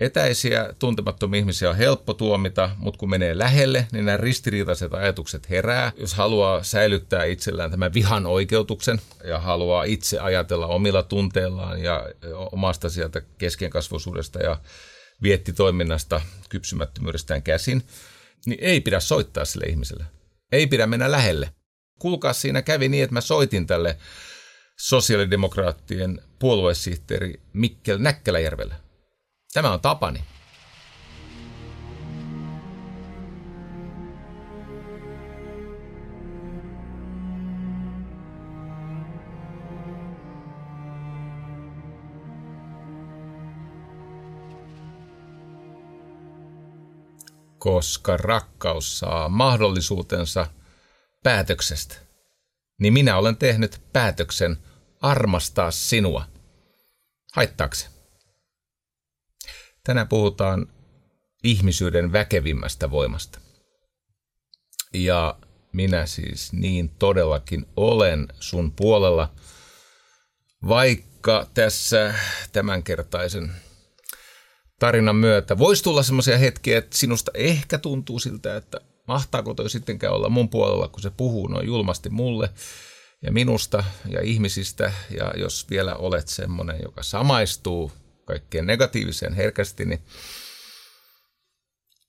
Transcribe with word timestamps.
Etäisiä 0.00 0.74
tuntemattomia 0.78 1.38
ihmisiä 1.38 1.70
on 1.70 1.76
helppo 1.76 2.14
tuomita, 2.14 2.70
mutta 2.76 2.98
kun 2.98 3.10
menee 3.10 3.38
lähelle, 3.38 3.86
niin 3.92 4.04
nämä 4.04 4.16
ristiriitaiset 4.16 4.94
ajatukset 4.94 5.50
herää. 5.50 5.92
Jos 5.96 6.14
haluaa 6.14 6.62
säilyttää 6.62 7.24
itsellään 7.24 7.70
tämän 7.70 7.94
vihan 7.94 8.26
oikeutuksen 8.26 9.00
ja 9.24 9.38
haluaa 9.38 9.84
itse 9.84 10.18
ajatella 10.18 10.66
omilla 10.66 11.02
tunteillaan 11.02 11.82
ja 11.82 12.06
omasta 12.52 12.88
sieltä 12.88 13.22
keskenkasvuisuudesta 13.38 14.38
ja 14.38 14.60
viettitoiminnasta, 15.22 16.20
kypsymättömyydestään 16.48 17.42
käsin, 17.42 17.82
niin 18.46 18.58
ei 18.62 18.80
pidä 18.80 19.00
soittaa 19.00 19.44
sille 19.44 19.66
ihmiselle. 19.66 20.04
Ei 20.52 20.66
pidä 20.66 20.86
mennä 20.86 21.10
lähelle. 21.10 21.52
Kuulkaa, 21.98 22.32
siinä 22.32 22.62
kävi 22.62 22.88
niin, 22.88 23.04
että 23.04 23.14
mä 23.14 23.20
soitin 23.20 23.66
tälle 23.66 23.98
sosiaalidemokraattien 24.80 26.22
puoluesihteeri 26.38 27.40
Mikkel 27.52 27.98
Näkkäläjärvelle. 27.98 28.87
Tämä 29.52 29.72
on 29.72 29.80
tapani. 29.80 30.24
koska 47.58 48.16
rakkaus 48.16 48.98
saa 48.98 49.28
mahdollisuutensa 49.28 50.46
päätöksestä, 51.22 51.94
niin 52.78 52.92
minä 52.92 53.16
olen 53.16 53.36
tehnyt 53.36 53.80
päätöksen 53.92 54.56
armastaa 55.00 55.70
sinua. 55.70 56.24
Haittaako 57.32 57.74
Tänään 59.88 60.08
puhutaan 60.08 60.66
ihmisyyden 61.44 62.12
väkevimmästä 62.12 62.90
voimasta. 62.90 63.40
Ja 64.94 65.38
minä 65.72 66.06
siis 66.06 66.52
niin 66.52 66.88
todellakin 66.88 67.66
olen 67.76 68.28
sun 68.40 68.72
puolella, 68.72 69.32
vaikka 70.68 71.46
tässä 71.54 72.14
tämänkertaisen 72.52 73.52
tarinan 74.78 75.16
myötä 75.16 75.58
voisi 75.58 75.84
tulla 75.84 76.02
semmoisia 76.02 76.38
hetkiä, 76.38 76.78
että 76.78 76.98
sinusta 76.98 77.30
ehkä 77.34 77.78
tuntuu 77.78 78.18
siltä, 78.18 78.56
että 78.56 78.80
mahtaako 79.06 79.54
toi 79.54 79.70
sittenkään 79.70 80.14
olla 80.14 80.28
mun 80.28 80.48
puolella, 80.48 80.88
kun 80.88 81.02
se 81.02 81.10
puhuu 81.10 81.46
noin 81.46 81.66
julmasti 81.66 82.10
mulle 82.10 82.50
ja 83.22 83.32
minusta 83.32 83.84
ja 84.08 84.20
ihmisistä. 84.20 84.92
Ja 85.18 85.32
jos 85.36 85.70
vielä 85.70 85.94
olet 85.94 86.28
semmoinen, 86.28 86.78
joka 86.82 87.02
samaistuu 87.02 87.92
kaikkeen 88.28 88.66
negatiiviseen 88.66 89.34
herkästi, 89.34 89.84
niin 89.84 90.02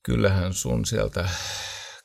kyllähän 0.04 0.54
sun 0.54 0.86
sieltä 0.86 1.30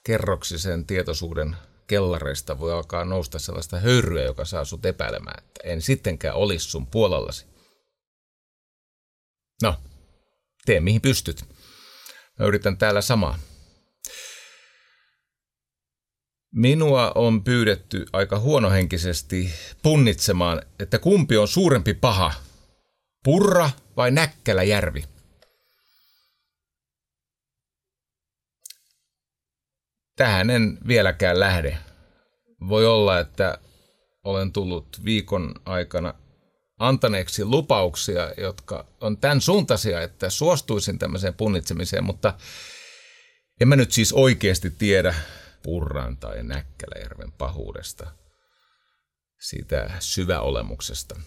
kerroksisen 0.06 0.86
tietoisuuden 0.86 1.56
kellareista 1.86 2.58
voi 2.58 2.72
alkaa 2.72 3.04
nousta 3.04 3.38
sellaista 3.38 3.80
höyryä, 3.80 4.22
joka 4.22 4.44
saa 4.44 4.64
sut 4.64 4.86
epäilemään, 4.86 5.44
että 5.44 5.60
en 5.64 5.82
sittenkään 5.82 6.36
olisi 6.36 6.70
sun 6.70 6.86
puolellasi. 6.86 7.46
No, 9.62 9.76
tee 10.64 10.80
mihin 10.80 11.00
pystyt. 11.00 11.44
Mä 12.38 12.46
yritän 12.46 12.78
täällä 12.78 13.00
samaa. 13.00 13.38
Minua 16.52 17.12
on 17.14 17.44
pyydetty 17.44 18.06
aika 18.12 18.38
huonohenkisesti 18.38 19.50
punnitsemaan, 19.82 20.62
että 20.78 20.98
kumpi 20.98 21.36
on 21.36 21.48
suurempi 21.48 21.94
paha, 21.94 22.34
Purra 23.24 23.70
vai 23.96 24.10
Näkkäläjärvi? 24.10 25.04
Tähän 30.16 30.50
en 30.50 30.78
vieläkään 30.88 31.40
lähde. 31.40 31.78
Voi 32.68 32.86
olla, 32.86 33.18
että 33.18 33.58
olen 34.24 34.52
tullut 34.52 35.00
viikon 35.04 35.54
aikana 35.64 36.14
antaneeksi 36.78 37.44
lupauksia, 37.44 38.32
jotka 38.36 38.86
on 39.00 39.18
tämän 39.18 39.40
suuntaisia, 39.40 40.02
että 40.02 40.30
suostuisin 40.30 40.98
tämmöiseen 40.98 41.34
punnitsemiseen, 41.34 42.04
mutta 42.04 42.34
en 43.60 43.68
mä 43.68 43.76
nyt 43.76 43.92
siis 43.92 44.12
oikeasti 44.12 44.70
tiedä 44.70 45.14
Purran 45.62 46.16
tai 46.16 46.42
Näkkäläjärven 46.42 47.32
pahuudesta, 47.32 48.10
siitä 49.40 49.90
syväolemuksesta 50.00 51.20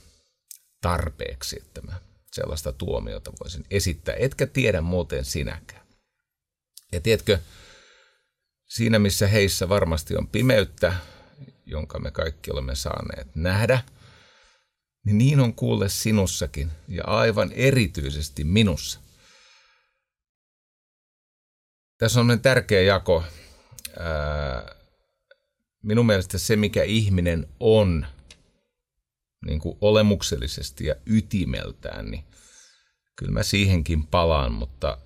tarpeeksi, 0.81 1.57
että 1.61 1.81
mä 1.81 1.93
sellaista 2.31 2.71
tuomiota 2.71 3.31
voisin 3.43 3.65
esittää. 3.71 4.15
Etkä 4.15 4.47
tiedä 4.47 4.81
muuten 4.81 5.25
sinäkään. 5.25 5.87
Ja 6.91 7.01
tiedätkö, 7.01 7.39
siinä 8.65 8.99
missä 8.99 9.27
heissä 9.27 9.69
varmasti 9.69 10.17
on 10.17 10.27
pimeyttä, 10.27 10.95
jonka 11.65 11.99
me 11.99 12.11
kaikki 12.11 12.51
olemme 12.51 12.75
saaneet 12.75 13.35
nähdä, 13.35 13.83
niin 15.05 15.17
niin 15.17 15.39
on 15.39 15.53
kuulle 15.53 15.89
sinussakin 15.89 16.71
ja 16.87 17.03
aivan 17.03 17.51
erityisesti 17.51 18.43
minussa. 18.43 18.99
Tässä 21.97 22.19
on 22.19 22.39
tärkeä 22.41 22.81
jako. 22.81 23.23
Minun 25.83 26.05
mielestä 26.05 26.37
se, 26.37 26.55
mikä 26.55 26.83
ihminen 26.83 27.47
on– 27.59 28.05
niin 29.45 29.59
kuin 29.59 29.77
olemuksellisesti 29.81 30.85
ja 30.85 30.95
ytimeltään, 31.05 32.11
niin 32.11 32.23
kyllä 33.15 33.31
mä 33.31 33.43
siihenkin 33.43 34.07
palaan, 34.07 34.51
mutta 34.51 34.97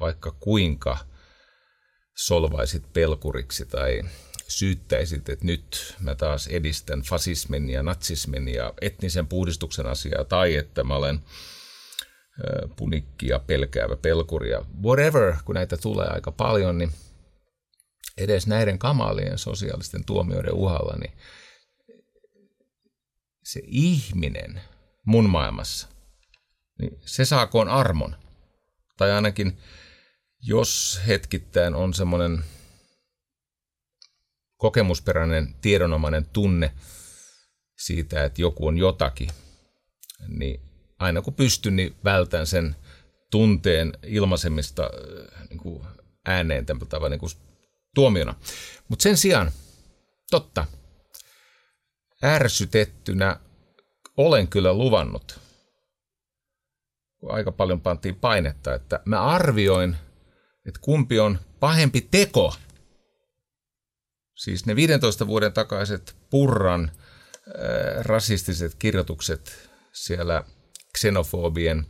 vaikka 0.00 0.30
kuinka 0.40 0.98
solvaisit 2.16 2.92
pelkuriksi 2.92 3.66
tai 3.66 4.02
syyttäisit, 4.48 5.28
että 5.28 5.44
nyt 5.44 5.94
mä 6.00 6.14
taas 6.14 6.46
edistän 6.46 7.02
fasismin 7.02 7.70
ja 7.70 7.82
natsismin 7.82 8.48
ja 8.48 8.74
etnisen 8.80 9.26
puhdistuksen 9.26 9.86
asiaa, 9.86 10.24
tai 10.24 10.54
että 10.54 10.84
mä 10.84 10.96
olen 10.96 11.20
punikki 12.76 13.28
ja 13.28 13.38
pelkäävä 13.38 13.96
pelkuri 13.96 14.50
ja 14.50 14.62
whatever, 14.82 15.36
kun 15.44 15.54
näitä 15.54 15.76
tulee 15.76 16.06
aika 16.06 16.32
paljon, 16.32 16.78
niin 16.78 16.92
edes 18.18 18.46
näiden 18.46 18.78
kamalien 18.78 19.38
sosiaalisten 19.38 20.04
tuomioiden 20.04 20.54
uhalla, 20.54 20.96
niin 20.96 21.12
se 23.46 23.60
ihminen 23.66 24.60
mun 25.04 25.30
maailmassa, 25.30 25.88
niin 26.78 26.98
se 27.00 27.24
saakoon 27.24 27.68
armon. 27.68 28.16
Tai 28.96 29.12
ainakin, 29.12 29.58
jos 30.40 31.00
hetkittäin 31.06 31.74
on 31.74 31.94
semmoinen 31.94 32.44
kokemusperäinen 34.56 35.54
tiedonomainen 35.60 36.26
tunne 36.26 36.72
siitä, 37.78 38.24
että 38.24 38.40
joku 38.40 38.66
on 38.66 38.78
jotakin, 38.78 39.30
niin 40.28 40.60
aina 40.98 41.22
kun 41.22 41.34
pystyn, 41.34 41.76
niin 41.76 41.96
vältän 42.04 42.46
sen 42.46 42.76
tunteen 43.30 43.92
ilmaisemista 44.02 44.82
äh, 44.82 45.48
niin 45.48 45.58
kuin 45.58 45.86
ääneen 46.26 46.66
tämän 46.66 47.10
niin 47.10 47.20
kuin 47.20 47.32
tuomiona. 47.94 48.34
Mutta 48.88 49.02
sen 49.02 49.16
sijaan, 49.16 49.50
totta, 50.30 50.66
ärsytettynä 52.24 53.40
olen 54.16 54.48
kyllä 54.48 54.74
luvannut, 54.74 55.40
kun 57.18 57.34
aika 57.34 57.52
paljon 57.52 57.80
pantiin 57.80 58.16
painetta, 58.16 58.74
että 58.74 59.00
mä 59.04 59.22
arvioin, 59.22 59.96
että 60.66 60.80
kumpi 60.82 61.18
on 61.20 61.38
pahempi 61.60 62.08
teko. 62.10 62.54
Siis 64.34 64.66
ne 64.66 64.76
15 64.76 65.26
vuoden 65.26 65.52
takaiset 65.52 66.16
Purran 66.30 66.90
äh, 66.90 68.04
rasistiset 68.04 68.74
kirjoitukset 68.74 69.70
siellä 69.92 70.44
xenofobien 70.98 71.86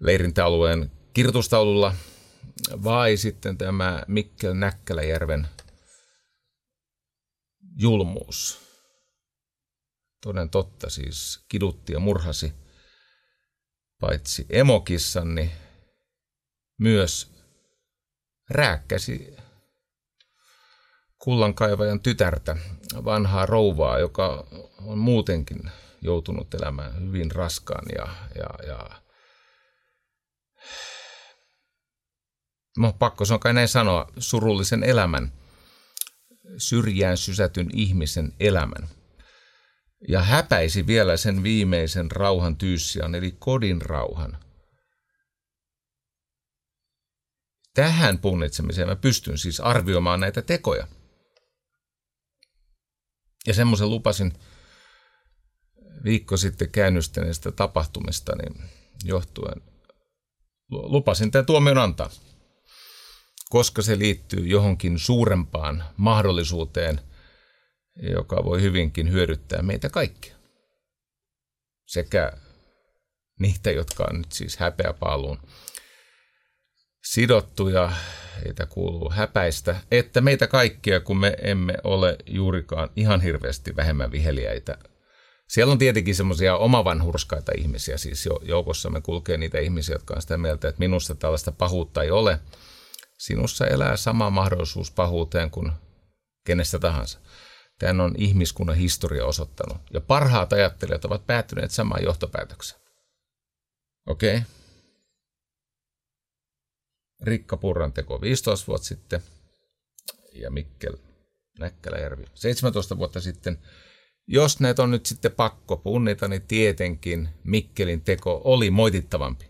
leirintäalueen 0.00 0.92
kirjoitustaululla 1.12 1.94
vai 2.84 3.16
sitten 3.16 3.58
tämä 3.58 4.02
Mikkel 4.08 4.54
Näkkäläjärven 4.54 5.48
julmuus 7.76 8.63
toden 10.24 10.50
totta 10.50 10.90
siis 10.90 11.44
kidutti 11.48 11.92
ja 11.92 12.00
murhasi 12.00 12.52
paitsi 14.00 14.46
emokissan, 14.50 15.34
niin 15.34 15.50
myös 16.78 17.32
rääkkäsi 18.50 19.36
kullankaivajan 21.18 22.00
tytärtä, 22.00 22.56
vanhaa 23.04 23.46
rouvaa, 23.46 23.98
joka 23.98 24.46
on 24.82 24.98
muutenkin 24.98 25.70
joutunut 26.02 26.54
elämään 26.54 27.00
hyvin 27.00 27.30
raskaan 27.30 27.86
ja, 27.96 28.14
ja, 28.34 28.66
ja 28.66 28.90
no, 32.78 32.92
pakko 32.92 33.24
se 33.24 33.34
on 33.34 33.40
kai 33.40 33.54
näin 33.54 33.68
sanoa, 33.68 34.10
surullisen 34.18 34.84
elämän, 34.84 35.32
syrjään 36.58 37.16
sysätyn 37.16 37.68
ihmisen 37.72 38.32
elämän 38.40 38.88
ja 40.08 40.22
häpäisi 40.22 40.86
vielä 40.86 41.16
sen 41.16 41.42
viimeisen 41.42 42.10
rauhan 42.10 42.56
tyyssian, 42.56 43.14
eli 43.14 43.36
kodin 43.38 43.82
rauhan. 43.82 44.38
Tähän 47.74 48.18
punnitsemiseen 48.18 48.88
mä 48.88 48.96
pystyn 48.96 49.38
siis 49.38 49.60
arvioimaan 49.60 50.20
näitä 50.20 50.42
tekoja. 50.42 50.86
Ja 53.46 53.54
semmoisen 53.54 53.90
lupasin 53.90 54.32
viikko 56.04 56.36
sitten 56.36 56.70
käynnistäneestä 56.70 57.52
tapahtumista 57.52 58.32
niin 58.36 58.70
johtuen. 59.04 59.62
Lupasin 60.70 61.30
tämän 61.30 61.46
tuomion 61.46 61.78
antaa, 61.78 62.10
koska 63.50 63.82
se 63.82 63.98
liittyy 63.98 64.46
johonkin 64.46 64.98
suurempaan 64.98 65.84
mahdollisuuteen– 65.96 67.00
joka 67.96 68.44
voi 68.44 68.62
hyvinkin 68.62 69.12
hyödyttää 69.12 69.62
meitä 69.62 69.88
kaikkia. 69.88 70.36
Sekä 71.86 72.32
niitä, 73.40 73.70
jotka 73.70 74.06
on 74.10 74.18
nyt 74.18 74.32
siis 74.32 74.56
häpeäpaaluun 74.56 75.38
sidottuja, 77.04 77.92
heitä 78.44 78.66
kuuluu 78.66 79.10
häpäistä, 79.10 79.76
että 79.90 80.20
meitä 80.20 80.46
kaikkia, 80.46 81.00
kun 81.00 81.18
me 81.18 81.36
emme 81.42 81.74
ole 81.84 82.16
juurikaan 82.26 82.90
ihan 82.96 83.20
hirveästi 83.20 83.76
vähemmän 83.76 84.12
viheliäitä. 84.12 84.78
Siellä 85.48 85.72
on 85.72 85.78
tietenkin 85.78 86.14
semmoisia 86.14 86.56
omavanhurskaita 86.56 87.52
ihmisiä, 87.58 87.96
siis 87.96 88.28
joukossa 88.42 88.90
me 88.90 89.00
kulkee 89.00 89.36
niitä 89.36 89.58
ihmisiä, 89.58 89.94
jotka 89.94 90.14
on 90.14 90.22
sitä 90.22 90.38
mieltä, 90.38 90.68
että 90.68 90.78
minusta 90.78 91.14
tällaista 91.14 91.52
pahuutta 91.52 92.02
ei 92.02 92.10
ole. 92.10 92.40
Sinussa 93.18 93.66
elää 93.66 93.96
sama 93.96 94.30
mahdollisuus 94.30 94.90
pahuuteen 94.90 95.50
kuin 95.50 95.72
kenestä 96.46 96.78
tahansa. 96.78 97.18
Tämän 97.78 98.00
on 98.00 98.14
ihmiskunnan 98.18 98.76
historia 98.76 99.26
osoittanut. 99.26 99.78
Ja 99.92 100.00
parhaat 100.00 100.52
ajattelijat 100.52 101.04
ovat 101.04 101.26
päättyneet 101.26 101.70
samaan 101.70 102.02
johtopäätökseen. 102.02 102.80
Okei. 104.06 104.36
Okay. 104.36 104.48
Rikka 107.22 107.56
Purran 107.56 107.92
teko 107.92 108.20
15 108.20 108.66
vuotta 108.66 108.86
sitten 108.86 109.22
ja 110.32 110.50
Mikkel 110.50 110.96
Näkkäläjärvi 111.58 112.24
17 112.34 112.98
vuotta 112.98 113.20
sitten. 113.20 113.58
Jos 114.26 114.60
näitä 114.60 114.82
on 114.82 114.90
nyt 114.90 115.06
sitten 115.06 115.32
pakko 115.32 115.76
punnita, 115.76 116.28
niin 116.28 116.42
tietenkin 116.42 117.28
Mikkelin 117.44 118.00
teko 118.00 118.40
oli 118.44 118.70
moitittavampi. 118.70 119.48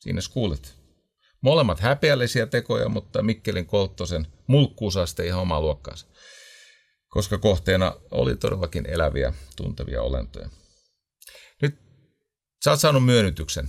Siinä 0.00 0.20
kuulit. 0.32 0.83
Molemmat 1.44 1.80
häpeällisiä 1.80 2.46
tekoja, 2.46 2.88
mutta 2.88 3.22
Mikkelin 3.22 3.66
Kolttosen 3.66 4.26
mulkkuusaste 4.46 5.26
ihan 5.26 5.40
omaa 5.40 5.60
luokkaansa. 5.60 6.06
Koska 7.08 7.38
kohteena 7.38 7.96
oli 8.10 8.36
todellakin 8.36 8.86
eläviä, 8.86 9.32
tuntevia 9.56 10.02
olentoja. 10.02 10.48
Nyt 11.62 11.78
sä 12.64 12.70
oot 12.70 12.80
saanut 12.80 13.04
myönnytyksen 13.04 13.68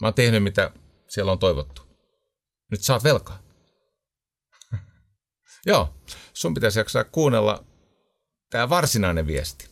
Mä 0.00 0.06
oon 0.06 0.14
tehnyt, 0.14 0.42
mitä 0.42 0.72
siellä 1.08 1.32
on 1.32 1.38
toivottu. 1.38 1.82
Nyt 2.70 2.82
saat 2.82 3.04
velkaa. 3.04 3.42
Joo, 5.66 5.94
sun 6.32 6.54
pitäisi 6.54 6.78
jaksaa 6.78 7.04
kuunnella 7.04 7.64
tämä 8.50 8.68
varsinainen 8.68 9.26
viesti. 9.26 9.68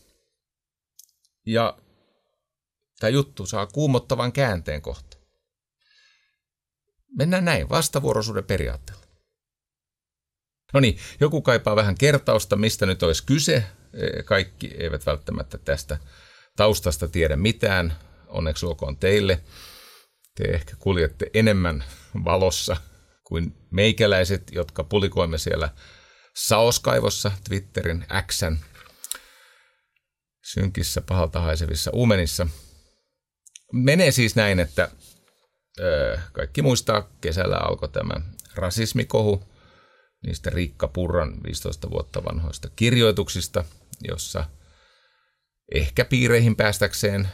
Ja 1.46 1.78
tämä 2.98 3.08
juttu 3.08 3.46
saa 3.46 3.66
kuumottavan 3.66 4.32
käänteen 4.32 4.82
kohta. 4.82 5.09
Mennään 7.18 7.44
näin, 7.44 7.68
vastavuoroisuuden 7.68 8.44
periaatteella. 8.44 9.02
No 10.72 10.80
niin, 10.80 10.98
joku 11.20 11.42
kaipaa 11.42 11.76
vähän 11.76 11.94
kertausta, 11.94 12.56
mistä 12.56 12.86
nyt 12.86 13.02
olisi 13.02 13.26
kyse. 13.26 13.64
E, 13.94 14.22
kaikki 14.22 14.74
eivät 14.78 15.06
välttämättä 15.06 15.58
tästä 15.58 15.98
taustasta 16.56 17.08
tiedä 17.08 17.36
mitään. 17.36 17.96
Onneksi 18.28 18.66
olkoon 18.66 18.96
teille. 18.96 19.40
Te 20.34 20.44
ehkä 20.44 20.76
kuljette 20.78 21.30
enemmän 21.34 21.84
valossa 22.24 22.76
kuin 23.24 23.54
meikäläiset, 23.70 24.42
jotka 24.52 24.84
pulikoimme 24.84 25.38
siellä 25.38 25.68
Saoskaivossa, 26.36 27.32
Twitterin 27.48 28.06
Xn 28.26 28.56
synkissä 30.52 31.00
pahalta 31.00 31.40
haisevissa 31.40 31.90
uumenissa. 31.90 32.46
Menee 33.72 34.10
siis 34.10 34.36
näin, 34.36 34.60
että 34.60 34.90
kaikki 36.32 36.62
muistaa, 36.62 37.08
kesällä 37.20 37.56
alkoi 37.56 37.88
tämä 37.88 38.14
rasismikohu 38.54 39.44
niistä 40.26 40.50
Riikka 40.50 40.88
Purran 40.88 41.42
15 41.44 41.90
vuotta 41.90 42.24
vanhoista 42.24 42.68
kirjoituksista, 42.76 43.64
jossa 44.08 44.44
ehkä 45.74 46.04
piireihin 46.04 46.56
päästäkseen, 46.56 47.28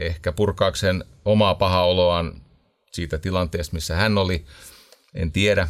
ehkä 0.00 0.32
purkaakseen 0.32 1.04
omaa 1.24 1.54
pahaa 1.54 1.86
oloaan 1.86 2.42
siitä 2.92 3.18
tilanteesta, 3.18 3.74
missä 3.74 3.96
hän 3.96 4.18
oli. 4.18 4.44
En 5.14 5.32
tiedä. 5.32 5.68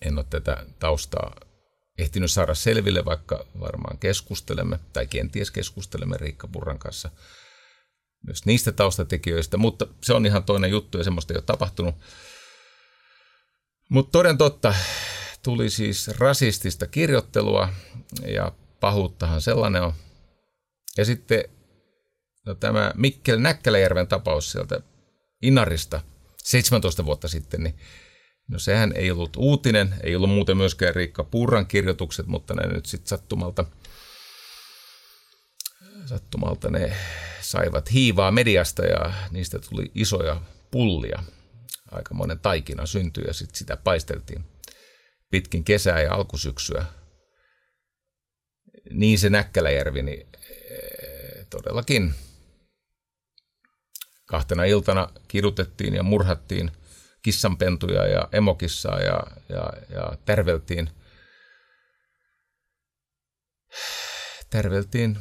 En 0.00 0.18
ole 0.18 0.26
tätä 0.30 0.66
taustaa 0.78 1.36
ehtinyt 1.98 2.30
saada 2.30 2.54
selville, 2.54 3.04
vaikka 3.04 3.46
varmaan 3.60 3.98
keskustelemme, 3.98 4.78
tai 4.92 5.06
kenties 5.06 5.50
keskustelemme 5.50 6.16
Riikka 6.16 6.48
Purran 6.48 6.78
kanssa 6.78 7.10
myös 8.26 8.46
niistä 8.46 8.72
taustatekijöistä, 8.72 9.56
mutta 9.56 9.86
se 10.02 10.14
on 10.14 10.26
ihan 10.26 10.44
toinen 10.44 10.70
juttu 10.70 10.98
ja 10.98 11.04
semmoista 11.04 11.32
ei 11.32 11.36
ole 11.36 11.44
tapahtunut. 11.46 11.94
Mutta 13.88 14.12
toden 14.12 14.38
totta, 14.38 14.74
tuli 15.42 15.70
siis 15.70 16.08
rasistista 16.08 16.86
kirjoittelua 16.86 17.68
ja 18.26 18.52
pahuuttahan 18.80 19.40
sellainen 19.40 19.82
on. 19.82 19.92
Ja 20.96 21.04
sitten 21.04 21.44
no, 22.46 22.54
tämä 22.54 22.92
Mikkel 22.94 23.38
Näkkäläjärven 23.38 24.08
tapaus 24.08 24.52
sieltä 24.52 24.80
Inarista 25.42 26.00
17 26.44 27.04
vuotta 27.04 27.28
sitten, 27.28 27.62
niin 27.62 27.78
no 28.48 28.58
sehän 28.58 28.92
ei 28.96 29.10
ollut 29.10 29.36
uutinen, 29.36 29.94
ei 30.02 30.16
ollut 30.16 30.30
muuten 30.30 30.56
myöskään 30.56 30.94
Riikka 30.94 31.24
Purran 31.24 31.66
kirjoitukset, 31.66 32.26
mutta 32.26 32.54
ne 32.54 32.66
nyt 32.66 32.86
sitten 32.86 33.08
sattumalta, 33.08 33.64
sattumalta 36.08 36.70
ne 36.70 36.92
saivat 37.40 37.92
hiivaa 37.92 38.30
mediasta 38.30 38.84
ja 38.84 39.12
niistä 39.30 39.58
tuli 39.58 39.90
isoja 39.94 40.40
pullia. 40.70 41.22
Aikamoinen 41.90 42.38
taikina 42.38 42.86
syntyi 42.86 43.24
ja 43.26 43.34
sitten 43.34 43.56
sitä 43.58 43.76
paisteltiin 43.76 44.44
pitkin 45.30 45.64
kesää 45.64 46.00
ja 46.00 46.14
alkusyksyä. 46.14 46.84
Niin 48.90 49.18
se 49.18 49.30
Näkkäläjärvi, 49.30 50.02
niin 50.02 50.26
eh, 50.50 51.46
todellakin– 51.50 52.14
Kahtena 54.28 54.64
iltana 54.64 55.08
kidutettiin 55.28 55.94
ja 55.94 56.02
murhattiin 56.02 56.70
kissanpentuja 57.22 58.06
ja 58.06 58.28
emokissaa 58.32 59.00
ja, 59.00 59.22
ja, 59.48 59.72
ja 59.90 60.12
terveltiin, 60.24 60.90
terveltiin 64.50 65.18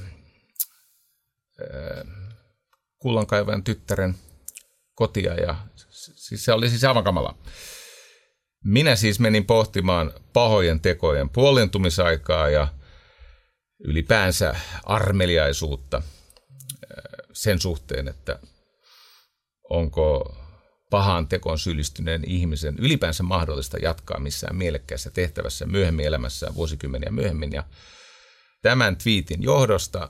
kullankaivajan 2.98 3.64
tyttären 3.64 4.16
kotia 4.96 5.34
ja 5.34 5.56
siis 6.16 6.46
se 6.46 6.54
oli 6.54 6.70
siis 6.70 6.84
aivan 6.84 7.04
kamala. 7.04 7.38
Minä 8.64 8.96
siis 8.96 9.20
menin 9.20 9.46
pohtimaan 9.46 10.14
pahojen 10.34 10.80
tekojen 10.80 11.30
puolentumisaikaa 11.30 12.50
ja 12.50 12.68
ylipäänsä 13.80 14.56
armeliaisuutta 14.84 16.02
sen 17.34 17.62
suhteen, 17.62 18.08
että 18.08 18.40
onko 19.70 20.36
pahaan 20.90 21.28
tekoon 21.28 21.60
syyllistyneen 21.60 22.24
ihmisen 22.26 22.76
ylipäänsä 22.80 23.24
mahdollista 23.24 23.78
jatkaa 23.78 24.20
missään 24.20 24.56
mielekkäässä 24.56 25.12
tehtävässä 25.12 25.66
myöhemmin 25.66 26.06
elämässään 26.06 26.56
vuosikymmeniä 26.56 27.12
myöhemmin. 27.12 27.52
Ja 27.52 27.64
tämän 28.62 28.98
twiitin 28.98 29.44
johdosta 29.44 30.10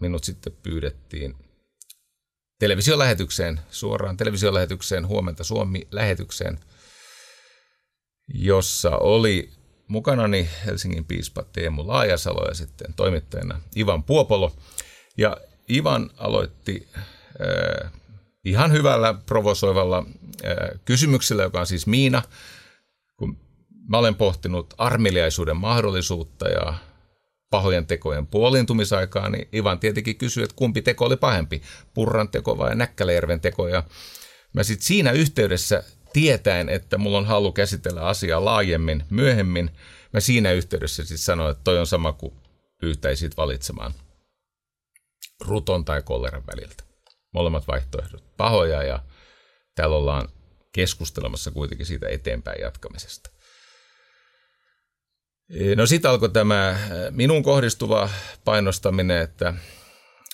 minut 0.00 0.24
sitten 0.24 0.52
pyydettiin 0.62 1.36
televisiolähetykseen, 2.58 3.60
suoraan 3.70 4.16
televisiolähetykseen, 4.16 5.06
huomenta 5.06 5.44
Suomi-lähetykseen, 5.44 6.58
jossa 8.28 8.96
oli 8.96 9.50
mukanani 9.88 10.48
Helsingin 10.66 11.04
piispa 11.04 11.42
Teemu 11.42 11.86
Laajasalo 11.86 12.48
ja 12.48 12.54
sitten 12.54 12.94
toimittajana 12.94 13.60
Ivan 13.76 14.02
Puopolo. 14.02 14.56
Ja 15.18 15.36
Ivan 15.70 16.10
aloitti 16.16 16.88
äh, 16.96 17.92
ihan 18.44 18.72
hyvällä 18.72 19.14
provosoivalla 19.26 20.06
kysymyksellä, 20.84 21.42
joka 21.42 21.60
on 21.60 21.66
siis 21.66 21.86
Miina, 21.86 22.22
kun 23.16 23.36
mä 23.88 23.98
olen 23.98 24.14
pohtinut 24.14 24.74
armeliaisuuden 24.78 25.56
mahdollisuutta 25.56 26.48
ja 26.48 26.74
pahojen 27.50 27.86
tekojen 27.86 28.26
puolintumisaikaa, 28.26 29.28
niin 29.28 29.48
Ivan 29.54 29.80
tietenkin 29.80 30.18
kysyi, 30.18 30.44
että 30.44 30.56
kumpi 30.56 30.82
teko 30.82 31.04
oli 31.04 31.16
pahempi, 31.16 31.62
Purran 31.94 32.28
teko 32.28 32.58
vai 32.58 32.76
Näkkäläjärven 32.76 33.40
teko. 33.40 33.68
Ja 33.68 33.82
mä 34.52 34.62
sitten 34.62 34.86
siinä 34.86 35.12
yhteydessä 35.12 35.84
tietäen, 36.12 36.68
että 36.68 36.98
mulla 36.98 37.18
on 37.18 37.26
halu 37.26 37.52
käsitellä 37.52 38.02
asiaa 38.02 38.44
laajemmin 38.44 39.04
myöhemmin, 39.10 39.70
mä 40.12 40.20
siinä 40.20 40.52
yhteydessä 40.52 41.02
sitten 41.02 41.18
sanoin, 41.18 41.50
että 41.50 41.64
toi 41.64 41.78
on 41.78 41.86
sama 41.86 42.12
kuin 42.12 42.34
pyytäisit 42.80 43.36
valitsemaan 43.36 43.92
ruton 45.46 45.84
tai 45.84 46.02
kolleran 46.02 46.46
väliltä 46.46 46.84
molemmat 47.32 47.68
vaihtoehdot 47.68 48.36
pahoja 48.36 48.82
ja 48.82 49.02
täällä 49.74 49.96
ollaan 49.96 50.28
keskustelemassa 50.72 51.50
kuitenkin 51.50 51.86
siitä 51.86 52.08
eteenpäin 52.08 52.60
jatkamisesta. 52.60 53.30
No 55.76 55.86
sitten 55.86 56.10
alkoi 56.10 56.28
tämä 56.28 56.78
minun 57.10 57.42
kohdistuva 57.42 58.10
painostaminen, 58.44 59.22
että 59.22 59.54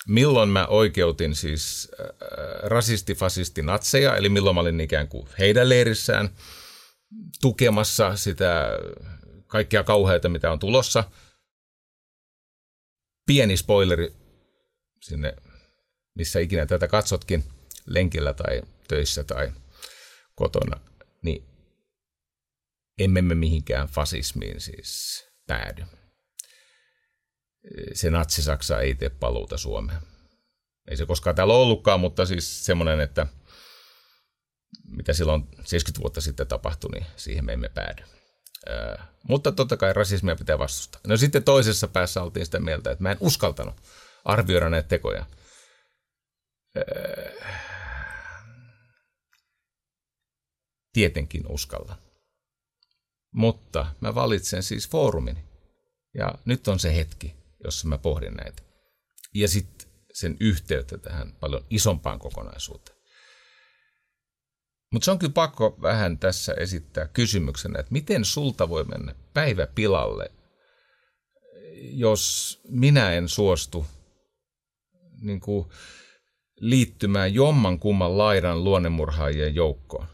milloin 0.07 0.49
mä 0.49 0.65
oikeutin 0.65 1.35
siis 1.35 1.91
rasisti, 2.63 3.15
fasisti, 3.15 3.61
natseja, 3.61 4.15
eli 4.15 4.29
milloin 4.29 4.55
mä 4.55 4.61
olin 4.61 4.81
ikään 4.81 5.07
kuin 5.07 5.27
heidän 5.39 5.69
leirissään 5.69 6.29
tukemassa 7.41 8.15
sitä 8.15 8.65
kaikkia 9.47 9.83
kauheita, 9.83 10.29
mitä 10.29 10.51
on 10.51 10.59
tulossa. 10.59 11.03
Pieni 13.25 13.57
spoileri 13.57 14.13
sinne, 15.01 15.35
missä 16.15 16.39
ikinä 16.39 16.65
tätä 16.65 16.87
katsotkin, 16.87 17.43
lenkillä 17.85 18.33
tai 18.33 18.61
töissä 18.87 19.23
tai 19.23 19.51
kotona, 20.35 20.79
niin 21.21 21.54
emme 22.99 23.21
me 23.21 23.35
mihinkään 23.35 23.87
fasismiin 23.87 24.61
siis 24.61 25.23
päädy. 25.47 25.85
Se 27.93 28.09
natsi-Saksa 28.09 28.79
ei 28.79 28.95
tee 28.95 29.09
paluuta 29.09 29.57
Suomeen. 29.57 29.99
Ei 30.87 30.97
se 30.97 31.05
koskaan 31.05 31.35
täällä 31.35 31.53
ollutkaan, 31.53 31.99
mutta 31.99 32.25
siis 32.25 32.65
semmoinen, 32.65 32.99
että 32.99 33.27
mitä 34.89 35.13
silloin 35.13 35.43
70 35.63 35.99
vuotta 36.01 36.21
sitten 36.21 36.47
tapahtui, 36.47 36.91
niin 36.91 37.05
siihen 37.15 37.45
me 37.45 37.53
emme 37.53 37.69
päädy. 37.69 38.03
Öö, 38.69 38.97
mutta 39.29 39.51
totta 39.51 39.77
kai 39.77 39.93
rasismia 39.93 40.35
pitää 40.35 40.59
vastustaa. 40.59 41.01
No 41.07 41.17
sitten 41.17 41.43
toisessa 41.43 41.87
päässä 41.87 42.21
oltiin 42.23 42.45
sitä 42.45 42.59
mieltä, 42.59 42.91
että 42.91 43.03
mä 43.03 43.11
en 43.11 43.17
uskaltanut 43.19 43.75
arvioida 44.25 44.69
näitä 44.69 44.87
tekoja. 44.87 45.25
Öö, 46.77 47.41
tietenkin 50.93 51.43
uskallan. 51.49 52.04
Mutta 53.35 53.85
mä 54.01 54.15
valitsen 54.15 54.63
siis 54.63 54.89
foorumin. 54.89 55.37
Ja 56.13 56.33
nyt 56.45 56.67
on 56.67 56.79
se 56.79 56.95
hetki, 56.95 57.35
jossa 57.63 57.87
mä 57.87 57.97
pohdin 57.97 58.33
näitä. 58.33 58.63
Ja 59.33 59.47
sitten 59.47 59.87
sen 60.13 60.37
yhteyttä 60.39 60.97
tähän 60.97 61.33
paljon 61.39 61.65
isompaan 61.69 62.19
kokonaisuuteen. 62.19 62.97
Mutta 64.91 65.05
se 65.05 65.11
on 65.11 65.19
kyllä 65.19 65.33
pakko 65.33 65.77
vähän 65.81 66.17
tässä 66.17 66.53
esittää 66.53 67.07
kysymyksenä, 67.07 67.79
että 67.79 67.91
miten 67.91 68.25
sulta 68.25 68.69
voi 68.69 68.83
mennä 68.83 69.15
päivä 69.33 69.67
pilalle, 69.67 70.31
jos 71.91 72.59
minä 72.69 73.11
en 73.11 73.29
suostu 73.29 73.85
niin 75.21 75.39
kuin, 75.39 75.69
liittymään 76.59 77.33
jomman 77.33 77.79
kumman 77.79 78.17
laidan 78.17 78.63
luonnemurhaajien 78.63 79.55
joukkoon. 79.55 80.07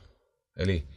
Eli 0.58 0.91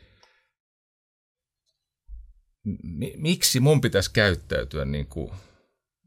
miksi 3.17 3.61
mun 3.61 3.81
pitäisi 3.81 4.11
käyttäytyä 4.13 4.85
niin 4.85 5.07
kuin 5.07 5.33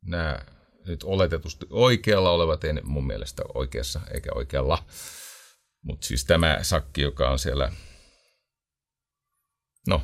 nämä 0.05 0.39
nyt 0.87 1.03
oletetusti 1.03 1.65
oikealla 1.69 2.31
olevat, 2.31 2.63
ei 2.63 2.73
mun 2.83 3.07
mielestä 3.07 3.43
oikeassa 3.53 4.01
eikä 4.13 4.29
oikealla, 4.35 4.83
mutta 5.81 6.07
siis 6.07 6.25
tämä 6.25 6.59
sakki, 6.61 7.01
joka 7.01 7.29
on 7.29 7.39
siellä, 7.39 7.71
no, 9.87 10.01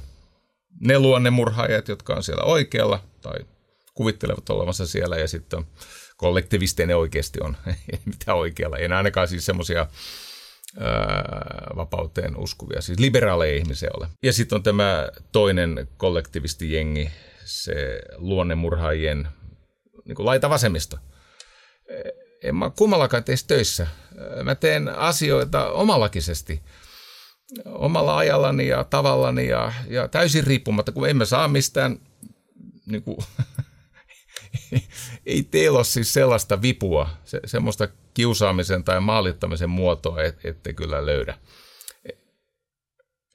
ne 0.79 0.99
luonnemurhaajat, 0.99 1.87
jotka 1.87 2.15
on 2.15 2.23
siellä 2.23 2.43
oikealla 2.43 3.03
tai 3.21 3.39
kuvittelevat 3.93 4.49
olevansa 4.49 4.87
siellä 4.87 5.17
ja 5.17 5.27
sitten 5.27 5.65
kollektivisteinen 6.17 6.97
oikeasti 6.97 7.39
on, 7.41 7.57
mitä 8.05 8.33
oikealla, 8.33 8.77
ei 8.77 8.87
ainakaan 8.87 9.27
siis 9.27 9.45
semmoisia 9.45 9.87
vapauteen 11.75 12.37
uskuvia, 12.37 12.81
siis 12.81 12.99
liberaaleja 12.99 13.55
ihmisiä 13.55 13.89
ole. 13.97 14.07
Ja 14.23 14.33
sitten 14.33 14.55
on 14.55 14.63
tämä 14.63 15.09
toinen 15.31 15.87
kollektivistijengi, 15.97 17.11
se 17.45 18.01
luonnemurhaajien 18.15 19.27
niin 20.05 20.15
laita 20.25 20.49
vasemmisto. 20.49 20.97
En 22.43 22.55
mä 22.55 22.71
kummallakaan 22.77 23.23
tee 23.23 23.35
töissä. 23.47 23.87
Mä 24.43 24.55
teen 24.55 24.89
asioita 24.89 25.71
omalakisesti, 25.71 26.61
omalla 27.65 28.17
ajallani 28.17 28.67
ja 28.67 28.83
tavallani 28.83 29.47
ja, 29.47 29.73
ja 29.87 30.07
täysin 30.07 30.43
riippumatta, 30.43 30.91
kun 30.91 31.09
emme 31.09 31.25
saa 31.25 31.47
mistään 31.47 31.99
niin 32.85 33.03
kuin, 33.03 33.17
ei 35.25 35.43
teillä 35.43 35.77
ole 35.77 35.85
siis 35.85 36.13
sellaista 36.13 36.61
vipua, 36.61 37.09
se, 37.23 37.39
semmoista 37.45 37.87
kiusaamisen 38.13 38.83
tai 38.83 38.99
maalittamisen 38.99 39.69
muotoa, 39.69 40.23
et, 40.23 40.45
ette 40.45 40.73
kyllä 40.73 41.05
löydä. 41.05 41.37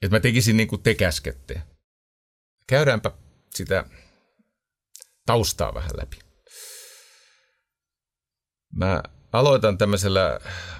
Että 0.01 0.15
mä 0.15 0.19
tekisin 0.19 0.57
niin 0.57 0.67
kuin 0.67 0.83
te 0.83 0.95
käskette. 0.95 1.61
Käydäänpä 2.67 3.11
sitä 3.55 3.85
taustaa 5.25 5.73
vähän 5.73 5.91
läpi. 5.97 6.19
Mä 8.75 9.03
aloitan 9.31 9.77
tämmöisellä 9.77 10.39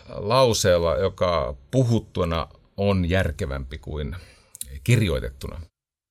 lauseella, 0.10 0.96
joka 0.96 1.56
puhuttuna 1.72 2.48
on 2.78 3.10
järkevämpi 3.10 3.78
kuin 3.78 4.16
kirjoitettuna. 4.84 5.62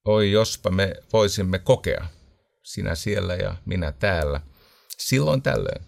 Oi, 0.04 0.30
jospa 0.32 0.70
me 0.70 0.94
voisimme 1.12 1.58
kokea– 1.58 2.06
sinä 2.68 2.94
siellä 2.94 3.34
ja 3.34 3.56
minä 3.66 3.92
täällä, 3.92 4.40
silloin 4.98 5.42
tällöin, 5.42 5.84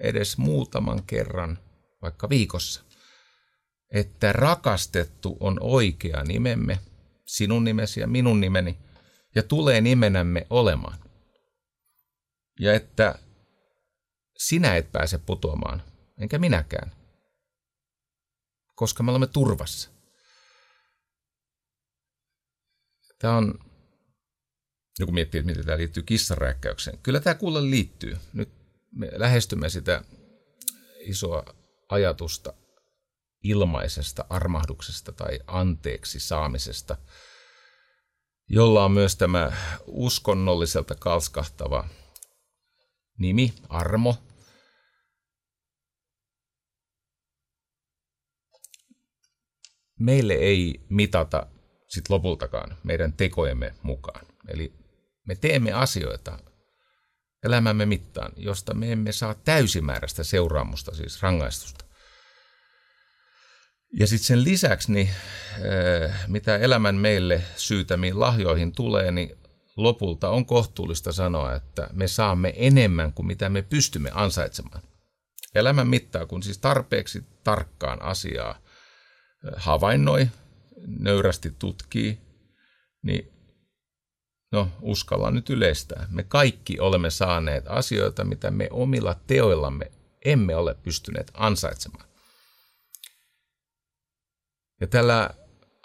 edes 0.00 0.38
muutaman 0.38 1.02
kerran, 1.02 1.58
vaikka 2.02 2.28
viikossa, 2.28 2.84
että 3.90 4.32
rakastettu 4.32 5.36
on 5.40 5.58
oikea 5.60 6.24
nimemme, 6.24 6.78
sinun 7.26 7.64
nimesi 7.64 8.00
ja 8.00 8.06
minun 8.06 8.40
nimeni, 8.40 8.78
ja 9.34 9.42
tulee 9.42 9.80
nimenämme 9.80 10.46
olemaan. 10.50 10.98
Ja 12.60 12.74
että 12.74 13.18
sinä 14.38 14.76
et 14.76 14.92
pääse 14.92 15.18
putoamaan, 15.18 15.82
enkä 16.20 16.38
minäkään, 16.38 16.92
koska 18.74 19.02
me 19.02 19.10
olemme 19.10 19.26
turvassa. 19.26 19.90
Tämä 23.18 23.36
on 23.36 23.71
joku 24.98 25.12
miettii, 25.12 25.38
että 25.38 25.46
miten 25.46 25.64
tämä 25.64 25.78
liittyy 25.78 26.02
kissaräkkäykseen. 26.02 26.98
Kyllä 27.02 27.20
tämä 27.20 27.34
kuulle 27.34 27.70
liittyy. 27.70 28.16
Nyt 28.32 28.48
me 28.92 29.10
lähestymme 29.12 29.68
sitä 29.68 30.04
isoa 31.00 31.44
ajatusta 31.88 32.52
ilmaisesta 33.42 34.24
armahduksesta 34.28 35.12
tai 35.12 35.40
anteeksi 35.46 36.20
saamisesta, 36.20 36.96
jolla 38.48 38.84
on 38.84 38.92
myös 38.92 39.16
tämä 39.16 39.52
uskonnolliselta 39.86 40.94
kalskahtava 40.94 41.88
nimi, 43.18 43.54
armo. 43.68 44.16
Meille 49.98 50.34
ei 50.34 50.80
mitata 50.88 51.46
sit 51.88 52.08
lopultakaan 52.08 52.76
meidän 52.84 53.12
tekojemme 53.12 53.74
mukaan. 53.82 54.26
Eli 54.48 54.81
me 55.26 55.34
teemme 55.34 55.72
asioita 55.72 56.38
elämämme 57.42 57.86
mittaan, 57.86 58.32
josta 58.36 58.74
me 58.74 58.92
emme 58.92 59.12
saa 59.12 59.34
täysimääräistä 59.34 60.24
seuraamusta, 60.24 60.94
siis 60.94 61.22
rangaistusta. 61.22 61.84
Ja 63.92 64.06
sitten 64.06 64.26
sen 64.26 64.44
lisäksi, 64.44 64.92
niin, 64.92 65.08
äh, 66.08 66.28
mitä 66.28 66.56
elämän 66.56 66.94
meille 66.94 67.42
syytämiin 67.56 68.20
lahjoihin 68.20 68.72
tulee, 68.72 69.10
niin 69.10 69.36
lopulta 69.76 70.30
on 70.30 70.46
kohtuullista 70.46 71.12
sanoa, 71.12 71.54
että 71.54 71.88
me 71.92 72.08
saamme 72.08 72.52
enemmän 72.56 73.12
kuin 73.12 73.26
mitä 73.26 73.48
me 73.48 73.62
pystymme 73.62 74.10
ansaitsemaan. 74.14 74.82
Elämän 75.54 75.88
mittaa, 75.88 76.26
kun 76.26 76.42
siis 76.42 76.58
tarpeeksi 76.58 77.24
tarkkaan 77.44 78.02
asiaa 78.02 78.50
äh, 78.50 78.58
havainnoi, 79.56 80.28
nöyrästi 80.86 81.50
tutkii, 81.58 82.18
niin 83.02 83.32
No, 84.52 84.68
uskalla 84.80 85.30
nyt 85.30 85.50
yleistää. 85.50 86.06
Me 86.10 86.22
kaikki 86.22 86.80
olemme 86.80 87.10
saaneet 87.10 87.64
asioita, 87.68 88.24
mitä 88.24 88.50
me 88.50 88.68
omilla 88.70 89.14
teoillamme 89.26 89.92
emme 90.24 90.56
ole 90.56 90.74
pystyneet 90.74 91.30
ansaitsemaan. 91.34 92.08
Ja 94.80 94.86
tällä 94.86 95.30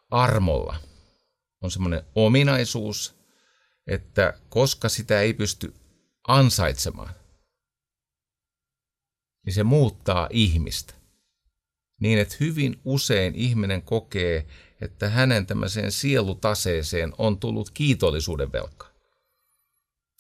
armolla 0.10 0.78
on 1.62 1.72
semmoinen 1.72 2.04
ominaisuus, 2.16 3.16
että 3.88 4.40
koska 4.50 4.90
sitä 4.90 5.22
ei 5.22 5.34
pysty 5.34 5.74
ansaitsemaan, 6.28 7.14
niin 9.46 9.54
se 9.54 9.64
muuttaa 9.64 10.28
ihmistä. 10.32 10.94
Niin, 12.02 12.20
että 12.20 12.36
hyvin 12.40 12.82
usein 12.86 13.36
ihminen 13.36 13.82
kokee, 13.82 14.48
että 14.82 15.10
hänen 15.10 15.46
tämmöiseen 15.46 15.92
sielutaseeseen 15.92 17.14
on 17.18 17.40
tullut 17.40 17.70
kiitollisuuden 17.70 18.52
velka. 18.52 18.88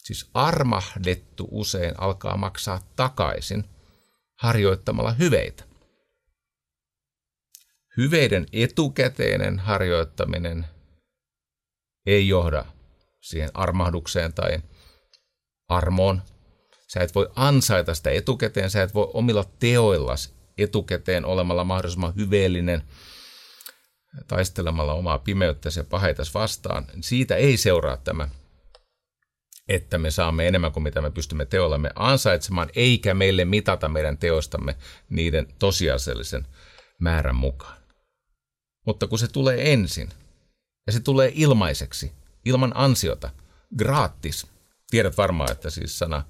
Siis 0.04 0.30
armahdettu 0.34 1.48
usein 1.52 1.94
alkaa 1.98 2.38
maksaa 2.38 2.82
takaisin 2.96 3.66
harjoittamalla 4.36 5.12
hyveitä. 5.12 5.64
hyveiden 7.98 8.46
etukäteinen 8.54 9.60
harjoittaminen 9.60 10.66
ei 12.06 12.28
johda 12.28 12.66
siihen 13.22 13.50
armahdukseen 13.54 14.34
tai 14.34 14.60
armoon. 15.68 16.22
Sä 16.88 17.00
et 17.00 17.16
voi 17.16 17.32
ansaita 17.36 17.96
sitä 17.96 18.10
etukäteen, 18.10 18.70
sä 18.70 18.84
et 18.84 18.94
voi 18.94 19.12
omilla 19.14 19.44
teoillas 19.60 20.34
etukäteen 20.58 21.26
olemalla 21.26 21.64
mahdollisimman 21.64 22.16
hyveellinen, 22.16 22.84
taistelemalla 24.28 24.94
omaa 24.94 25.20
pimeyttäsi 25.20 25.80
ja 25.80 25.84
paheitas 25.84 26.34
vastaan. 26.34 26.86
Siitä 27.02 27.36
ei 27.36 27.58
seuraa 27.58 27.98
tämä, 27.98 28.30
että 29.68 29.98
me 29.98 30.12
saamme 30.12 30.48
enemmän 30.48 30.72
kuin 30.72 30.84
mitä 30.84 31.02
me 31.02 31.12
pystymme 31.12 31.46
teollamme 31.46 31.92
ansaitsemaan, 31.96 32.70
eikä 32.76 33.14
meille 33.14 33.46
mitata 33.46 33.90
meidän 33.90 34.18
teostamme 34.18 34.76
niiden 35.10 35.48
tosiasiallisen 35.60 36.48
määrän 37.00 37.36
mukaan. 37.36 37.78
Mutta 38.86 39.08
kun 39.08 39.20
se 39.20 39.28
tulee 39.28 39.74
ensin, 39.74 40.10
ja 40.88 40.94
se 40.94 41.00
tulee 41.00 41.32
ilmaiseksi, 41.36 42.12
ilman 42.46 42.72
ansiota, 42.76 43.30
gratis. 43.78 44.48
Tiedät 44.90 45.18
varmaan, 45.18 45.52
että 45.52 45.70
siis 45.70 46.00
sana, 46.00 46.24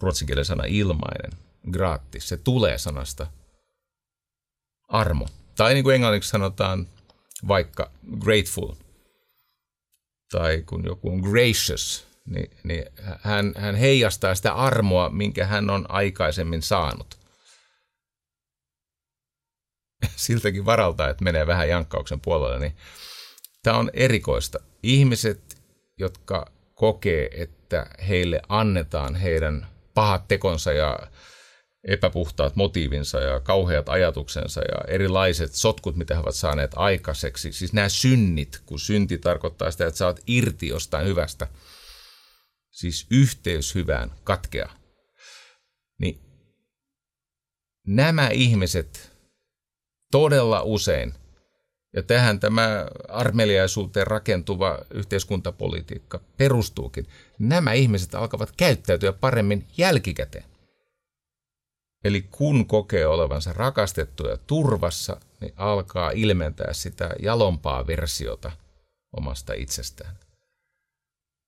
ruotsinkielinen 0.00 0.44
sana 0.44 0.64
ilmainen, 0.64 1.30
gratis, 1.70 2.28
se 2.28 2.36
tulee 2.36 2.78
sanasta 2.78 3.26
armo. 4.88 5.28
Tai 5.56 5.74
niin 5.74 5.84
kuin 5.84 5.94
englanniksi 5.94 6.30
sanotaan 6.30 6.86
vaikka 7.48 7.90
grateful. 8.20 8.72
Tai 10.32 10.62
kun 10.66 10.84
joku 10.84 11.10
on 11.10 11.18
gracious, 11.20 12.06
niin, 12.26 12.50
niin 12.64 12.84
hän, 13.20 13.52
hän 13.56 13.74
heijastaa 13.74 14.34
sitä 14.34 14.54
armoa, 14.54 15.10
minkä 15.10 15.46
hän 15.46 15.70
on 15.70 15.86
aikaisemmin 15.88 16.62
saanut. 16.62 17.18
Siltäkin 20.16 20.64
varalta, 20.64 21.08
että 21.08 21.24
menee 21.24 21.46
vähän 21.46 21.68
jankkauksen 21.68 22.20
puolelle, 22.20 22.58
niin 22.58 22.76
tämä 23.62 23.76
on 23.76 23.90
erikoista. 23.92 24.58
Ihmiset, 24.82 25.62
jotka 25.98 26.46
kokee, 26.74 27.28
että 27.32 27.86
heille 28.08 28.40
annetaan 28.48 29.14
heidän 29.14 29.66
pahat 29.94 30.28
tekonsa 30.28 30.72
ja 30.72 30.98
epäpuhtaat 31.88 32.56
motiivinsa 32.56 33.20
ja 33.20 33.40
kauheat 33.40 33.88
ajatuksensa 33.88 34.60
ja 34.60 34.94
erilaiset 34.94 35.54
sotkut, 35.54 35.96
mitä 35.96 36.14
he 36.14 36.20
ovat 36.20 36.34
saaneet 36.34 36.70
aikaiseksi. 36.76 37.52
Siis 37.52 37.72
nämä 37.72 37.88
synnit, 37.88 38.62
kun 38.66 38.78
synti 38.78 39.18
tarkoittaa 39.18 39.70
sitä, 39.70 39.86
että 39.86 39.98
saat 39.98 40.20
irti 40.26 40.68
jostain 40.68 41.06
hyvästä. 41.06 41.46
Siis 42.70 43.06
yhteys 43.10 43.74
hyvään 43.74 44.12
katkea. 44.24 44.70
Niin 46.00 46.20
nämä 47.86 48.28
ihmiset 48.28 49.12
todella 50.10 50.62
usein, 50.62 51.14
ja 51.96 52.02
tähän 52.02 52.40
tämä 52.40 52.86
armeliaisuuteen 53.08 54.06
rakentuva 54.06 54.78
yhteiskuntapolitiikka 54.94 56.20
perustuukin, 56.36 57.06
nämä 57.38 57.72
ihmiset 57.72 58.14
alkavat 58.14 58.52
käyttäytyä 58.56 59.12
paremmin 59.12 59.66
jälkikäteen. 59.76 60.53
Eli 62.04 62.22
kun 62.22 62.66
kokee 62.66 63.06
olevansa 63.06 63.52
rakastettu 63.52 64.26
ja 64.26 64.36
turvassa, 64.36 65.20
niin 65.40 65.52
alkaa 65.56 66.10
ilmentää 66.10 66.72
sitä 66.72 67.10
jalompaa 67.22 67.86
versiota 67.86 68.52
omasta 69.16 69.52
itsestään. 69.52 70.18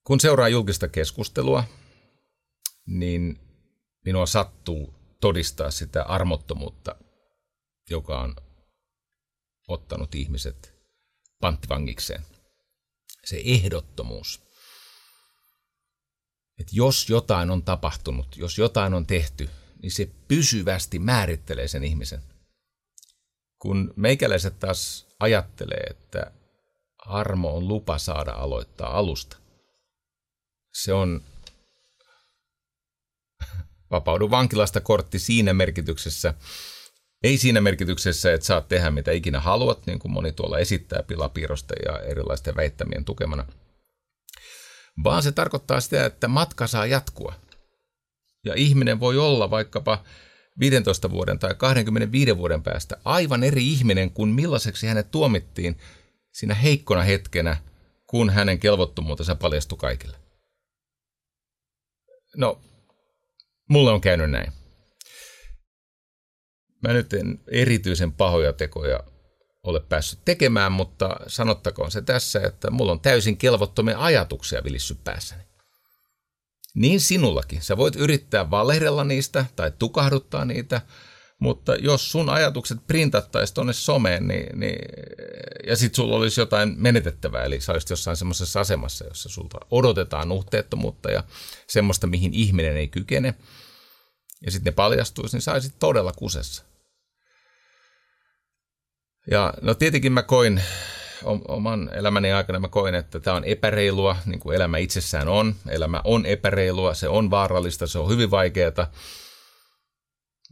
Kun 0.05 0.21
seuraa 0.21 0.49
julkista 0.49 0.89
keskustelua, 0.89 1.65
niin 2.87 3.41
minua 4.05 4.27
sattuu 4.27 4.95
todistaa 5.21 5.71
sitä 5.71 6.03
armottomuutta, 6.03 6.97
joka 7.91 8.21
on 8.21 8.37
ottanut 9.69 10.15
ihmiset 10.15 10.75
panttivangikseen. 11.41 12.23
Se 13.25 13.43
ehdottomuus. 13.45 14.43
Että 16.59 16.73
jos 16.73 17.11
jotain 17.11 17.51
on 17.51 17.63
tapahtunut, 17.63 18.37
jos 18.37 18.59
jotain 18.59 18.95
on 18.95 19.07
tehty, 19.07 19.51
niin 19.83 19.93
se 19.93 20.09
pysyvästi 20.29 20.99
määrittelee 20.99 21.69
sen 21.69 21.85
ihmisen. 21.85 22.23
Kun 23.59 23.95
meikäläiset 23.97 24.59
taas 24.59 25.07
ajattelee, 25.21 25.87
että 25.91 26.33
armo 26.99 27.57
on 27.57 27.69
lupa 27.69 27.99
saada 27.99 28.33
aloittaa 28.33 28.99
alusta, 28.99 29.37
se 30.83 30.93
on 30.93 31.21
vapaudu 33.91 34.31
vankilasta 34.31 34.81
kortti 34.81 35.19
siinä 35.19 35.55
merkityksessä, 35.55 36.35
ei 37.23 37.39
siinä 37.39 37.61
merkityksessä, 37.61 38.33
että 38.33 38.47
saat 38.47 38.69
tehdä 38.69 38.91
mitä 38.91 39.13
ikinä 39.13 39.41
haluat, 39.41 39.87
niin 39.87 39.99
kuin 39.99 40.13
moni 40.13 40.33
tuolla 40.33 40.59
esittää 40.59 41.03
pilapiirrosten 41.03 41.79
ja 41.87 42.01
erilaisten 42.01 42.57
väittämien 42.57 43.05
tukemana, 43.05 43.47
vaan 45.05 45.23
se 45.23 45.33
tarkoittaa 45.33 45.81
sitä, 45.81 46.07
että 46.07 46.29
matka 46.29 46.67
saa 46.67 46.87
jatkua– 46.87 47.35
ja 48.47 48.55
ihminen 48.57 49.01
voi 49.01 49.19
olla 49.19 49.51
vaikkapa 49.51 50.05
15 50.61 51.11
vuoden 51.11 51.39
tai 51.39 51.55
25 51.55 52.37
vuoden 52.37 52.63
päästä 52.63 52.97
aivan 53.05 53.43
eri 53.43 53.73
ihminen 53.73 54.11
kuin 54.11 54.31
millaiseksi 54.31 54.87
hänet 54.87 55.11
tuomittiin 55.11 55.77
siinä 56.33 56.55
heikkona 56.55 57.03
hetkenä, 57.03 57.57
kun 58.07 58.31
hänen 58.31 58.59
kelvottomuutensa 58.59 59.35
paljastui 59.35 59.79
kaikille. 59.79 60.17
No, 62.37 62.61
mulle 63.69 63.91
on 63.91 64.01
käynyt 64.01 64.31
näin. 64.31 64.53
Mä 66.83 66.93
nyt 66.93 67.13
en 67.13 67.41
erityisen 67.51 68.13
pahoja 68.13 68.53
tekoja 68.53 69.01
ole 69.63 69.81
päässyt 69.81 70.21
tekemään, 70.25 70.73
mutta 70.73 71.17
sanottakoon 71.27 71.91
se 71.91 72.03
tässä, 72.03 72.41
että 72.41 72.71
mulla 72.71 72.93
on 72.93 73.01
täysin 73.01 73.37
kelvottomia 73.37 73.99
ajatuksia 73.99 74.65
vilissyt 74.65 75.05
päässäni. 75.05 75.46
Niin 76.77 77.01
sinullakin. 77.01 77.63
Sä 77.63 77.77
voit 77.77 77.97
yrittää 77.97 78.51
valehdella 78.51 79.05
niistä 79.05 79.45
tai 79.57 79.73
tukahduttaa 79.79 80.45
niitä, 80.45 80.81
mutta 81.39 81.75
jos 81.75 82.13
sun 82.13 82.29
ajatukset 82.29 82.79
printattaisiin 82.87 83.55
tuonne 83.55 83.73
someen, 83.73 84.29
niin, 84.29 84.61
niin, 84.61 84.79
ja 85.67 85.77
sit 85.77 85.95
sulla 85.95 86.17
olisi 86.17 86.41
jotain 86.41 86.75
menetettävää, 86.77 87.45
eli 87.45 87.61
sä 87.61 87.73
olisit 87.73 87.91
jossain 87.91 88.17
semmoisessa 88.17 88.61
asemassa, 88.61 89.05
jossa 89.05 89.29
sulta 89.29 89.59
odotetaan 89.71 90.29
nuhteettomuutta 90.29 91.11
ja 91.11 91.25
semmoista, 91.67 92.07
mihin 92.07 92.35
ihminen 92.35 92.77
ei 92.77 92.89
kykene, 92.89 93.35
ja 94.45 94.51
sitten 94.51 94.71
ne 94.71 94.75
paljastuisi, 94.75 95.37
niin 95.37 95.43
saisit 95.43 95.79
todella 95.79 96.13
kusessa. 96.13 96.65
Ja 99.31 99.55
no 99.63 99.75
tietenkin 99.75 100.13
mä 100.13 100.23
koin 100.23 100.63
oman 101.49 101.91
elämäni 101.95 102.33
aikana 102.33 102.61
mä 102.61 102.69
koin, 102.69 102.95
että 102.95 103.21
tämä 103.21 103.37
on 103.37 103.45
epäreilua, 103.45 104.17
niin 104.27 104.41
kuin 104.41 104.57
elämä 104.57 104.79
itsessään 104.79 105.29
on. 105.29 105.55
Elämä 105.69 106.01
on 106.05 106.27
epäreilua, 106.27 106.95
se 106.95 107.09
on 107.09 107.31
vaarallista, 107.31 107.87
se 107.87 107.99
on 107.99 108.09
hyvin 108.09 108.31
vaikeaa. 108.31 108.91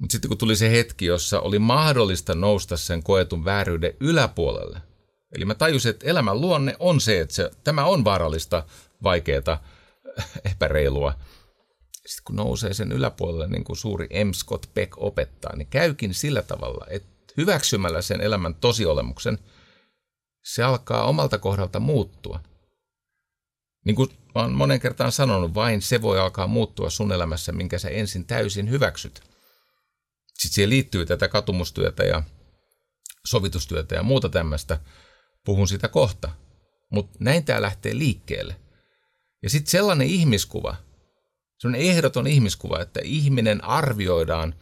Mutta 0.00 0.12
sitten 0.12 0.29
kun 0.29 0.38
tuli 0.38 0.57
se 0.57 0.70
hetki, 0.70 1.05
jossa 1.05 1.40
oli 1.40 1.59
mahdollista 1.59 2.35
nousta 2.35 2.77
sen 2.77 3.03
koetun 3.03 3.44
vääryyden 3.44 3.94
yläpuolelle, 4.00 4.79
eli 5.35 5.44
mä 5.44 5.55
tajusin, 5.55 5.90
että 5.90 6.07
elämän 6.07 6.40
luonne 6.40 6.77
on 6.79 7.00
se, 7.00 7.20
että 7.20 7.35
se, 7.35 7.50
tämä 7.64 7.85
on 7.85 8.05
vaarallista, 8.05 8.64
vaikeaa, 9.03 9.64
epäreilua. 10.53 11.14
Sitten 11.92 12.24
kun 12.24 12.37
nousee 12.37 12.74
sen 12.74 12.92
yläpuolelle, 12.92 13.46
niin 13.46 13.64
kuin 13.64 13.77
suuri 13.77 14.09
M. 14.24 14.33
Scott 14.33 14.66
Peck 14.74 14.92
opettaa, 14.96 15.57
niin 15.57 15.68
käykin 15.68 16.14
sillä 16.14 16.42
tavalla, 16.42 16.87
että 16.90 17.09
hyväksymällä 17.37 18.03
sen 18.03 18.20
elämän 18.20 18.55
tosiolemuksen– 18.55 19.38
se 20.44 20.62
alkaa 20.62 21.04
omalta 21.04 21.38
kohdalta 21.38 21.80
muuttua. 21.80 22.40
Niin 23.85 23.96
kuin 23.96 24.11
olen 24.35 24.52
monen 24.52 24.80
kertaan 24.80 25.12
sanonut, 25.12 25.54
vain 25.54 25.83
se 25.83 26.02
voi 26.02 26.20
alkaa 26.20 26.46
muuttua 26.46 26.90
sun 26.90 27.12
elämässä, 27.12 27.52
minkä 27.52 27.78
sä 27.78 27.88
ensin 27.88 28.26
täysin 28.26 28.70
hyväksyt. 28.70 29.22
Sitten 30.35 30.54
siihen 30.54 30.70
liittyy 30.70 31.07
tätä 31.07 31.28
katumustyötä 31.28 32.04
ja 32.04 32.22
sovitustyötä 33.26 33.94
ja 33.94 34.02
muuta 34.02 34.28
tämmöistä. 34.28 34.80
Puhun 35.44 35.68
sitä 35.68 35.88
kohta. 35.88 36.30
Mutta 36.90 37.18
näin 37.20 37.44
tämä 37.44 37.62
lähtee 37.62 37.98
liikkeelle. 37.98 38.57
Ja 39.42 39.50
sitten 39.50 39.70
sellainen 39.70 40.07
ihmiskuva, 40.07 40.76
sellainen 41.59 41.88
ehdoton 41.88 42.26
ihmiskuva, 42.26 42.80
että 42.80 43.00
ihminen 43.04 43.64
arvioidaan 43.64 44.54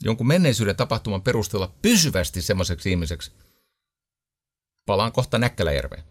jonkun 0.00 0.26
menneisyyden 0.26 0.76
tapahtuman 0.76 1.22
perusteella 1.22 1.74
pysyvästi 1.82 2.42
semmoiseksi 2.42 2.90
ihmiseksi, 2.90 3.32
palaan 4.86 5.12
kohta 5.12 5.38
Näkkäläjärveen. 5.38 6.04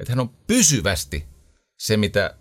Että 0.00 0.12
hän 0.12 0.20
on 0.20 0.28
pysyvästi 0.46 1.26
se, 1.78 1.96
mitä 1.96 2.36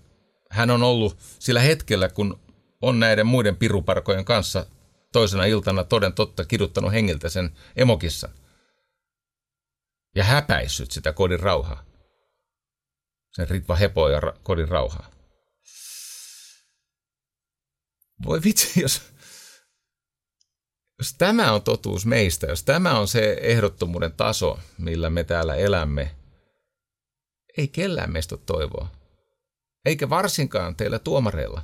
hän 0.49 0.69
on 0.69 0.84
ollut 0.84 1.17
sillä 1.39 1.60
hetkellä, 1.60 2.10
kun 2.10 2.39
on 2.82 2.99
näiden 2.99 3.25
muiden 3.25 3.56
piruparkojen 3.56 4.25
kanssa 4.25 4.65
toisena 5.12 5.45
iltana 5.45 5.84
toden 5.84 6.13
totta 6.13 6.45
kiduttanut 6.45 6.91
hengiltä 6.91 7.30
sen 7.30 7.58
emokissa. 7.75 8.30
Ja 10.15 10.23
häpäissyt 10.23 10.91
sitä 10.91 11.13
kodin 11.13 11.39
rauhaa. 11.39 11.86
Sen 13.32 13.49
Ritva 13.49 13.75
Hepo 13.75 14.10
ja 14.10 14.19
ra- 14.19 14.39
kodin 14.43 14.69
rauhaa. 14.69 15.12
Voi 18.25 18.43
vitsi, 18.43 18.82
jos, 18.82 19.11
jos 21.02 21.14
tämä 21.14 21.52
on 21.52 21.62
totuus 21.62 22.06
meistä, 22.06 22.48
jos 22.48 22.64
tämä 22.64 23.00
on 23.00 23.08
se 23.08 23.38
ehdottomuuden 23.42 24.12
taso, 24.12 24.60
millä 24.78 25.10
me 25.10 25.24
täällä 25.24 25.56
elämme, 25.56 26.16
ei 27.58 27.68
kellään 27.68 28.12
meistä 28.12 28.36
ole 28.36 28.42
toivoa. 28.46 28.88
Eikä 29.86 30.10
varsinkaan 30.10 30.76
teillä 30.76 31.00
tuomareilla. 31.00 31.62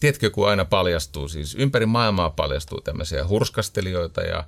Tiedätkö, 0.00 0.30
kun 0.30 0.48
aina 0.48 0.64
paljastuu, 0.64 1.28
siis 1.28 1.54
ympäri 1.54 1.86
maailmaa 1.86 2.30
paljastuu 2.30 2.80
tämmöisiä 2.80 3.28
hurskastelijoita 3.28 4.20
ja 4.20 4.44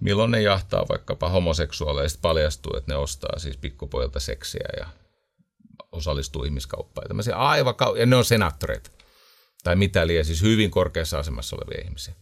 milloin 0.00 0.30
ne 0.30 0.42
jahtaa 0.42 0.88
vaikkapa 0.88 1.28
homoseksuaaleista 1.28 2.18
paljastuu, 2.22 2.76
että 2.76 2.92
ne 2.92 2.96
ostaa 2.96 3.38
siis 3.38 3.56
pikkupoilta 3.56 4.20
seksiä 4.20 4.68
ja 4.76 4.86
osallistuu 5.92 6.44
ihmiskauppaan. 6.44 7.04
Ja, 7.04 7.08
tämmöisiä 7.08 7.36
aivan 7.36 7.74
ja 7.98 8.06
ne 8.06 8.16
on 8.16 8.24
senaattoreita 8.24 8.90
tai 9.64 9.76
mitä 9.76 10.06
liian, 10.06 10.24
siis 10.24 10.42
hyvin 10.42 10.70
korkeassa 10.70 11.18
asemassa 11.18 11.56
olevia 11.56 11.84
ihmisiä. 11.84 12.14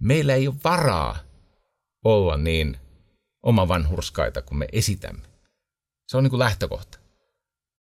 Meillä 0.00 0.34
ei 0.34 0.48
ole 0.48 0.56
varaa 0.64 1.18
olla 2.04 2.36
niin 2.36 2.76
oma 3.42 3.68
vanhurskaita 3.68 4.42
kuin 4.42 4.58
me 4.58 4.68
esitämme. 4.72 5.28
Se 6.06 6.16
on 6.16 6.24
niin 6.24 6.30
kuin 6.30 6.40
lähtökohta. 6.40 6.98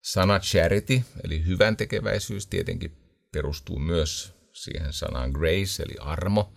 Sana 0.05 0.41
charity, 0.41 1.03
eli 1.25 1.47
hyvän 1.47 1.77
tekeväisyys, 1.77 2.47
tietenkin 2.47 2.97
perustuu 3.33 3.79
myös 3.79 4.35
siihen 4.53 4.93
sanaan 4.93 5.31
grace, 5.31 5.83
eli 5.83 5.95
armo. 6.01 6.53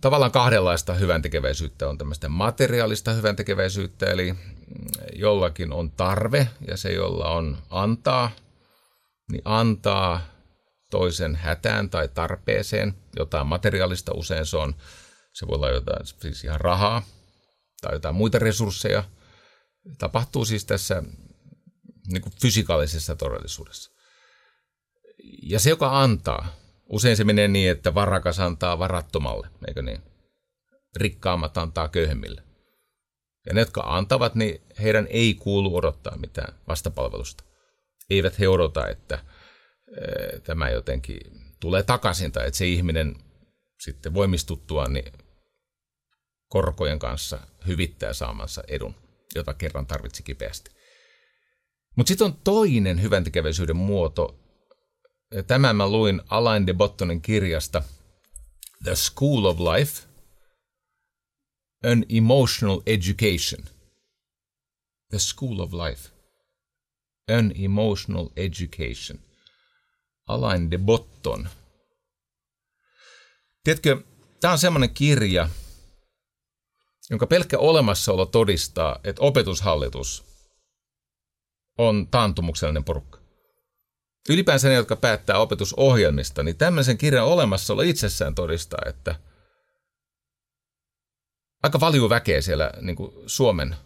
Tavallaan 0.00 0.32
kahdenlaista 0.32 0.94
hyvän 0.94 1.22
tekeväisyyttä 1.22 1.88
on 1.88 1.98
tämmöistä 1.98 2.28
materiaalista 2.28 3.12
hyvän 3.12 3.36
tekeväisyyttä, 3.36 4.06
eli 4.06 4.34
jollakin 5.12 5.72
on 5.72 5.90
tarve 5.90 6.48
ja 6.68 6.76
se, 6.76 6.92
jolla 6.92 7.30
on 7.30 7.58
antaa, 7.70 8.30
niin 9.32 9.42
antaa 9.44 10.33
toisen 10.94 11.36
hätään 11.36 11.90
tai 11.90 12.08
tarpeeseen 12.08 12.94
jotain 13.16 13.46
materiaalista. 13.46 14.14
Usein 14.14 14.46
se, 14.46 14.56
on, 14.56 14.74
se 15.32 15.46
voi 15.46 15.56
olla 15.56 15.70
jotain 15.70 16.06
siis 16.06 16.44
ihan 16.44 16.60
rahaa 16.60 17.02
tai 17.80 17.94
jotain 17.94 18.14
muita 18.14 18.38
resursseja. 18.38 19.04
Tapahtuu 19.98 20.44
siis 20.44 20.64
tässä 20.64 21.02
niin 22.06 22.22
kuin 22.22 22.32
fysikaalisessa 22.40 23.16
todellisuudessa. 23.16 23.90
Ja 25.42 25.58
se, 25.58 25.70
joka 25.70 26.02
antaa, 26.02 26.46
usein 26.88 27.16
se 27.16 27.24
menee 27.24 27.48
niin, 27.48 27.70
että 27.70 27.94
varakas 27.94 28.40
antaa 28.40 28.78
varattomalle, 28.78 29.48
eikö 29.68 29.82
niin? 29.82 30.02
Rikkaammat 30.96 31.58
antaa 31.58 31.88
köyhemmille. 31.88 32.42
Ja 33.46 33.54
ne, 33.54 33.60
jotka 33.60 33.82
antavat, 33.86 34.34
niin 34.34 34.62
heidän 34.82 35.06
ei 35.10 35.34
kuulu 35.34 35.76
odottaa 35.76 36.16
mitään 36.16 36.54
vastapalvelusta. 36.68 37.44
Eivät 38.10 38.38
he 38.38 38.48
odota, 38.48 38.88
että 38.88 39.18
tämä 40.44 40.70
jotenkin 40.70 41.20
tulee 41.60 41.82
takaisin 41.82 42.32
tai 42.32 42.46
että 42.46 42.58
se 42.58 42.66
ihminen 42.66 43.16
sitten 43.80 44.14
voimistuttua 44.14 44.86
niin 44.86 45.12
korkojen 46.48 46.98
kanssa 46.98 47.38
hyvittää 47.66 48.12
saamansa 48.12 48.62
edun, 48.68 48.94
jota 49.34 49.54
kerran 49.54 49.86
tarvitsi 49.86 50.22
kipeästi. 50.22 50.70
Mutta 51.96 52.08
sitten 52.08 52.24
on 52.24 52.36
toinen 52.44 53.02
hyväntekeväisyyden 53.02 53.76
muoto. 53.76 54.40
Tämän 55.46 55.76
mä 55.76 55.88
luin 55.88 56.22
Alain 56.28 56.66
de 56.66 56.72
Bottonin 56.72 57.22
kirjasta 57.22 57.82
The 58.84 58.94
School 58.94 59.44
of 59.44 59.58
Life– 59.60 60.02
An 61.84 62.04
Emotional 62.08 62.82
Education. 62.86 63.64
The 65.10 65.18
School 65.18 65.60
of 65.60 65.74
Life. 65.74 66.10
An 67.28 67.52
Emotional 67.54 68.32
Education. 68.36 69.18
Alain 70.26 70.70
de 70.70 70.78
Botton. 70.78 71.48
Tiedätkö, 73.64 74.02
tämä 74.40 74.52
on 74.52 74.58
semmoinen 74.58 74.90
kirja, 74.90 75.48
jonka 77.10 77.26
pelkkä 77.26 77.58
olemassaolo 77.58 78.26
todistaa, 78.26 79.00
että 79.04 79.22
opetushallitus 79.22 80.24
on 81.78 82.08
taantumuksellinen 82.10 82.84
porukka. 82.84 83.18
Ylipäänsä 84.28 84.68
ne, 84.68 84.74
jotka 84.74 84.96
päättää 84.96 85.38
opetusohjelmista, 85.38 86.42
niin 86.42 86.56
tämmöisen 86.56 86.98
kirjan 86.98 87.26
olemassaolo 87.26 87.82
itsessään 87.82 88.34
todistaa, 88.34 88.82
että– 88.86 89.14
aika 91.64 91.78
paljon 91.78 92.10
väkeä 92.10 92.40
siellä 92.40 92.70
niin 92.80 92.96
kuin 92.96 93.12
Suomen 93.26 93.76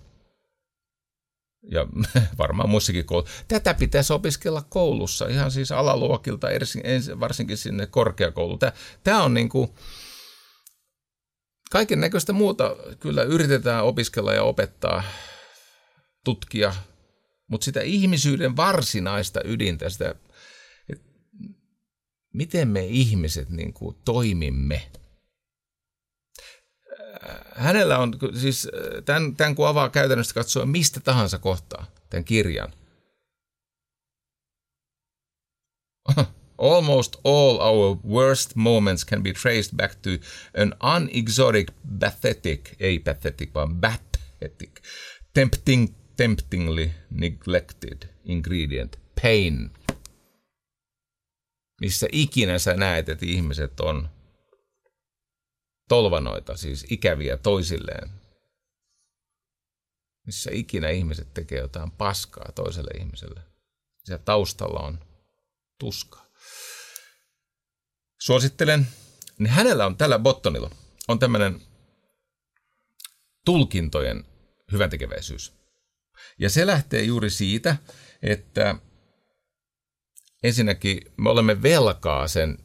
ja 1.71 1.87
varmaan 2.39 2.69
muissakin 2.69 3.05
koulussa. 3.05 3.45
Tätä 3.49 3.75
pitäisi 3.75 4.13
opiskella 4.13 4.63
koulussa, 4.63 5.27
ihan 5.27 5.51
siis 5.51 5.73
alaluokilta, 5.73 6.49
varsinkin 7.21 7.57
sinne 7.57 7.87
korkeakouluun. 7.87 8.59
Tämä 9.05 9.23
on 9.23 9.35
niin 9.35 9.49
kuin, 9.49 9.71
kaiken 11.71 12.01
näköistä 12.01 12.33
muuta 12.33 12.77
kyllä 13.01 13.23
yritetään 13.23 13.85
opiskella 13.85 14.35
ja 14.35 14.43
opettaa, 14.43 15.03
tutkia, 16.25 16.75
mutta 17.49 17.65
sitä 17.65 17.81
ihmisyyden 17.81 18.57
varsinaista 18.57 19.41
ydintä, 19.45 19.91
sitä, 19.91 20.15
miten 22.35 22.69
me 22.69 22.87
ihmiset 22.87 23.51
niin 23.51 23.73
kuin 23.73 23.97
toimimme– 24.05 24.83
hänellä 27.55 27.99
on, 27.99 28.15
siis 28.35 28.69
tämän, 29.05 29.37
tämän 29.37 29.55
kun 29.55 29.69
avaa 29.69 29.89
käytännössä 29.89 30.35
katsoa 30.35 30.67
mistä 30.67 31.01
tahansa 31.01 31.39
kohtaa, 31.39 31.87
tämän 32.11 32.25
kirjan. 32.25 32.73
Almost 36.59 37.17
all 37.25 37.59
our 37.61 37.99
worst 38.09 38.55
moments 38.55 39.07
can 39.07 39.23
be 39.23 39.33
traced 39.33 39.77
back 39.77 39.95
to 39.95 40.11
an 40.57 40.75
unexotic, 40.97 41.69
pathetic, 42.01 42.71
ei 42.81 42.99
pathetic, 42.99 43.55
vaan 43.55 43.81
pathetic, 43.81 44.71
tempting, 45.35 45.95
temptingly 46.17 46.91
neglected 47.11 48.09
ingredient, 48.25 48.99
pain. 49.23 49.71
Missä 51.81 52.07
ikinä 52.13 52.59
sä 52.59 52.75
näet, 52.75 53.09
että 53.09 53.27
ihmiset 53.27 53.81
on 53.81 54.09
tolvanoita, 55.89 56.57
siis 56.57 56.87
ikäviä 56.91 57.37
toisilleen. 57.37 58.11
Missä 60.27 60.51
ikinä 60.53 60.89
ihmiset 60.89 61.35
tekee 61.35 61.59
jotain 61.59 61.91
paskaa 61.91 62.53
toiselle 62.55 62.91
ihmiselle. 62.99 63.41
Siellä 64.05 64.25
taustalla 64.25 64.81
on 64.81 64.99
tuskaa. 65.79 66.27
Suosittelen, 68.21 68.89
niin 69.39 69.51
hänellä 69.51 69.87
on 69.87 69.97
tällä 69.97 70.19
Bottonilla 70.19 70.71
on 71.09 71.19
tämmöinen 71.19 71.61
tulkintojen 73.45 74.25
hyväntekeväisyys. 74.73 75.53
Ja 76.39 76.51
se 76.51 76.67
lähtee 76.67 77.03
juuri 77.03 77.31
siitä, 77.31 77.77
että 78.23 78.75
ensinnäkin 80.43 81.13
me 81.17 81.31
olemme 81.31 81.63
velkaa 81.63 82.29
sen 82.29 82.59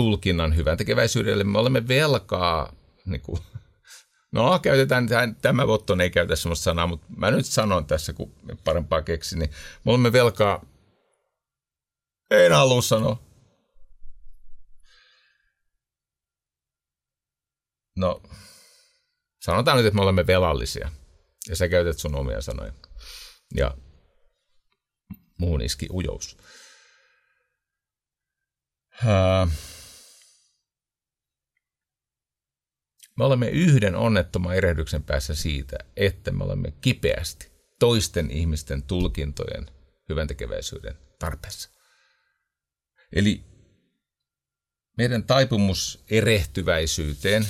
tulkinnan 0.00 0.56
hyvän 0.56 0.76
tekeväisyydelle. 0.76 1.44
Me 1.44 1.58
olemme 1.58 1.88
velkaa, 1.88 2.72
niin 3.06 3.20
kuin, 3.20 3.40
no 4.32 4.58
käytetään, 4.58 5.08
tämä 5.42 5.66
Votton 5.66 6.00
ei 6.00 6.10
käytä 6.10 6.36
sellaista 6.36 6.62
sanaa, 6.64 6.86
mutta 6.86 7.06
mä 7.16 7.30
nyt 7.30 7.46
sanon 7.46 7.86
tässä, 7.86 8.12
kun 8.12 8.34
parempaa 8.64 9.02
keksin, 9.02 9.38
niin 9.38 9.50
me 9.84 9.90
olemme 9.92 10.12
velkaa, 10.12 10.64
en 12.30 12.52
halua 12.52 12.82
sanoa. 12.82 13.22
No, 17.96 18.22
sanotaan 19.40 19.76
nyt, 19.76 19.86
että 19.86 19.96
me 19.96 20.02
olemme 20.02 20.26
velallisia. 20.26 20.90
Ja 21.48 21.56
sä 21.56 21.68
käytät 21.68 21.98
sun 21.98 22.14
omia 22.14 22.40
sanoja. 22.40 22.72
Ja 23.54 23.76
muun 25.38 25.62
iski 25.62 25.86
ujous. 25.90 26.36
Uh, 29.02 29.50
Me 33.20 33.24
olemme 33.24 33.48
yhden 33.48 33.96
onnettoman 33.96 34.56
erehdyksen 34.56 35.02
päässä 35.02 35.34
siitä, 35.34 35.78
että 35.96 36.30
me 36.30 36.44
olemme 36.44 36.72
kipeästi 36.80 37.50
toisten 37.78 38.30
ihmisten 38.30 38.82
tulkintojen 38.82 39.66
hyväntekeväisyyden 40.08 40.98
tarpeessa. 41.18 41.70
Eli 43.12 43.44
meidän 44.98 45.24
taipumus 45.24 46.04
erehtyväisyyteen 46.10 47.46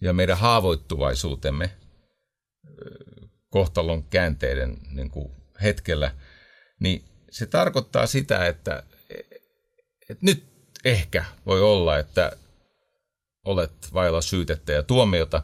ja 0.00 0.12
meidän 0.12 0.38
haavoittuvaisuutemme 0.38 1.70
kohtalon 3.50 4.04
käänteiden 4.04 4.76
niin 4.90 5.10
kuin 5.10 5.32
hetkellä, 5.62 6.14
niin 6.80 7.04
se 7.30 7.46
tarkoittaa 7.46 8.06
sitä, 8.06 8.46
että, 8.46 8.82
että 10.08 10.26
nyt 10.26 10.44
ehkä 10.84 11.24
voi 11.46 11.62
olla, 11.62 11.98
että 11.98 12.36
olet 13.48 13.72
vailla 13.94 14.20
syytettä 14.20 14.72
ja 14.72 14.82
tuomiota, 14.82 15.42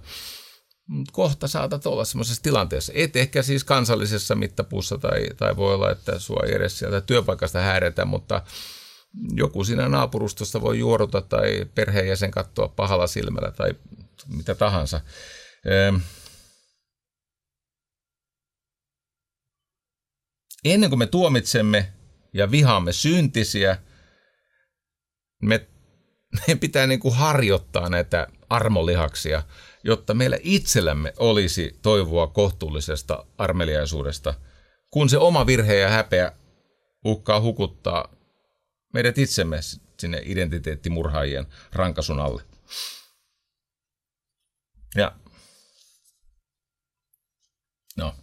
kohta 1.12 1.48
saatat 1.48 1.86
olla 1.86 2.04
semmoisessa 2.04 2.42
tilanteessa. 2.42 2.92
Et 2.96 3.16
ehkä 3.16 3.42
siis 3.42 3.64
kansallisessa 3.64 4.34
mittapuussa 4.34 4.98
tai, 4.98 5.28
tai 5.36 5.56
voi 5.56 5.74
olla, 5.74 5.90
että 5.90 6.18
sua 6.18 6.42
ei 6.46 6.54
edes 6.54 6.78
sieltä 6.78 7.00
työpaikasta 7.00 7.60
häädetä, 7.60 8.04
mutta 8.04 8.42
joku 9.34 9.64
siinä 9.64 9.88
naapurustosta 9.88 10.60
voi 10.60 10.78
juoruta 10.78 11.20
tai 11.20 11.66
perheenjäsen 11.74 12.30
katsoa 12.30 12.68
pahalla 12.68 13.06
silmällä 13.06 13.50
tai 13.50 13.74
mitä 14.28 14.54
tahansa. 14.54 15.00
Ennen 20.64 20.90
kuin 20.90 20.98
me 20.98 21.06
tuomitsemme 21.06 21.92
ja 22.32 22.50
vihaamme 22.50 22.92
syntisiä, 22.92 23.78
me, 25.42 25.68
me 26.48 26.54
pitää 26.54 26.86
niin 26.86 27.00
kuin 27.00 27.14
harjoittaa 27.14 27.88
näitä 27.88 28.26
armolihaksia, 28.48 29.42
jotta 29.84 30.14
meillä 30.14 30.38
itsellämme 30.40 31.12
olisi 31.18 31.78
toivoa 31.82 32.26
kohtuullisesta 32.26 33.26
armeliaisuudesta, 33.38 34.34
kun 34.90 35.08
se 35.08 35.18
oma 35.18 35.46
virhe 35.46 35.74
ja 35.74 35.88
häpeä 35.88 36.32
uhkaa 37.04 37.40
hukuttaa 37.40 38.14
meidät 38.94 39.18
itsemme 39.18 39.58
sinne 40.00 40.22
identiteettimurhaajien 40.24 41.46
rankasun 41.72 42.20
alle. 42.20 42.42
Ja 44.96 45.12
no. 47.96 48.14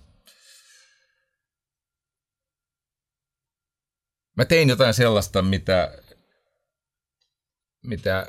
Mä 4.38 4.45
tein 4.45 4.69
jotain 4.69 4.93
sellaista, 4.93 5.41
mitä, 5.41 6.01
mitä 7.84 8.28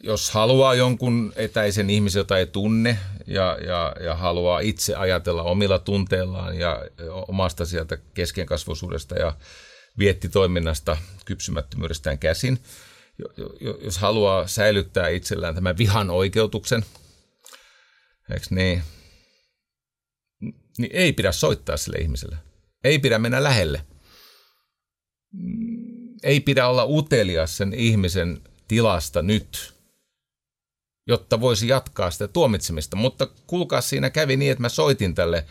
jos 0.00 0.30
haluaa 0.30 0.74
jonkun 0.74 1.32
etäisen 1.36 1.90
ihmisen, 1.90 2.20
jota 2.20 2.38
ei 2.38 2.46
tunne 2.46 2.98
ja, 3.26 3.58
ja, 3.66 3.94
ja 4.00 4.14
haluaa 4.14 4.60
itse 4.60 4.94
ajatella 4.94 5.42
omilla 5.42 5.78
tunteillaan 5.78 6.58
ja 6.58 6.84
omasta 7.28 7.64
sieltä 7.64 7.98
keskenkasvuisuudesta 8.14 9.14
ja 9.14 9.36
viettitoiminnasta, 9.98 10.96
kypsymättömyydestään 11.24 12.18
käsin, 12.18 12.58
jos 13.84 13.98
haluaa 13.98 14.46
säilyttää 14.46 15.08
itsellään 15.08 15.54
tämän 15.54 15.78
vihan 15.78 16.10
oikeutuksen, 16.10 16.84
eikö 18.30 18.46
niin, 18.50 18.82
niin 20.78 20.90
ei 20.92 21.12
pidä 21.12 21.32
soittaa 21.32 21.76
sille 21.76 21.98
ihmiselle. 21.98 22.36
Ei 22.84 22.98
pidä 22.98 23.18
mennä 23.18 23.42
lähelle. 23.42 23.84
Ei 26.22 26.40
pidä 26.40 26.68
olla 26.68 26.84
utelias 26.84 27.56
sen 27.56 27.74
ihmisen 27.74 28.40
tilasta 28.68 29.22
nyt, 29.22 29.74
jotta 31.06 31.40
voisi 31.40 31.68
jatkaa 31.68 32.10
sitä 32.10 32.28
tuomitsemista. 32.28 32.96
Mutta 32.96 33.26
kuulkaa, 33.46 33.80
siinä 33.80 34.10
kävi 34.10 34.36
niin, 34.36 34.52
että 34.52 34.62
mä 34.62 34.68
soitin 34.68 35.14
tälle 35.14 35.46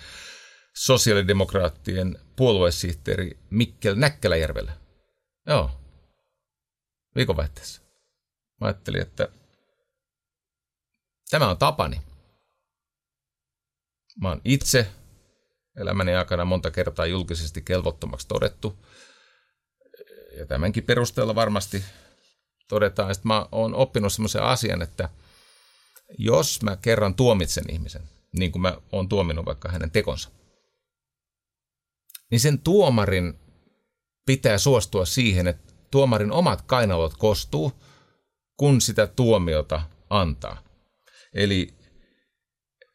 sosiaalidemokraattien 0.75 2.19
puoluesihteeri 2.35 3.39
Mikkel 3.49 3.95
Näkkäläjärvellä. 3.95 4.71
Joo. 5.47 5.71
Viikonvaihteessa. 7.15 7.81
Mä 8.61 8.67
ajattelin, 8.67 9.01
että 9.01 9.27
tämä 11.29 11.49
on 11.49 11.57
tapani. 11.57 12.01
Mä 14.21 14.29
oon 14.29 14.41
itse 14.45 14.87
elämäni 15.77 16.15
aikana 16.15 16.45
monta 16.45 16.71
kertaa 16.71 17.05
julkisesti 17.05 17.61
kelvottomaksi 17.61 18.27
todettu. 18.27 18.85
Ja 20.37 20.45
tämänkin 20.45 20.83
perusteella 20.83 21.35
varmasti 21.35 21.85
todetaan, 22.67 23.11
että 23.11 23.27
mä 23.27 23.45
oon 23.51 23.75
oppinut 23.75 24.13
semmoisen 24.13 24.43
asian, 24.43 24.81
että 24.81 25.09
jos 26.17 26.61
mä 26.61 26.77
kerran 26.77 27.15
tuomitsen 27.15 27.63
ihmisen, 27.71 28.01
niin 28.37 28.51
kuin 28.51 28.61
mä 28.61 28.77
oon 28.91 29.09
tuominut 29.09 29.45
vaikka 29.45 29.71
hänen 29.71 29.91
tekonsa, 29.91 30.29
niin 32.31 32.39
sen 32.39 32.59
tuomarin 32.59 33.39
pitää 34.25 34.57
suostua 34.57 35.05
siihen, 35.05 35.47
että 35.47 35.73
tuomarin 35.91 36.31
omat 36.31 36.61
kainalot 36.61 37.13
kostuu, 37.17 37.71
kun 38.57 38.81
sitä 38.81 39.07
tuomiota 39.07 39.81
antaa. 40.09 40.63
Eli 41.33 41.73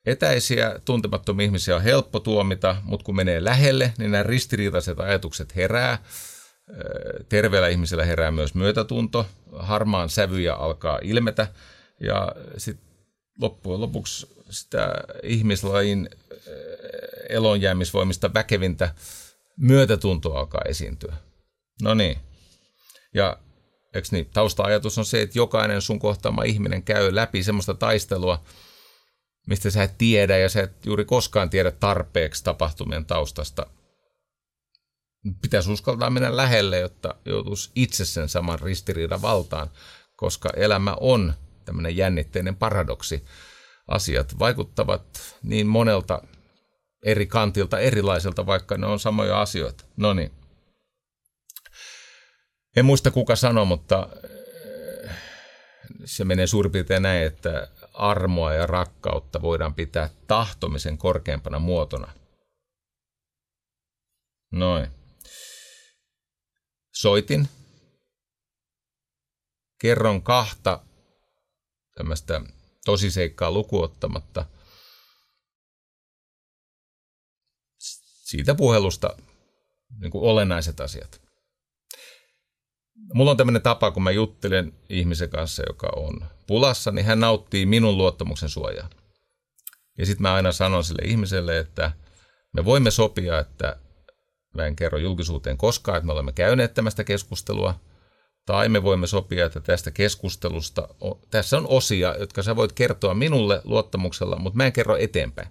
etäisiä 0.06 0.80
tuntemattomia 0.85 1.44
ihmisiä 1.44 1.76
on 1.76 1.82
helppo 1.82 2.20
tuomita, 2.20 2.76
mutta 2.82 3.04
kun 3.04 3.16
menee 3.16 3.44
lähelle, 3.44 3.94
niin 3.98 4.11
nämä 4.11 4.22
ristiriitaiset 4.22 5.00
ajatukset 5.00 5.56
herää. 5.56 5.98
Terveellä 7.29 7.68
ihmisellä 7.68 8.05
herää 8.05 8.31
myös 8.31 8.55
myötätunto, 8.55 9.27
harmaan 9.53 10.09
sävyjä 10.09 10.55
alkaa 10.55 10.98
ilmetä 11.03 11.46
ja 12.01 12.33
sitten 12.57 12.87
loppujen 13.40 13.81
lopuksi 13.81 14.27
sitä 14.51 14.94
ihmislajin 15.22 16.11
elonjäämisvoimista 17.29 18.35
väkevintä 18.35 18.94
myötätunto 19.57 20.35
alkaa 20.35 20.62
esiintyä. 20.68 21.16
No 21.83 21.94
niin. 21.94 22.18
Ja 23.14 23.38
eikö 23.94 24.09
niin, 24.11 24.31
tausta-ajatus 24.33 24.98
on 24.98 25.05
se, 25.05 25.22
että 25.22 25.38
jokainen 25.38 25.83
sun 25.83 25.98
kohtaama 25.98 26.42
ihminen 26.42 26.83
käy 26.83 27.14
läpi 27.14 27.42
semmoista 27.42 27.75
taistelua, 27.75 28.42
mistä 29.46 29.70
sä 29.70 29.83
et 29.83 29.98
tiedä 29.98 30.38
ja 30.38 30.48
sä 30.48 30.62
et 30.62 30.87
juuri 30.87 31.05
koskaan 31.05 31.51
tiedä 31.51 31.70
tarpeeksi 31.70 32.44
tapahtumien 32.44 33.05
taustasta. 33.05 33.66
Pitäisi 35.42 35.72
uskaltaa 35.72 36.11
mennä 36.11 36.37
lähelle, 36.37 36.78
jotta 36.78 37.14
joutuisi 37.24 37.70
itse 37.74 38.04
sen 38.04 38.28
saman 38.28 38.58
ristiriidan 38.61 39.22
valtaan, 39.22 39.70
koska 40.16 40.50
elämä 40.56 40.96
on 41.00 41.35
tämmöinen 41.64 41.96
jännitteinen 41.96 42.56
paradoksi. 42.56 43.24
Asiat 43.88 44.38
vaikuttavat 44.38 45.37
niin 45.42 45.66
monelta 45.66 46.22
eri 47.04 47.26
kantilta 47.26 47.78
erilaiselta, 47.78 48.46
vaikka 48.46 48.76
ne 48.76 48.87
on 48.87 49.00
samoja 49.00 49.40
asioita. 49.40 49.85
No 49.96 50.14
niin. 50.14 50.32
En 52.76 52.85
muista 52.85 53.11
kuka 53.11 53.37
sanoi, 53.37 53.66
mutta 53.66 54.08
eh, 54.24 55.11
se 56.04 56.24
menee 56.24 56.46
suurin 56.46 56.72
piirtein 56.72 57.02
näin, 57.02 57.26
että 57.26 57.68
armoa 57.94 58.54
ja 58.54 58.66
rakkautta 58.66 59.42
voidaan 59.42 59.74
pitää 59.74 60.11
tahtomisen 60.26 60.98
korkeampana 60.98 61.58
muotona. 61.58 62.12
Noin. 64.52 65.02
Soitin. 66.92 67.48
Kerron 69.81 70.22
kahta 70.22 70.85
tämmöistä 71.96 72.40
tosiseikkaa 72.85 73.50
lukuottamatta– 73.50 74.46
siitä 78.33 78.55
puhelusta 78.55 79.16
niin 80.00 80.11
kuin 80.11 80.24
olennaiset 80.24 80.81
asiat. 80.81 81.20
Mulla 83.14 83.31
on 83.31 83.37
tämmöinen 83.37 83.62
tapa, 83.62 83.90
kun 83.90 84.02
mä 84.02 84.11
juttelen 84.11 84.72
ihmisen 84.88 85.31
kanssa, 85.31 85.62
joka 85.68 85.88
on 85.96 86.24
pulassa, 86.46 86.90
niin 86.90 87.07
hän 87.07 87.20
nauttii 87.20 87.66
minun 87.66 87.98
luottamuksen 87.98 88.48
suojaa. 88.48 88.90
Ja 89.98 90.07
sitten 90.07 90.22
mä 90.22 90.35
aina 90.35 90.52
sanon 90.52 90.85
sille 90.85 91.02
ihmiselle, 91.05 91.59
että 91.59 91.92
me 92.52 92.64
voimme 92.64 92.90
sopia, 92.90 93.38
että 93.38 93.76
mä 94.55 94.67
en 94.67 94.77
kerro 94.77 94.99
julkisuuteen 94.99 95.57
koskaan, 95.57 95.99
että 95.99 96.07
me 96.07 96.12
olemme 96.12 96.33
käyneet 96.33 96.75
tämmöistä 96.75 97.05
keskustelua, 97.05 97.81
tai 98.47 98.69
me 98.69 98.83
voimme 98.83 99.07
sopia, 99.07 99.47
että 99.47 99.61
tästä 99.61 99.91
keskustelusta, 99.91 100.88
tässä 101.31 101.57
on 101.57 101.67
osia, 101.69 102.17
jotka 102.19 102.43
sä 102.43 102.57
voit 102.57 102.73
kertoa 102.73 103.15
minulle 103.15 103.61
luottamuksella, 103.65 104.37
mutta 104.37 104.57
mä 104.57 104.67
en 104.67 104.73
kerro 104.73 104.97
eteenpäin 104.97 105.49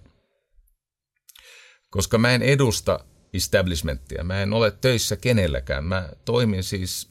koska 1.92 2.18
mä 2.18 2.34
en 2.34 2.42
edusta 2.42 3.04
establishmenttia. 3.34 4.24
Mä 4.24 4.42
en 4.42 4.52
ole 4.52 4.70
töissä 4.70 5.16
kenelläkään. 5.16 5.84
Mä 5.84 6.08
toimin 6.24 6.62
siis 6.62 7.08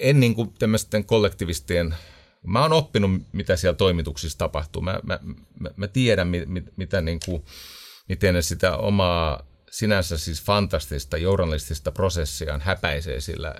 en 0.00 0.20
niin 0.20 0.34
kuin 0.34 0.54
tämmöisten 0.58 1.04
kollektivistien, 1.04 1.94
mä 2.46 2.62
oon 2.62 2.72
oppinut, 2.72 3.10
mitä 3.32 3.56
siellä 3.56 3.76
toimituksissa 3.76 4.38
tapahtuu. 4.38 4.82
Mä, 4.82 5.00
mä, 5.02 5.18
mä, 5.60 5.70
mä 5.76 5.88
tiedän, 5.88 6.28
mit, 6.28 6.48
mit, 6.48 6.64
mitä 6.76 7.00
niin 7.00 7.20
kuin, 7.24 7.44
miten 8.08 8.34
ne 8.34 8.42
sitä 8.42 8.76
omaa 8.76 9.46
sinänsä 9.70 10.18
siis 10.18 10.42
fantastista 10.42 11.16
journalistista 11.16 11.92
prosessiaan 11.92 12.60
häpäisee 12.60 13.20
sillä, 13.20 13.54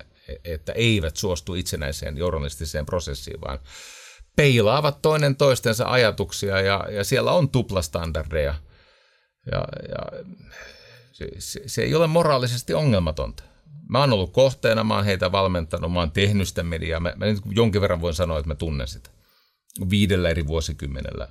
että 0.45 0.73
eivät 0.73 1.17
suostu 1.17 1.55
itsenäiseen 1.55 2.17
journalistiseen 2.17 2.87
prosessiin, 2.87 3.41
vaan 3.41 3.59
peilaavat 4.37 5.03
toinen 5.03 5.37
toistensa 5.37 5.85
ajatuksia 5.87 6.61
ja, 6.61 6.87
ja 6.91 7.05
siellä 7.05 7.33
on 7.33 7.49
tuplastandardeja. 7.49 8.55
Ja, 9.53 9.65
ja 9.89 10.23
se, 11.13 11.29
se, 11.39 11.63
se 11.67 11.83
ei 11.83 11.95
ole 11.95 12.07
moraalisesti 12.07 12.75
ongelmatonta. 12.75 13.43
Mä 13.89 14.01
oon 14.01 14.13
ollut 14.13 14.33
kohteena, 14.33 14.85
mä 14.85 14.95
oon 14.95 15.05
heitä 15.05 15.33
valmentanut, 15.33 15.93
mä 15.93 16.01
oon 16.01 16.11
tehnyt 16.11 16.49
sitä 16.49 16.63
mediaa. 16.63 17.01
Mä, 17.01 17.13
mä 17.17 17.27
jonkin 17.51 17.81
verran 17.81 18.01
voin 18.01 18.15
sanoa, 18.15 18.39
että 18.39 18.49
mä 18.49 18.55
tunnen 18.55 18.89
sitä. 18.89 19.11
Viidellä 19.91 20.29
eri 20.29 20.47
vuosikymmenellä 20.47 21.29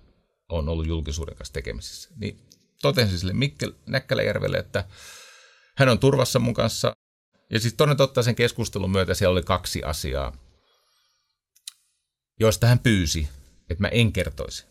on 0.50 0.69
ollut 0.69 0.88
julkisuuden 0.88 1.36
kanssa 1.36 1.54
tekemisissä. 1.54 2.10
Niin 2.17 2.39
totesin 2.82 3.20
sille 3.20 3.34
Mikkel 3.34 3.74
Näkkäläjärvelle, 3.86 4.58
että 4.58 4.84
hän 5.78 5.89
on 5.89 6.00
turvassa 6.00 6.39
mun 6.39 6.54
kanssa. 6.54 6.96
Ja 7.50 7.60
siis 7.60 7.74
toinen 7.74 7.98
totta 7.98 8.24
sen 8.24 8.36
keskustelun 8.36 8.91
myötä 8.91 9.13
siellä 9.13 9.32
oli 9.32 9.44
kaksi 9.44 9.84
asiaa, 9.84 10.38
joista 12.39 12.67
hän 12.67 12.80
pyysi, 12.80 13.30
että 13.70 13.82
mä 13.82 13.88
en 13.88 14.12
kertoisi. 14.12 14.65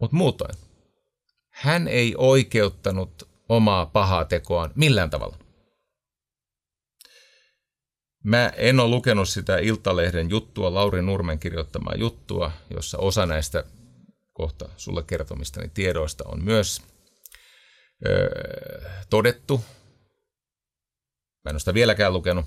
Mutta 0.00 0.16
muutoin. 0.16 0.54
Hän 1.50 1.88
ei 1.88 2.14
oikeuttanut 2.18 3.28
omaa 3.48 3.86
pahaa 3.86 4.24
tekoaan 4.24 4.72
millään 4.74 5.10
tavalla. 5.10 5.38
Mä 8.24 8.52
en 8.56 8.80
ole 8.80 8.90
lukenut 8.90 9.28
sitä 9.28 9.58
Iltalehden 9.58 10.30
juttua, 10.30 10.74
Lauri 10.74 11.02
Nurmen 11.02 11.38
kirjoittamaa 11.38 11.94
juttua, 11.96 12.52
jossa 12.70 12.98
osa 12.98 13.26
näistä 13.26 13.64
kohta 14.34 14.68
sulle 14.76 15.02
kertomistani 15.02 15.68
tiedoista 15.68 16.24
on 16.26 16.44
myös 16.44 16.82
öö, 18.06 18.90
todettu. 19.10 19.64
Mä 21.44 21.50
en 21.50 21.54
ole 21.54 21.58
sitä 21.60 21.74
vieläkään 21.74 22.12
lukenut. 22.12 22.44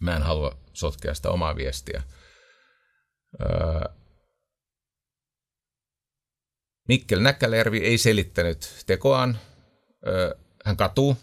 Mä 0.00 0.16
en 0.16 0.22
halua 0.22 0.58
sotkea 0.72 1.14
sitä 1.14 1.30
omaa 1.30 1.56
viestiä. 1.56 2.02
Öö, 3.40 3.80
Mikkel 6.88 7.20
Näkkälervi 7.20 7.78
ei 7.78 7.98
selittänyt 7.98 8.84
tekoaan. 8.86 9.38
Öö, 10.06 10.34
hän 10.64 10.76
katuu. 10.76 11.16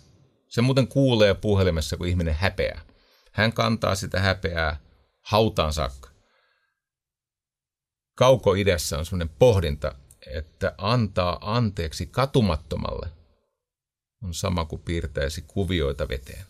Se 0.47 0.62
muuten 0.62 0.88
kuulee 0.88 1.34
puhelimessa, 1.34 1.97
kun 1.97 2.08
ihminen 2.08 2.36
häpeää. 2.36 2.82
Hän 3.32 3.54
kantaa 3.54 3.95
sitä 3.95 4.19
häpeää 4.19 4.80
hautaan 5.21 5.73
saakka. 5.73 6.14
Kauko-idässä 8.15 8.97
on 8.97 9.06
sellainen 9.06 9.36
pohdinta, 9.39 9.95
että 10.28 10.75
antaa 10.78 11.38
anteeksi 11.41 12.06
katumattomalle 12.06 13.10
on 14.23 14.34
sama 14.34 14.65
kuin 14.65 14.82
piirtäisi 14.82 15.41
kuvioita 15.47 16.08
veteen. 16.08 16.45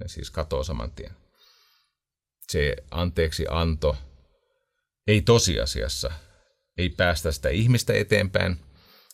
Ne 0.00 0.08
siis 0.08 0.30
katoo 0.30 0.64
saman 0.64 0.90
tien. 0.90 1.12
Se 2.48 2.76
anteeksi 2.90 3.46
anto 3.50 3.96
ei 5.06 5.22
tosiasiassa, 5.22 6.10
ei 6.78 6.88
päästä 6.88 7.32
sitä 7.32 7.48
ihmistä 7.48 7.92
eteenpäin. 7.92 8.60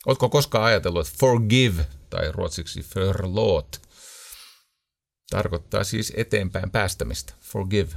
Oletko 0.05 0.29
koskaan 0.29 0.63
ajatellut, 0.63 1.07
että 1.07 1.19
forgive 1.19 1.87
tai 2.09 2.31
ruotsiksi 2.31 2.81
förlåt 2.81 3.81
tarkoittaa 5.29 5.83
siis 5.83 6.13
eteenpäin 6.15 6.71
päästämistä, 6.71 7.33
forgive. 7.41 7.91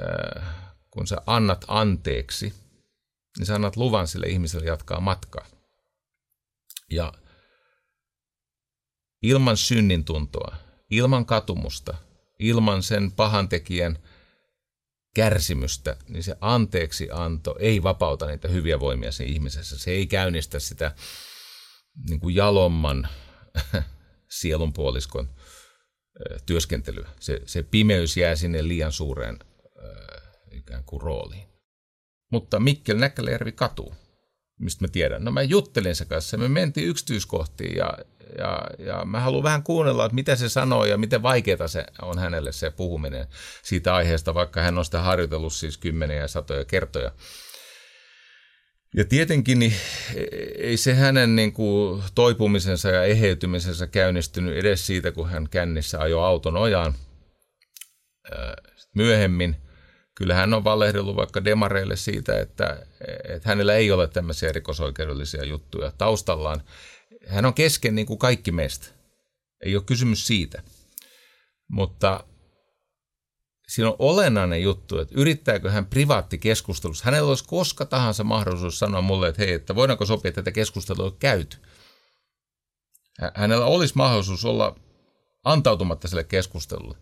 Äh, 0.00 0.63
kun 0.94 1.06
sä 1.06 1.16
annat 1.26 1.64
anteeksi, 1.68 2.54
niin 3.38 3.46
sä 3.46 3.54
annat 3.54 3.76
luvan 3.76 4.08
sille 4.08 4.26
ihmiselle 4.26 4.66
jatkaa 4.66 5.00
matkaa. 5.00 5.46
Ja 6.90 7.12
ilman 9.22 9.56
synnintuntoa, 9.56 10.56
ilman 10.90 11.26
katumusta, 11.26 11.94
ilman 12.38 12.82
sen 12.82 13.12
pahantekijän 13.12 13.98
kärsimystä, 15.14 15.96
niin 16.08 16.22
se 16.22 16.36
anteeksi 16.40 17.08
anto 17.10 17.56
ei 17.58 17.82
vapauta 17.82 18.26
niitä 18.26 18.48
hyviä 18.48 18.80
voimia 18.80 19.12
siinä 19.12 19.32
ihmisessä. 19.32 19.78
Se 19.78 19.90
ei 19.90 20.06
käynnistä 20.06 20.58
sitä 20.58 20.94
niin 22.08 22.20
kuin 22.20 22.34
jalomman 22.34 23.08
sielunpuoliskon 24.40 25.30
työskentelyä. 26.46 27.08
Se, 27.20 27.40
se 27.46 27.62
pimeys 27.62 28.16
jää 28.16 28.36
sinne 28.36 28.68
liian 28.68 28.92
suureen 28.92 29.38
ikään 30.56 30.84
kuin 30.84 31.02
rooliin. 31.02 31.48
Mutta 32.32 32.60
Mikkel 32.60 32.98
Näkkäläjärvi 32.98 33.52
katuu. 33.52 33.94
Mistä 34.60 34.84
mä 34.84 34.88
tiedän? 34.88 35.24
No 35.24 35.30
mä 35.30 35.42
juttelin 35.42 35.96
se 35.96 36.04
kanssa. 36.04 36.36
Me 36.36 36.48
mentiin 36.48 36.88
yksityiskohtiin 36.88 37.76
ja, 37.76 37.98
ja, 38.38 38.66
ja 38.78 39.04
mä 39.04 39.20
haluan 39.20 39.42
vähän 39.42 39.62
kuunnella, 39.62 40.04
että 40.04 40.14
mitä 40.14 40.36
se 40.36 40.48
sanoo 40.48 40.84
ja 40.84 40.98
miten 40.98 41.22
vaikeaa 41.22 41.68
se 41.68 41.86
on 42.02 42.18
hänelle 42.18 42.52
se 42.52 42.70
puhuminen 42.70 43.26
siitä 43.62 43.94
aiheesta, 43.94 44.34
vaikka 44.34 44.60
hän 44.60 44.78
on 44.78 44.84
sitä 44.84 45.00
harjoitellut 45.00 45.52
siis 45.52 45.78
kymmeniä 45.78 46.16
ja 46.16 46.28
satoja 46.28 46.64
kertoja. 46.64 47.12
Ja 48.96 49.04
tietenkin 49.04 49.58
niin 49.58 49.74
ei 50.58 50.76
se 50.76 50.94
hänen 50.94 51.36
niin 51.36 51.52
kuin, 51.52 52.02
toipumisensa 52.14 52.88
ja 52.88 53.04
eheytymisensä 53.04 53.86
käynnistynyt 53.86 54.56
edes 54.56 54.86
siitä, 54.86 55.12
kun 55.12 55.30
hän 55.30 55.48
kännissä 55.48 56.00
ajoi 56.00 56.24
auton 56.24 56.56
ojaan 56.56 56.94
myöhemmin. 58.94 59.56
Kyllä 60.14 60.34
hän 60.34 60.54
on 60.54 60.64
valehdellut 60.64 61.16
vaikka 61.16 61.44
demareille 61.44 61.96
siitä, 61.96 62.38
että, 62.38 62.86
että 63.28 63.48
hänellä 63.48 63.74
ei 63.74 63.92
ole 63.92 64.06
tämmöisiä 64.06 64.52
rikosoikeudellisia 64.52 65.44
juttuja 65.44 65.92
taustallaan. 65.98 66.62
Hän 67.26 67.44
on 67.44 67.54
kesken 67.54 67.94
niin 67.94 68.06
kuin 68.06 68.18
kaikki 68.18 68.52
meistä. 68.52 68.86
Ei 69.64 69.76
ole 69.76 69.84
kysymys 69.84 70.26
siitä. 70.26 70.62
Mutta 71.68 72.24
siinä 73.68 73.88
on 73.88 73.96
olennainen 73.98 74.62
juttu, 74.62 74.98
että 74.98 75.14
yrittääkö 75.16 75.70
hän 75.70 75.86
privaattikeskustelussa, 75.86 77.04
hänellä 77.04 77.28
olisi 77.28 77.44
koska 77.44 77.84
tahansa 77.84 78.24
mahdollisuus 78.24 78.78
sanoa 78.78 79.00
mulle, 79.00 79.28
että 79.28 79.42
hei, 79.42 79.52
että 79.52 79.74
voidaanko 79.74 80.06
sopia, 80.06 80.28
että 80.28 80.42
tätä 80.42 80.52
keskustelua 80.52 81.16
käyty. 81.18 81.56
Hänellä 83.34 83.66
olisi 83.66 83.94
mahdollisuus 83.96 84.44
olla 84.44 84.76
antautumatta 85.44 86.08
sille 86.08 86.24
keskustelulle. 86.24 86.96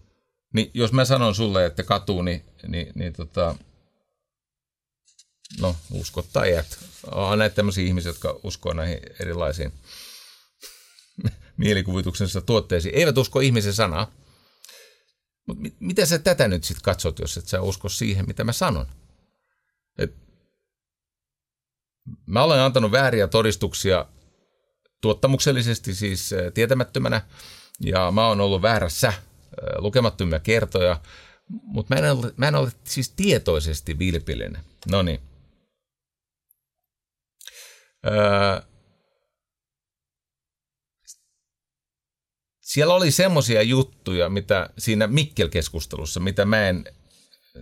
Niin 0.52 0.70
jos 0.74 0.92
mä 0.92 1.04
sanon 1.04 1.34
sulle, 1.34 1.66
että 1.66 1.82
katuu, 1.82 2.22
niin, 2.22 2.44
niin, 2.68 2.92
niin 2.94 3.12
tota, 3.12 3.56
no 5.60 5.76
uskot 5.90 6.26
tai 6.32 6.52
et. 6.52 6.78
On 7.12 7.38
näitä 7.38 7.56
tämmöisiä 7.56 7.86
ihmisiä, 7.86 8.08
jotka 8.08 8.40
uskoo 8.42 8.72
näihin 8.72 9.00
erilaisiin 9.20 9.72
mielikuvituksensa 11.56 12.40
tuotteisiin. 12.40 12.94
Eivät 12.94 13.18
usko 13.18 13.40
ihmisen 13.40 13.74
sanaa. 13.74 14.12
Mutta 15.46 15.68
miten 15.80 16.06
sä 16.06 16.18
tätä 16.18 16.48
nyt 16.48 16.64
sitten 16.64 16.82
katsot, 16.82 17.18
jos 17.18 17.36
et 17.36 17.48
sä 17.48 17.60
usko 17.60 17.88
siihen, 17.88 18.26
mitä 18.26 18.44
mä 18.44 18.52
sanon? 18.52 18.86
Et 19.98 20.14
mä 22.26 22.42
olen 22.42 22.60
antanut 22.60 22.92
vääriä 22.92 23.28
todistuksia 23.28 24.06
tuottamuksellisesti 25.00 25.94
siis 25.94 26.34
tietämättömänä, 26.54 27.20
ja 27.80 28.10
mä 28.10 28.26
oon 28.26 28.40
ollut 28.40 28.62
väärässä 28.62 29.12
lukemattomia 29.78 30.40
kertoja, 30.40 31.00
mutta 31.48 31.94
mä, 31.94 32.00
en 32.00 32.12
ole, 32.12 32.32
mä 32.36 32.48
en 32.48 32.54
ole 32.54 32.72
siis 32.84 33.10
tietoisesti 33.10 33.98
vilpillinen. 33.98 34.64
No 34.90 35.02
niin. 35.02 35.20
Öö, 38.06 38.60
siellä 42.60 42.94
oli 42.94 43.10
semmoisia 43.10 43.62
juttuja, 43.62 44.28
mitä 44.28 44.70
siinä 44.78 45.06
Mikkel-keskustelussa, 45.06 46.20
mitä 46.20 46.44
mä 46.44 46.68
en 46.68 46.84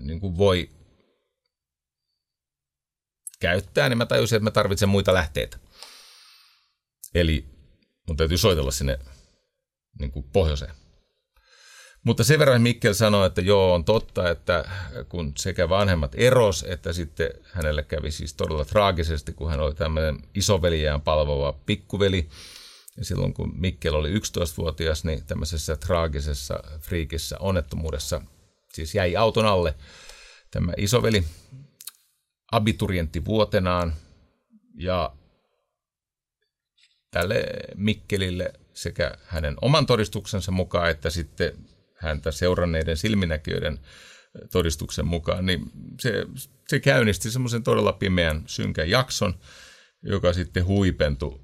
niin 0.00 0.20
kuin 0.20 0.38
voi 0.38 0.70
käyttää, 3.40 3.88
niin 3.88 3.98
mä 3.98 4.06
tajusin, 4.06 4.36
että 4.36 4.44
mä 4.44 4.50
tarvitsen 4.50 4.88
muita 4.88 5.14
lähteitä. 5.14 5.58
Eli 7.14 7.44
mun 8.08 8.16
täytyy 8.16 8.38
soitella 8.38 8.70
sinne 8.70 8.98
niin 9.98 10.12
kuin 10.12 10.24
pohjoiseen. 10.32 10.79
Mutta 12.04 12.24
sen 12.24 12.38
verran 12.38 12.62
Mikkel 12.62 12.94
sanoi, 12.94 13.26
että 13.26 13.40
joo, 13.40 13.74
on 13.74 13.84
totta, 13.84 14.30
että 14.30 14.64
kun 15.08 15.32
sekä 15.36 15.68
vanhemmat 15.68 16.12
eros, 16.14 16.64
että 16.68 16.92
sitten 16.92 17.30
hänelle 17.42 17.82
kävi 17.82 18.10
siis 18.10 18.34
todella 18.34 18.64
traagisesti, 18.64 19.32
kun 19.32 19.50
hän 19.50 19.60
oli 19.60 19.74
tämmöinen 19.74 20.18
isoveliään 20.34 21.00
palvova 21.00 21.52
pikkuveli, 21.66 22.28
ja 22.96 23.04
silloin 23.04 23.34
kun 23.34 23.60
Mikkel 23.60 23.94
oli 23.94 24.14
11-vuotias, 24.14 25.04
niin 25.04 25.24
tämmöisessä 25.26 25.76
traagisessa 25.76 26.62
friikissä 26.80 27.36
onnettomuudessa 27.38 28.22
siis 28.72 28.94
jäi 28.94 29.16
auton 29.16 29.46
alle 29.46 29.74
tämä 30.50 30.72
isoveli 30.76 31.24
abiturientti 32.52 33.24
vuotenaan 33.24 33.94
ja 34.74 35.12
tälle 37.10 37.44
Mikkelille 37.76 38.52
sekä 38.72 39.14
hänen 39.24 39.56
oman 39.60 39.86
todistuksensa 39.86 40.52
mukaan 40.52 40.90
että 40.90 41.10
sitten 41.10 41.52
häntä 42.00 42.30
seuranneiden 42.30 42.96
silminäkijöiden 42.96 43.78
todistuksen 44.52 45.06
mukaan, 45.06 45.46
niin 45.46 45.70
se, 46.00 46.26
se 46.68 46.80
käynnisti 46.80 47.30
semmoisen 47.30 47.62
todella 47.62 47.92
pimeän 47.92 48.42
synkän 48.46 48.90
jakson, 48.90 49.34
joka 50.02 50.32
sitten 50.32 50.66
huipentui 50.66 51.40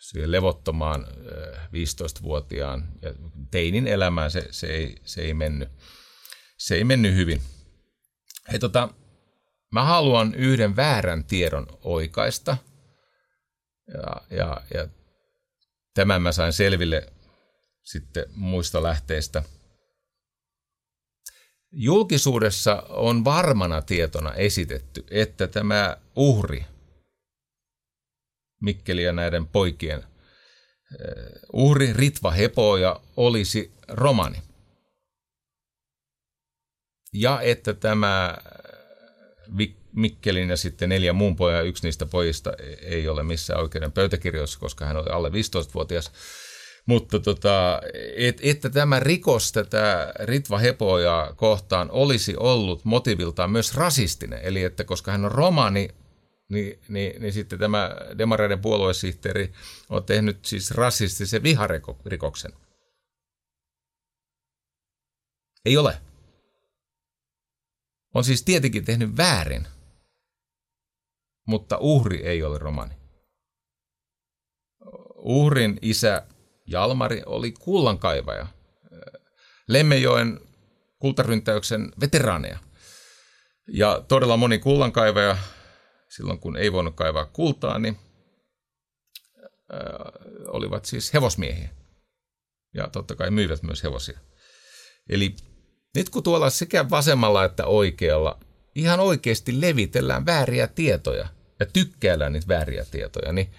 siihen 0.00 0.32
levottomaan 0.32 1.06
15-vuotiaan 1.66 2.88
ja 3.02 3.14
teinin 3.50 3.86
elämään 3.86 4.30
se, 4.30 4.48
se, 4.50 4.66
ei, 4.66 4.96
se, 5.04 5.20
ei 5.20 5.34
mennyt, 5.34 5.68
se 6.58 6.74
ei 6.74 6.84
mennyt 6.84 7.14
hyvin. 7.14 7.42
Hei, 8.50 8.58
tota, 8.58 8.88
mä 9.72 9.84
haluan 9.84 10.34
yhden 10.34 10.76
väärän 10.76 11.24
tiedon 11.24 11.66
oikaista 11.82 12.56
ja, 13.94 14.36
ja, 14.36 14.60
ja 14.74 14.88
tämän 15.94 16.22
mä 16.22 16.32
sain 16.32 16.52
selville 16.52 17.12
sitten 17.82 18.24
muista 18.34 18.82
lähteistä. 18.82 19.42
Julkisuudessa 21.72 22.82
on 22.88 23.24
varmana 23.24 23.82
tietona 23.82 24.34
esitetty, 24.34 25.04
että 25.10 25.48
tämä 25.48 25.96
uhri– 26.16 26.64
Mikkeli 28.60 29.02
ja 29.02 29.12
näiden 29.12 29.46
poikien 29.46 30.04
uhri 31.52 31.92
Ritva 31.92 32.30
Hepoja 32.30 33.00
olisi 33.16 33.72
romani. 33.88 34.42
Ja 37.12 37.40
että 37.40 37.74
tämä 37.74 38.36
Mikkelin 39.92 40.50
ja 40.50 40.56
sitten 40.56 40.88
neljä 40.88 41.12
muun 41.12 41.36
pojan. 41.36 41.66
Yksi 41.66 41.86
niistä 41.86 42.06
pojista 42.06 42.52
ei 42.82 43.08
ole 43.08 43.22
missään 43.22 43.60
oikeuden 43.60 43.92
pöytäkirjoissa, 43.92 44.58
koska 44.58 44.84
hän 44.84 44.96
oli 44.96 45.10
alle 45.10 45.28
15-vuotias. 45.28 46.12
Mutta 46.86 47.20
tota, 47.20 47.80
et, 48.16 48.38
että 48.42 48.70
tämä 48.70 49.00
rikos 49.00 49.52
tätä 49.52 50.12
Ritva 50.20 50.58
Hepoja 50.58 51.32
kohtaan 51.36 51.90
olisi 51.90 52.36
ollut 52.36 52.84
motiviltaan 52.84 53.50
myös 53.50 53.74
rasistinen. 53.74 54.40
Eli 54.42 54.62
että 54.62 54.84
koska 54.84 55.12
hän 55.12 55.24
on 55.24 55.32
romani, 55.32 55.88
niin, 56.48 56.80
niin, 56.88 57.22
niin 57.22 57.32
sitten 57.32 57.58
tämä 57.58 57.90
demareiden 58.18 58.60
puoluesihteeri 58.60 59.52
on 59.88 60.04
tehnyt 60.04 60.44
siis 60.44 60.70
rasistisen 60.70 61.42
viharikoksen. 61.42 62.52
Ei 65.64 65.76
ole. 65.76 66.00
On 68.14 68.24
siis 68.24 68.42
tietenkin 68.42 68.84
tehnyt 68.84 69.16
väärin, 69.16 69.66
mutta 71.46 71.78
uhri 71.78 72.22
ei 72.22 72.42
ole 72.42 72.58
romani. 72.58 72.94
Uhrin 75.16 75.78
isä 75.82 76.26
Jalmari 76.70 77.22
oli 77.26 77.52
kullankaivaja, 77.52 78.46
Lemmejoen 79.68 80.40
kultaryntäyksen 80.98 81.92
veteraaneja. 82.00 82.58
Ja 83.68 84.04
todella 84.08 84.36
moni 84.36 84.58
kullankaivaja, 84.58 85.36
silloin 86.08 86.38
kun 86.38 86.56
ei 86.56 86.72
voinut 86.72 86.96
kaivaa 86.96 87.24
kultaa, 87.24 87.78
niin 87.78 87.98
olivat 90.46 90.84
siis 90.84 91.14
hevosmiehiä. 91.14 91.68
Ja 92.74 92.88
totta 92.88 93.14
kai 93.14 93.30
myivät 93.30 93.62
myös 93.62 93.82
hevosia. 93.82 94.18
Eli 95.08 95.36
nyt 95.94 96.10
kun 96.10 96.22
tuolla 96.22 96.50
sekä 96.50 96.90
vasemmalla 96.90 97.44
että 97.44 97.66
oikealla 97.66 98.40
ihan 98.74 99.00
oikeasti 99.00 99.60
levitellään 99.60 100.26
vääriä 100.26 100.66
tietoja 100.66 101.28
ja 101.60 101.66
tykkäällään 101.66 102.32
niitä 102.32 102.48
vääriä 102.48 102.84
tietoja, 102.84 103.32
niin 103.32 103.50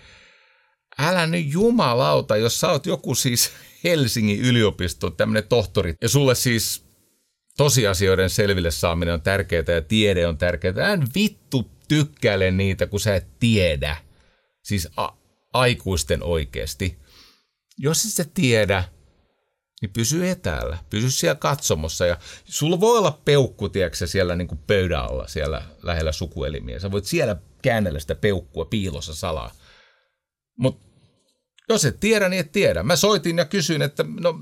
älä 0.98 1.28
nyt 1.28 1.46
jumalauta, 1.54 2.38
jos 2.38 2.60
sä 2.60 2.72
oot 2.72 2.86
joku 2.86 3.16
siis 3.16 3.52
Helsingin 3.84 4.42
yliopisto, 4.42 5.10
tämmöinen 5.10 5.48
tohtori, 5.50 5.94
ja 6.02 6.10
sulle 6.10 6.36
siis 6.36 6.86
tosiasioiden 7.58 8.30
selville 8.30 8.72
saaminen 8.72 9.14
on 9.14 9.22
tärkeää 9.22 9.64
ja 9.68 9.82
tiede 9.82 10.28
on 10.28 10.38
tärkeää. 10.38 10.94
En 10.94 11.08
vittu 11.16 11.72
tykkäile 11.88 12.52
niitä, 12.52 12.88
kun 12.88 13.00
sä 13.00 13.16
et 13.16 13.40
tiedä. 13.40 13.98
Siis 14.64 14.88
a- 14.98 15.14
aikuisten 15.54 16.24
oikeasti. 16.24 16.98
Jos 17.78 18.06
et 18.06 18.12
sä 18.12 18.26
tiedä, 18.34 18.84
niin 19.82 19.94
pysy 19.94 20.30
etäällä, 20.30 20.78
pysy 20.90 21.12
siellä 21.12 21.36
katsomossa 21.36 22.06
ja 22.06 22.18
sulla 22.46 22.80
voi 22.80 22.98
olla 22.98 23.22
peukku, 23.26 23.70
tiedätkö, 23.70 24.08
siellä 24.08 24.36
niin 24.36 24.48
kuin 24.48 24.60
pöydän 24.68 25.04
alla, 25.04 25.28
siellä 25.28 25.62
lähellä 25.84 26.12
sukuelimiä. 26.12 26.80
Sä 26.80 26.92
voit 26.92 27.06
siellä 27.06 27.36
käännellä 27.62 28.00
sitä 28.00 28.16
peukkua 28.16 28.66
piilossa 28.66 29.16
salaa. 29.16 29.52
Mutta 30.58 30.86
jos 31.70 31.86
et 31.86 32.00
tiedä, 32.00 32.30
niin 32.30 32.40
et 32.40 32.52
tiedä. 32.52 32.84
Mä 32.84 32.96
soitin 32.96 33.38
ja 33.38 33.46
kysyin, 33.46 33.82
että 33.82 34.06
no 34.20 34.42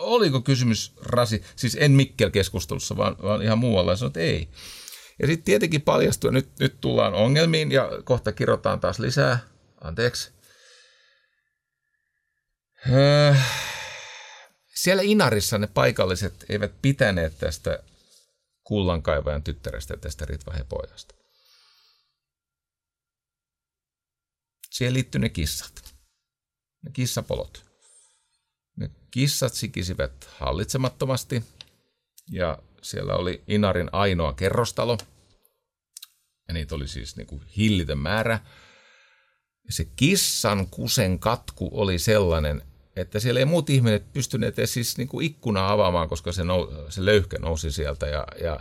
oliko 0.00 0.40
kysymys 0.40 0.92
rasi, 1.02 1.42
siis 1.56 1.76
en 1.80 1.92
Mikkel-keskustelussa, 1.92 2.96
vaan, 2.96 3.16
vaan 3.22 3.42
ihan 3.42 3.58
muualla, 3.58 3.92
ja 3.92 3.96
sanoin, 3.96 4.10
että 4.10 4.20
ei. 4.20 4.48
Ja 5.20 5.26
sitten 5.26 5.44
tietenkin 5.44 5.82
paljastui, 5.82 6.32
nyt, 6.32 6.48
nyt 6.60 6.80
tullaan 6.80 7.14
ongelmiin 7.14 7.72
ja 7.72 7.90
kohta 8.04 8.32
kirjoitetaan 8.32 8.80
taas 8.80 8.98
lisää. 8.98 9.38
Anteeksi. 9.80 10.32
Öö, 12.92 13.34
siellä 14.74 15.02
Inarissa 15.02 15.58
ne 15.58 15.66
paikalliset 15.66 16.44
eivät 16.48 16.72
pitäneet 16.82 17.38
tästä 17.38 17.82
kullankaivajan 18.64 19.42
tyttärestä 19.42 19.96
tästä 19.96 20.24
Ritva 20.24 20.52
Hepojasta. 20.52 21.15
Siihen 24.76 24.94
ne 25.18 25.28
kissat, 25.28 25.94
ne 26.84 26.90
kissapolot. 26.92 27.64
Ne 28.76 28.90
kissat 29.10 29.54
sikisivät 29.54 30.28
hallitsemattomasti 30.38 31.44
ja 32.30 32.58
siellä 32.82 33.14
oli 33.14 33.42
Inarin 33.48 33.88
ainoa 33.92 34.32
kerrostalo. 34.32 34.98
Ja 36.48 36.54
niitä 36.54 36.74
oli 36.74 36.88
siis 36.88 37.16
niin 37.16 37.26
kuin 37.26 37.42
hillitön 37.56 37.98
määrä. 37.98 38.40
Ja 39.66 39.72
se 39.72 39.84
kissan 39.84 40.66
kusen 40.66 41.18
katku 41.18 41.70
oli 41.72 41.98
sellainen, 41.98 42.62
että 42.96 43.20
siellä 43.20 43.40
ei 43.40 43.46
muut 43.46 43.70
ihmiset 43.70 44.12
pystyneet 44.12 44.58
edes 44.58 44.72
siis 44.72 44.98
niin 44.98 45.08
kuin 45.08 45.26
ikkunaa 45.26 45.72
avaamaan, 45.72 46.08
koska 46.08 46.32
se, 46.32 46.44
nou, 46.44 46.68
se 46.88 47.04
löyhkä 47.04 47.38
nousi 47.38 47.72
sieltä. 47.72 48.06
Ja, 48.06 48.26
ja 48.40 48.60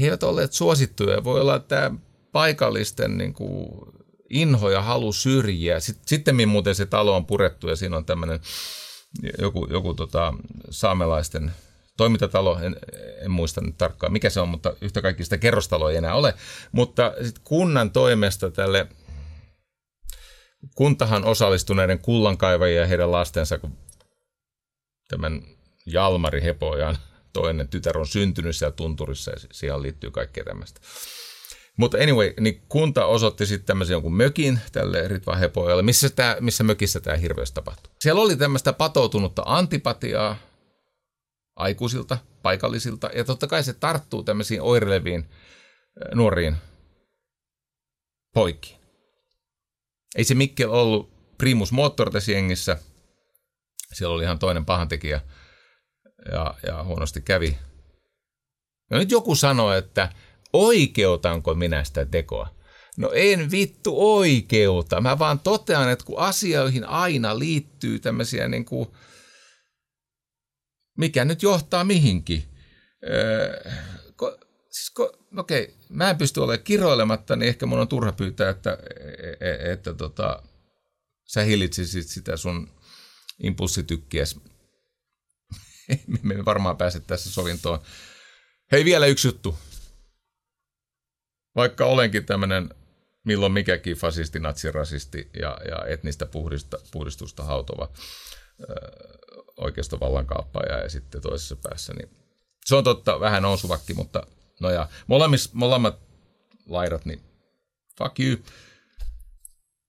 he 0.00 0.04
eivät 0.04 0.22
olleet 0.22 0.52
suosittuja. 0.52 1.24
Voi 1.24 1.40
olla, 1.40 1.56
että 1.56 1.90
paikallisten 2.32 3.18
niin 3.18 3.34
kuin 3.34 3.68
inho 4.30 4.70
ja 4.70 4.82
halu 4.82 5.12
syrjiä. 5.12 5.80
Sitten 5.80 6.48
muuten 6.48 6.74
se 6.74 6.86
talo 6.86 7.16
on 7.16 7.26
purettu 7.26 7.68
ja 7.68 7.76
siinä 7.76 7.96
on 7.96 8.04
tämmöinen 8.04 8.40
joku, 9.38 9.66
joku 9.70 9.94
tota, 9.94 10.34
saamelaisten 10.70 11.52
toimintatalo, 11.96 12.58
en, 12.58 12.76
en 13.24 13.30
muista 13.30 13.60
nyt 13.60 13.78
tarkkaan 13.78 14.12
mikä 14.12 14.30
se 14.30 14.40
on, 14.40 14.48
mutta 14.48 14.74
yhtä 14.80 15.02
kaikki 15.02 15.24
sitä 15.24 15.38
kerrostaloa 15.38 15.90
ei 15.90 15.96
enää 15.96 16.14
ole. 16.14 16.34
Mutta 16.72 17.12
sitten 17.22 17.44
kunnan 17.44 17.90
toimesta 17.90 18.50
tälle 18.50 18.86
kuntahan 20.74 21.24
osallistuneiden 21.24 21.98
kullankaivajia 21.98 22.80
ja 22.80 22.86
heidän 22.86 23.12
lastensa, 23.12 23.58
kun 23.58 23.76
tämän 25.08 25.42
Jalmari 25.86 26.42
Hepojan 26.42 26.98
toinen 27.32 27.68
tytär 27.68 27.98
on 27.98 28.06
syntynyt 28.06 28.56
siellä 28.56 28.72
tunturissa 28.72 29.30
ja 29.30 29.36
siihen 29.52 29.82
liittyy 29.82 30.10
kaikkea 30.10 30.44
tämmöistä. 30.44 30.80
Mutta 31.78 31.98
anyway, 31.98 32.34
niin 32.40 32.62
kunta 32.68 33.06
osoitti 33.06 33.46
sitten 33.46 33.66
tämmöisen 33.66 33.94
jonkun 33.94 34.16
mökin 34.16 34.60
tälle 34.72 35.08
Ritva 35.08 35.36
Hepojalle, 35.36 35.82
missä, 35.82 36.10
tää, 36.10 36.36
missä 36.40 36.64
mökissä 36.64 37.00
tämä 37.00 37.16
hirveys 37.16 37.52
tapahtui. 37.52 37.92
Siellä 38.00 38.22
oli 38.22 38.36
tämmöistä 38.36 38.72
patoutunutta 38.72 39.42
antipatiaa 39.46 40.36
aikuisilta, 41.56 42.18
paikallisilta, 42.42 43.10
ja 43.14 43.24
totta 43.24 43.46
kai 43.46 43.62
se 43.62 43.72
tarttuu 43.72 44.22
tämmöisiin 44.22 44.62
oireileviin 44.62 45.28
nuoriin 46.14 46.56
poikiin. 48.34 48.78
Ei 50.16 50.24
se 50.24 50.34
Mikkel 50.34 50.70
ollut 50.70 51.10
primus 51.38 51.72
motor 51.72 52.10
tässä 52.10 52.32
jengissä. 52.32 52.78
Siellä 53.92 54.14
oli 54.14 54.24
ihan 54.24 54.38
toinen 54.38 54.64
pahantekijä 54.64 55.20
ja, 56.32 56.54
ja 56.66 56.84
huonosti 56.84 57.20
kävi. 57.20 57.58
Ja 58.90 58.98
nyt 58.98 59.10
joku 59.10 59.34
sanoi, 59.34 59.78
että 59.78 60.12
oikeutanko 60.52 61.54
minä 61.54 61.84
sitä 61.84 62.04
tekoa? 62.04 62.58
No 62.96 63.10
en 63.14 63.50
vittu 63.50 64.16
oikeuta. 64.16 65.00
Mä 65.00 65.18
vaan 65.18 65.38
totean, 65.38 65.90
että 65.90 66.04
kun 66.04 66.18
asioihin 66.18 66.84
aina 66.84 67.38
liittyy 67.38 67.98
tämmöisiä 67.98 68.48
niin 68.48 68.64
kuin, 68.64 68.88
mikä 70.96 71.24
nyt 71.24 71.42
johtaa 71.42 71.84
mihinkin. 71.84 72.44
Öö, 73.10 73.70
ko, 74.16 74.38
siis 74.70 74.90
ko, 74.90 75.12
okei, 75.36 75.62
okay, 75.62 75.74
mä 75.88 76.10
en 76.10 76.18
pysty 76.18 76.40
olemaan 76.40 76.64
kiroilematta, 76.64 77.36
niin 77.36 77.48
ehkä 77.48 77.66
mun 77.66 77.78
on 77.78 77.88
turha 77.88 78.12
pyytää, 78.12 78.50
että, 78.50 78.72
että, 78.72 79.44
e, 79.44 79.72
että 79.72 79.94
tota, 79.94 80.42
sä 81.24 81.42
hillitsisit 81.42 82.06
sitä 82.06 82.36
sun 82.36 82.70
impulssitykkiäs. 83.42 84.40
Me 86.22 86.44
varmaan 86.44 86.76
pääse 86.76 87.00
tässä 87.00 87.30
sovintoon. 87.30 87.78
Hei, 88.72 88.84
vielä 88.84 89.06
yksi 89.06 89.28
juttu. 89.28 89.58
Vaikka 91.58 91.84
olenkin 91.84 92.26
tämmöinen 92.26 92.68
milloin 93.24 93.52
mikäkin 93.52 93.96
fasisti, 93.96 94.40
natsirasisti 94.40 95.30
ja, 95.40 95.58
ja 95.70 95.86
etnistä 95.86 96.26
puhdista, 96.26 96.78
puhdistusta 96.92 97.44
hautova 97.44 97.88
oikeistovallankaappaaja 99.56 100.78
ja 100.78 100.88
sitten 100.88 101.20
toisessa 101.20 101.56
päässä, 101.56 101.92
niin 101.94 102.10
se 102.64 102.76
on 102.76 102.84
totta, 102.84 103.20
vähän 103.20 103.58
suvakki, 103.58 103.94
mutta 103.94 104.22
No 104.60 104.70
ja 104.70 104.88
molemmis, 105.06 105.54
molemmat 105.54 105.98
laidat, 106.68 107.04
niin 107.04 107.20
fuck 107.98 108.20
you. 108.20 108.36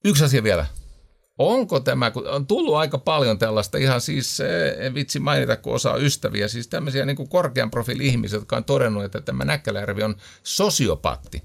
Yksi 0.05 0.23
asia 0.23 0.43
vielä. 0.43 0.65
Onko 1.37 1.79
tämä, 1.79 2.11
kun 2.11 2.27
on 2.27 2.47
tullut 2.47 2.75
aika 2.75 2.97
paljon 2.97 3.39
tällaista 3.39 3.77
ihan 3.77 4.01
siis, 4.01 4.41
en 4.77 4.93
vitsi 4.93 5.19
mainita, 5.19 5.55
kun 5.55 5.73
osaa 5.73 5.97
ystäviä, 5.97 6.47
siis 6.47 6.67
tämmöisiä 6.67 7.05
niin 7.05 7.15
kuin 7.15 7.29
korkean 7.29 7.71
profiili 7.71 8.07
ihmisiä, 8.07 8.39
jotka 8.39 8.57
on 8.57 8.63
todennut, 8.63 9.03
että 9.03 9.21
tämä 9.21 9.45
Näkkäläjärvi 9.45 10.03
on 10.03 10.15
sosiopatti. 10.43 11.43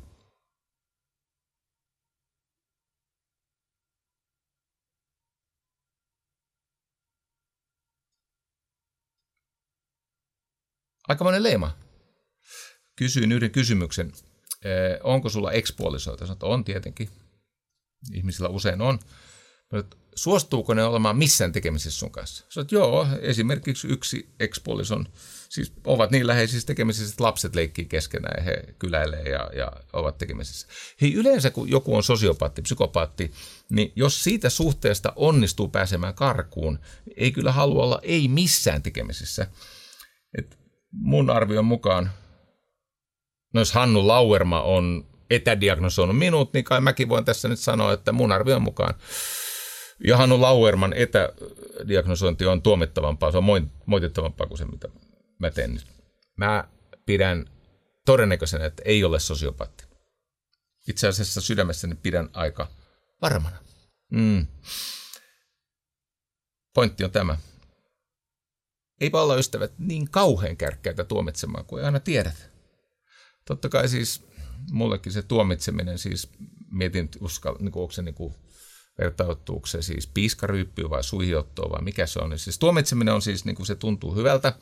Aikamoinen 11.08 11.42
leima 11.42 11.76
kysyin 12.96 13.32
yhden 13.32 13.50
kysymyksen, 13.50 14.12
onko 15.02 15.28
sulla 15.28 15.52
ekspuolisoita? 15.52 16.26
Sanoit, 16.26 16.42
on 16.42 16.64
tietenkin. 16.64 17.08
Ihmisillä 18.14 18.48
usein 18.48 18.80
on. 18.80 18.98
suostuuko 20.14 20.74
ne 20.74 20.84
olemaan 20.84 21.16
missään 21.16 21.52
tekemisissä 21.52 21.98
sun 21.98 22.10
kanssa? 22.10 22.44
Sä 22.48 22.64
joo, 22.70 23.06
esimerkiksi 23.20 23.88
yksi 23.88 24.28
ekspuolison, 24.40 25.08
siis 25.48 25.72
ovat 25.84 26.10
niin 26.10 26.26
läheisissä 26.26 26.66
tekemisissä, 26.66 27.12
että 27.12 27.24
lapset 27.24 27.54
leikkii 27.54 27.84
keskenään 27.84 28.34
ja 28.38 28.42
he 28.44 28.74
kyläilee 28.78 29.22
ja, 29.22 29.50
ja 29.56 29.72
ovat 29.92 30.18
tekemisissä. 30.18 30.66
Hei, 31.00 31.14
yleensä 31.14 31.50
kun 31.50 31.70
joku 31.70 31.96
on 31.96 32.02
sosiopaatti, 32.02 32.62
psykopaatti, 32.62 33.32
niin 33.70 33.92
jos 33.96 34.24
siitä 34.24 34.50
suhteesta 34.50 35.12
onnistuu 35.16 35.68
pääsemään 35.68 36.14
karkuun, 36.14 36.78
ei 37.16 37.32
kyllä 37.32 37.52
halua 37.52 37.84
olla 37.84 38.00
ei 38.02 38.28
missään 38.28 38.82
tekemisissä. 38.82 39.46
Et 40.38 40.63
mun 40.94 41.30
arvion 41.30 41.64
mukaan, 41.64 42.10
no 43.54 43.60
jos 43.60 43.72
Hannu 43.72 44.06
Lauerma 44.06 44.62
on 44.62 45.06
etädiagnosoinut 45.30 46.18
minut, 46.18 46.52
niin 46.52 46.64
kai 46.64 46.80
mäkin 46.80 47.08
voin 47.08 47.24
tässä 47.24 47.48
nyt 47.48 47.58
sanoa, 47.58 47.92
että 47.92 48.12
mun 48.12 48.32
arvion 48.32 48.62
mukaan 48.62 48.94
ja 50.06 50.16
Hannu 50.16 50.40
Lauerman 50.40 50.92
etädiagnosointi 50.92 52.46
on 52.46 52.62
tuomittavampaa, 52.62 53.32
se 53.32 53.38
on 53.38 53.70
moitittavampaa 53.86 54.46
kuin 54.46 54.58
se, 54.58 54.64
mitä 54.64 54.88
mä 55.38 55.50
teen 55.50 55.74
nyt. 55.74 55.86
Mä 56.36 56.64
pidän 57.06 57.50
todennäköisenä, 58.06 58.64
että 58.64 58.82
ei 58.86 59.04
ole 59.04 59.20
sosiopaatti. 59.20 59.84
Itse 60.88 61.08
asiassa 61.08 61.40
sydämessäni 61.40 61.94
pidän 61.94 62.28
aika 62.32 62.66
varmana. 63.22 63.56
Mm. 64.12 64.46
Pointti 66.74 67.04
on 67.04 67.10
tämä. 67.10 67.36
Eipä 69.04 69.22
olla 69.22 69.36
ystävät 69.36 69.72
niin 69.78 70.10
kauhean 70.10 70.56
kärkkäitä 70.56 71.04
tuomitsemaan 71.04 71.64
kuin 71.64 71.84
aina 71.84 72.00
tiedät. 72.00 72.50
Totta 73.44 73.68
kai 73.68 73.88
siis 73.88 74.26
mullekin 74.70 75.12
se 75.12 75.22
tuomitseminen, 75.22 75.98
siis 75.98 76.30
mietin, 76.70 77.08
uskal, 77.20 77.56
niin 77.58 77.72
kuin, 77.72 77.82
onko 77.82 77.92
se 77.92 78.02
niin 78.02 78.14
kuin, 78.14 78.34
vertautuuko 78.98 79.66
se 79.66 79.82
siis 79.82 80.06
piiskaryyppyä 80.06 80.90
vai 80.90 81.04
suihiottoa 81.04 81.70
vai 81.70 81.82
mikä 81.82 82.06
se 82.06 82.18
on. 82.18 82.30
Niin 82.30 82.38
siis 82.38 82.58
tuomitseminen 82.58 83.14
on 83.14 83.22
siis, 83.22 83.44
niin 83.44 83.56
kuin 83.56 83.66
se 83.66 83.74
tuntuu 83.74 84.14
hyvältä, 84.14 84.52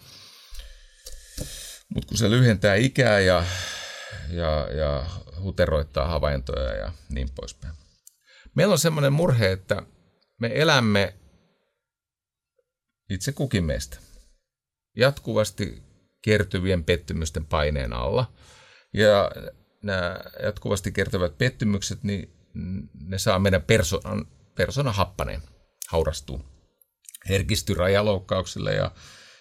mutta 1.88 2.09
kun 2.09 2.18
se 2.18 2.30
lyhentää 2.30 2.74
ikää 2.74 3.20
ja, 3.20 3.45
ja, 4.30 4.68
ja 4.76 5.07
huteroittaa 5.40 6.09
havaintoja 6.09 6.74
ja 6.74 6.93
niin 7.09 7.28
poispäin. 7.34 7.74
Meillä 8.55 8.72
on 8.72 8.78
semmoinen 8.78 9.12
murhe, 9.12 9.53
että 9.53 9.82
me 10.40 10.51
elämme 10.55 11.14
itse 13.11 13.32
kukin 13.32 13.64
meistä 13.64 14.11
jatkuvasti 14.97 15.82
kertyvien 16.22 16.84
pettymysten 16.84 17.47
paineen 17.47 17.93
alla. 17.93 18.32
Ja 18.93 19.30
nämä 19.82 20.20
jatkuvasti 20.43 20.93
kertyvät 20.93 21.38
pettymykset, 21.38 22.03
niin 22.05 22.32
ne 22.95 23.18
saa 23.18 23.38
meidän 23.38 23.62
persoonan, 23.62 24.26
persona 24.55 24.93
happaneen, 24.93 25.43
haurastuu, 25.88 26.45
herkistyy 27.28 27.74
rajaloukkauksille 27.74 28.74
ja 28.74 28.90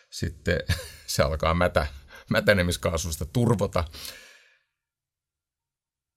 sitten 0.09 0.59
se 1.07 1.23
alkaa 1.23 1.53
mätä, 1.53 1.87
mätänemiskaasusta 2.29 3.25
turvota. 3.25 3.83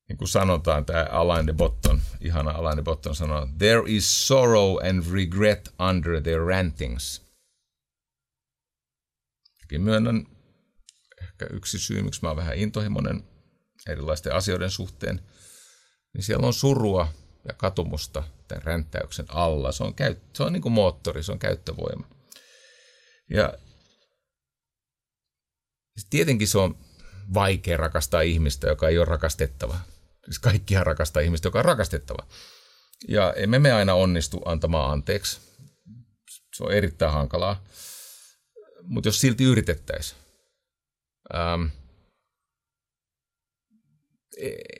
Niin 0.08 0.16
kuin 0.16 0.28
sanotaan, 0.28 0.84
tämä 0.84 1.06
Alain 1.10 1.46
de 1.46 1.52
Botton, 1.52 2.00
ihana 2.20 2.50
Alain 2.50 2.76
de 2.76 2.82
Botton 2.82 3.14
sanoo, 3.14 3.48
there 3.58 3.82
is 3.86 4.26
sorrow 4.28 4.86
and 4.88 5.12
regret 5.12 5.74
under 5.88 6.22
their 6.22 6.40
rantings. 6.40 7.24
Mäkin 9.78 9.84
myönnän, 9.84 10.26
ehkä 11.22 11.46
yksi 11.50 11.78
syy, 11.78 12.02
miksi 12.02 12.20
mä 12.22 12.28
oon 12.28 12.36
vähän 12.36 12.56
intohimoinen 12.56 13.24
erilaisten 13.88 14.34
asioiden 14.34 14.70
suhteen– 14.70 15.20
niin 16.14 16.24
siellä 16.24 16.46
on 16.46 16.54
surua 16.54 17.08
ja 17.48 17.54
katumusta 17.54 18.22
tämän 18.48 18.62
ränttäyksen 18.62 19.26
alla. 19.28 19.72
Se 19.72 19.84
on, 19.84 19.94
käy, 19.94 20.16
se 20.34 20.42
on 20.42 20.52
niin 20.52 20.62
kuin 20.62 20.72
moottori, 20.72 21.22
se 21.22 21.32
on 21.32 21.38
käyttövoima. 21.38 22.08
Ja 23.30 23.54
tietenkin 26.10 26.48
se 26.48 26.58
on 26.58 26.78
vaikea 27.34 27.76
rakastaa 27.76 28.20
ihmistä, 28.20 28.66
joka 28.66 28.88
ei 28.88 28.98
ole 28.98 29.04
rakastettava. 29.04 29.78
Siis 30.24 30.38
kaikkihan 30.38 30.86
rakastaa 30.86 31.22
ihmistä, 31.22 31.46
joka 31.46 31.58
on 31.58 31.64
rakastettava. 31.64 32.26
Ja 33.08 33.32
emme 33.32 33.58
me 33.58 33.72
aina 33.72 33.94
onnistu 33.94 34.42
antamaan 34.44 34.92
anteeksi. 34.92 35.40
Se 36.54 36.64
on 36.64 36.72
erittäin 36.72 37.12
hankalaa. 37.12 37.64
Mutta 38.86 39.08
jos 39.08 39.20
silti 39.20 39.44
yritettäisiin. 39.44 40.20
Ähm, 41.34 41.64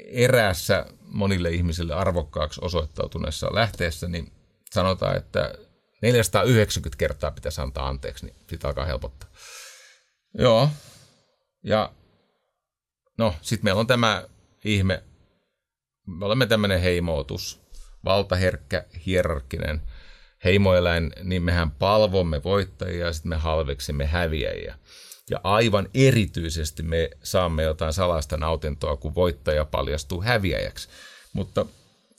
eräässä 0.06 0.86
monille 1.00 1.50
ihmisille 1.50 1.94
arvokkaaksi 1.94 2.60
osoittautuneessa 2.64 3.54
lähteessä, 3.54 4.08
niin 4.08 4.32
sanotaan, 4.70 5.16
että 5.16 5.54
490 6.02 6.98
kertaa 6.98 7.30
pitäisi 7.30 7.60
antaa 7.60 7.88
anteeksi, 7.88 8.26
niin 8.26 8.36
sitä 8.50 8.68
alkaa 8.68 8.84
helpottaa. 8.84 9.30
Joo. 10.38 10.68
Ja 11.62 11.92
no, 13.18 13.34
sitten 13.42 13.64
meillä 13.64 13.80
on 13.80 13.86
tämä 13.86 14.28
ihme, 14.64 15.02
me 16.06 16.24
olemme 16.24 16.46
tämmöinen 16.46 16.80
heimoutus, 16.80 17.60
valtaherkkä, 18.04 18.84
hierarkkinen 19.06 19.82
heimoeläin, 20.44 21.12
niin 21.22 21.42
mehän 21.42 21.70
palvomme 21.70 22.42
voittajia 22.42 23.06
ja 23.06 23.12
sitten 23.12 23.28
me 23.28 23.36
halveksimme 23.36 24.06
häviäjiä. 24.06 24.74
Ja 25.30 25.40
aivan 25.44 25.88
erityisesti 25.94 26.82
me 26.82 27.10
saamme 27.22 27.62
jotain 27.62 27.92
salasta 27.92 28.36
nautintoa, 28.36 28.96
kun 28.96 29.14
voittaja 29.14 29.64
paljastuu 29.64 30.22
häviäjäksi. 30.22 30.88
Mutta 31.32 31.64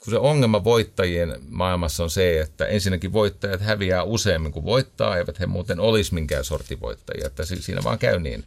kun 0.04 0.10
se 0.10 0.18
ongelma 0.18 0.64
voittajien 0.64 1.36
maailmassa 1.48 2.02
on 2.02 2.10
se, 2.10 2.40
että 2.40 2.66
ensinnäkin 2.66 3.12
voittajat 3.12 3.60
häviää 3.60 4.02
useammin 4.02 4.52
kuin 4.52 4.64
voittaa, 4.64 5.16
eivät 5.16 5.40
he 5.40 5.46
muuten 5.46 5.80
olisi 5.80 6.14
minkään 6.14 6.44
sortin 6.44 6.80
voittajia. 6.80 7.26
Että 7.26 7.44
siinä 7.44 7.84
vaan 7.84 7.98
käy 7.98 8.20
niin, 8.20 8.44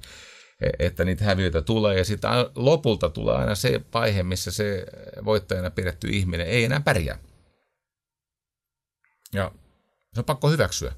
että 0.80 1.06
niitä 1.06 1.26
häviöitä 1.26 1.62
tulee 1.62 1.98
ja 1.98 2.06
sitten 2.06 2.32
lopulta 2.56 3.10
tulee 3.10 3.36
aina 3.36 3.56
se 3.56 3.82
vaihe, 3.94 4.24
missä 4.24 4.52
se 4.52 4.86
voittajana 5.26 5.70
pidetty 5.70 6.08
ihminen 6.08 6.48
ei 6.48 6.64
enää 6.64 6.80
pärjää. 6.80 7.18
Ja 9.34 9.52
se 10.14 10.20
on 10.20 10.26
pakko 10.26 10.50
hyväksyä 10.50 10.94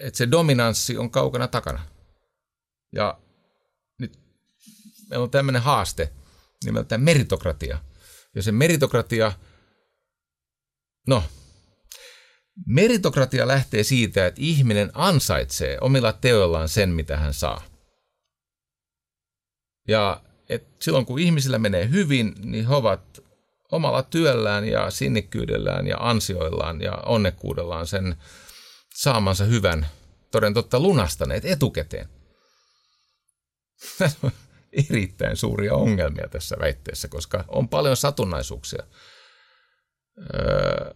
että 0.00 0.18
se 0.18 0.30
dominanssi 0.30 0.98
on 0.98 1.10
kaukana 1.10 1.48
takana. 1.48 1.86
Ja 2.92 3.20
nyt 3.98 4.18
meillä 5.10 5.24
on 5.24 5.30
tämmöinen 5.30 5.62
haaste 5.62 6.12
nimeltään 6.64 7.00
meritokratia. 7.00 7.78
Ja 8.34 8.42
se 8.42 8.52
meritokratia, 8.52 9.32
no, 11.08 11.24
meritokratia 12.66 13.48
lähtee 13.48 13.82
siitä, 13.82 14.26
että 14.26 14.40
ihminen 14.40 14.90
ansaitsee 14.94 15.78
omilla 15.80 16.12
teoillaan 16.12 16.68
sen, 16.68 16.90
mitä 16.90 17.16
hän 17.16 17.34
saa. 17.34 17.62
Ja 19.88 20.22
et 20.48 20.66
silloin 20.80 21.06
kun 21.06 21.18
ihmisillä 21.18 21.58
menee 21.58 21.90
hyvin, 21.90 22.34
niin 22.38 22.66
he 22.68 22.74
ovat 22.74 23.20
omalla 23.72 24.02
työllään 24.02 24.68
ja 24.68 24.90
sinnikkyydellään 24.90 25.86
ja 25.86 25.96
ansioillaan 26.00 26.80
ja 26.80 26.92
onnekkuudellaan 26.92 27.86
sen 27.86 28.16
saamansa 28.94 29.44
hyvän 29.44 29.86
toden 30.30 30.54
totta 30.54 30.80
lunastaneet 30.80 31.44
etukäteen. 31.44 32.08
Tässä 33.98 34.18
on 34.22 34.30
erittäin 34.90 35.36
suuria 35.36 35.74
ongelmia 35.74 36.28
tässä 36.28 36.56
väitteessä, 36.60 37.08
koska 37.08 37.44
on 37.48 37.68
paljon 37.68 37.96
satunnaisuuksia. 37.96 38.82
Öö, 40.34 40.94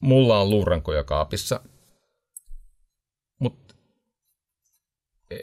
mulla 0.00 0.38
on 0.40 0.50
luurankoja 0.50 1.04
kaapissa, 1.04 1.60
mutta 3.40 3.74
e, 5.30 5.36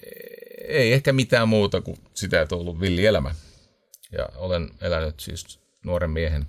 ei 0.67 0.93
ehkä 0.93 1.13
mitään 1.13 1.49
muuta 1.49 1.82
kuin 1.82 1.97
sitä, 2.13 2.41
että 2.41 2.55
on 2.55 2.61
ollut 2.61 2.82
villielämä. 2.82 3.36
Ja 4.12 4.30
olen 4.36 4.70
elänyt 4.82 5.20
siis 5.20 5.60
nuoren 5.86 6.10
miehen 6.10 6.47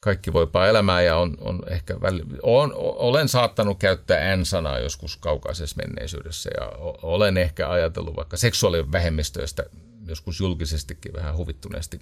kaikki 0.00 0.32
voipaa 0.32 0.66
elämää 0.66 1.02
ja 1.02 1.16
on, 1.16 1.36
on 1.40 1.62
ehkä 1.68 2.00
väli, 2.00 2.22
on, 2.42 2.72
olen 2.76 3.28
saattanut 3.28 3.78
käyttää 3.78 4.36
N-sanaa 4.36 4.78
joskus 4.78 5.16
kaukaisessa 5.16 5.76
menneisyydessä 5.76 6.50
ja 6.60 6.66
olen 7.02 7.36
ehkä 7.36 7.70
ajatellut 7.70 8.16
vaikka 8.16 8.36
seksuaalivähemmistöistä 8.36 9.64
joskus 10.06 10.40
julkisestikin 10.40 11.12
vähän 11.12 11.36
huvittuneesti, 11.36 12.00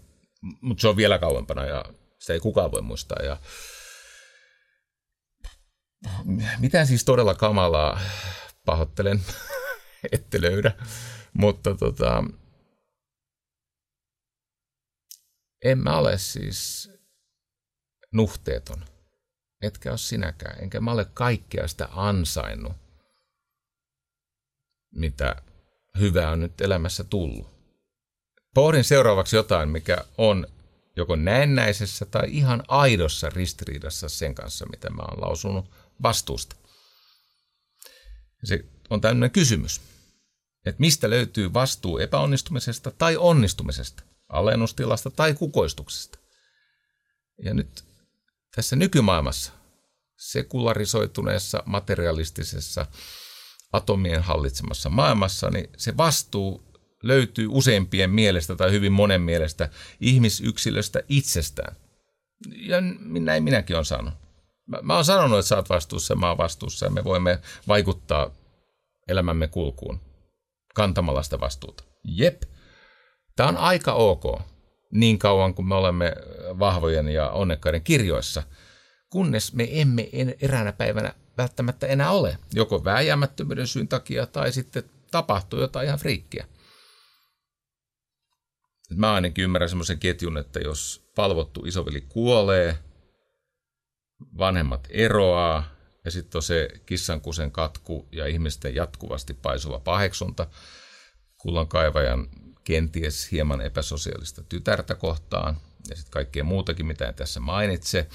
mutta 0.61 0.81
se 0.81 0.89
on 0.89 0.97
vielä 0.97 1.19
kauempana 1.19 1.65
ja 1.65 1.85
sitä 2.19 2.33
ei 2.33 2.41
kukaan 2.41 2.73
voi 2.73 2.83
muistaa. 2.83 3.23
Ja 3.23 3.37
mitään 6.59 6.87
siis 6.87 7.05
todella 7.05 7.35
kamalaa 7.35 8.01
pahoittelen, 8.65 9.23
ette 10.13 10.41
löydä, 10.41 10.73
mutta 11.33 11.75
tota, 11.75 12.25
en 15.65 15.79
mä 15.79 15.99
ole 15.99 16.19
siis 16.19 16.91
nuhteeton. 18.13 18.85
Etkä 19.63 19.91
ole 19.91 19.99
sinäkään, 19.99 20.63
enkä 20.63 20.81
mä 20.81 20.93
ole 20.93 21.05
kaikkea 21.05 21.69
sitä 21.69 21.89
ansainnut, 21.93 22.73
mitä 24.95 25.43
hyvää 25.99 26.31
on 26.31 26.41
nyt 26.41 26.61
elämässä 26.61 27.05
tullut. 27.05 27.55
Pohdin 28.55 28.85
seuraavaksi 28.85 29.37
jotain, 29.37 29.69
mikä 29.69 30.05
on 30.19 30.47
joko 30.97 31.17
näennäisessä 31.17 32.05
tai 32.05 32.27
ihan 32.29 32.63
aidossa 32.69 33.31
ristiriidassa 33.31 34.09
sen 34.09 34.35
kanssa, 34.35 34.67
mitä 34.67 34.91
mä 34.91 35.03
oon 35.03 35.21
lausunut 35.21 35.71
vastuusta. 36.03 36.57
Se 38.45 38.65
on 38.91 39.01
tämmöinen 39.01 39.31
kysymys, 39.31 39.81
että 40.67 40.81
mistä 40.81 41.11
löytyy 41.11 41.53
vastuu 41.53 41.99
epäonnistumisesta 41.99 42.91
tai 42.91 43.17
onnistumisesta, 43.17 44.03
alennustilasta 44.35 45.11
tai 45.11 45.35
kukoistuksesta. 45.35 46.19
Ja 47.45 47.55
nyt 47.55 47.85
tässä 48.55 48.77
nykymaailmassa, 48.77 49.53
sekularisoituneessa, 50.17 51.63
materialistisessa, 51.67 52.87
atomien 53.73 54.23
hallitsemassa 54.23 54.89
maailmassa, 54.89 55.51
niin 55.51 55.71
se 55.77 55.97
vastuu 55.97 56.65
löytyy 57.03 57.49
useimpien 57.51 58.11
mielestä 58.11 58.57
tai 58.57 58.71
hyvin 58.71 58.93
monen 58.93 59.23
mielestä 59.23 59.69
ihmisyksilöstä 60.01 61.03
itsestään. 61.09 61.77
Ja 62.57 62.77
näin 63.21 63.45
minäkin 63.45 63.77
olen 63.77 63.85
sanonut. 63.85 64.15
Mä, 64.67 64.79
mä 64.83 64.95
oon 64.95 65.05
sanonut, 65.05 65.39
että 65.39 65.49
sä 65.49 65.57
oot 65.57 65.69
vastuussa, 65.69 66.15
mä 66.15 66.29
oon 66.29 66.39
vastuussa 66.39 66.87
ja 66.87 66.91
me 66.91 67.05
voimme 67.05 67.39
vaikuttaa 67.69 68.31
elämämme 69.09 69.49
kulkuun 69.49 70.01
kantamalla 70.75 71.23
sitä 71.23 71.41
vastuuta. 71.41 71.85
Jep, 72.05 72.43
tämä 73.37 73.49
on 73.49 73.57
aika 73.57 73.93
ok 73.93 74.25
niin 74.95 75.19
kauan 75.19 75.55
kuin 75.55 75.69
me 75.69 75.75
olemme 75.75 76.13
vahvojen 76.59 77.09
ja 77.09 77.31
onnekkaiden 77.31 77.83
kirjoissa, 77.83 78.43
kunnes 79.11 79.53
me 79.53 79.69
emme 79.71 80.09
eräänä 80.41 80.73
päivänä 80.73 81.15
välttämättä 81.39 81.87
enää 81.87 82.11
ole, 82.11 82.39
joko 82.53 82.85
vääjäämättömyyden 82.85 83.67
syyn 83.67 83.89
takia 83.89 84.27
tai 84.27 84.53
sitten 84.53 84.83
tapahtuu 85.11 85.61
jotain 85.61 85.87
ihan 85.87 85.99
friikkiä. 85.99 86.47
Mä 88.91 89.15
ainakin 89.15 89.45
ymmärrän 89.45 89.69
semmoisen 89.69 89.99
ketjun, 89.99 90.39
että 90.39 90.61
jos 90.61 91.11
palvottu 91.15 91.65
isoveli 91.67 92.01
kuolee, 92.01 92.79
vanhemmat 94.39 94.89
eroaa 94.91 95.65
ja 96.05 96.11
sitten 96.11 96.39
on 96.39 96.43
se 96.43 96.69
kissankusen 96.87 97.51
katku 97.51 98.09
ja 98.13 98.27
ihmisten 98.27 98.75
jatkuvasti 98.75 99.35
paisuva 99.35 99.81
paheksunta 99.81 100.47
kullankaivajan 101.39 102.29
kenties 102.65 103.33
hieman 103.33 103.61
epäsosiaalista 103.61 104.43
tytärtä 104.49 104.95
kohtaan 104.95 105.57
ja 105.89 105.97
sitten 105.97 106.13
kaikkea 106.13 106.45
muutakin, 106.45 106.87
mitä 106.87 107.09
en 107.09 107.15
tässä 107.15 107.41
mainitse. 107.41 108.09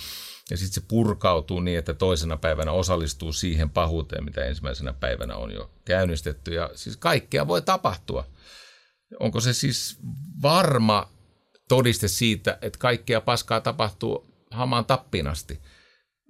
Ja 0.49 0.57
sitten 0.57 0.73
se 0.73 0.87
purkautuu 0.87 1.59
niin, 1.59 1.79
että 1.79 1.93
toisena 1.93 2.37
päivänä 2.37 2.71
osallistuu 2.71 3.33
siihen 3.33 3.69
pahuuteen, 3.69 4.23
mitä 4.25 4.45
ensimmäisenä 4.45 4.93
päivänä 4.93 5.35
on 5.35 5.51
jo 5.51 5.71
käynnistetty. 5.85 6.53
Ja 6.53 6.69
siis 6.75 6.97
kaikkea 6.97 7.47
voi 7.47 7.61
tapahtua. 7.61 8.25
Onko 9.19 9.39
se 9.39 9.53
siis 9.53 9.97
varma 10.41 11.09
todiste 11.67 12.07
siitä, 12.07 12.57
että 12.61 12.79
kaikkea 12.79 13.21
paskaa 13.21 13.61
tapahtuu 13.61 14.45
hamaan 14.51 14.85
tappiin 14.85 15.27
asti? 15.27 15.61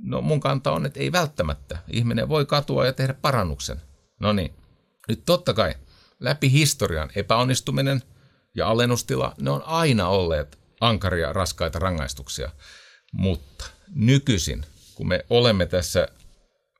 No 0.01 0.21
mun 0.21 0.39
kanta 0.39 0.71
on, 0.71 0.85
että 0.85 0.99
ei 0.99 1.11
välttämättä. 1.11 1.77
Ihminen 1.91 2.29
voi 2.29 2.45
katua 2.45 2.85
ja 2.85 2.93
tehdä 2.93 3.13
parannuksen. 3.13 3.81
No 4.19 4.33
niin. 4.33 4.53
Nyt 5.07 5.25
totta 5.25 5.53
kai 5.53 5.75
läpi 6.19 6.51
historian 6.51 7.09
epäonnistuminen 7.15 8.01
ja 8.55 8.69
alennustila, 8.69 9.33
ne 9.41 9.49
on 9.49 9.63
aina 9.65 10.07
olleet 10.07 10.59
ankaria, 10.81 11.33
raskaita 11.33 11.79
rangaistuksia. 11.79 12.51
Mutta 13.13 13.65
nykyisin, 13.95 14.65
kun 14.95 15.07
me 15.07 15.25
olemme 15.29 15.65
tässä 15.65 16.07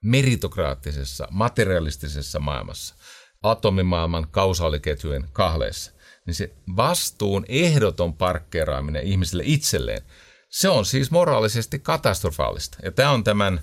meritokraattisessa, 0.04 1.28
materialistisessa 1.32 2.40
maailmassa, 2.40 2.96
atomimaailman 3.44 4.28
kausaaliketjujen 4.32 5.30
kahleessa, 5.34 5.92
niin 6.26 6.36
se 6.36 6.56
vastuun 6.76 7.46
ehdoton 7.50 8.14
parkkeeraaminen 8.14 9.04
ihmisille 9.04 9.44
itselleen, 9.46 10.02
se 10.50 10.70
on 10.70 10.86
siis 10.86 11.12
moraalisesti 11.12 11.80
katastrofaalista. 11.80 12.78
Ja 12.84 12.92
tämä 12.92 13.12
on 13.12 13.24
tämän 13.24 13.62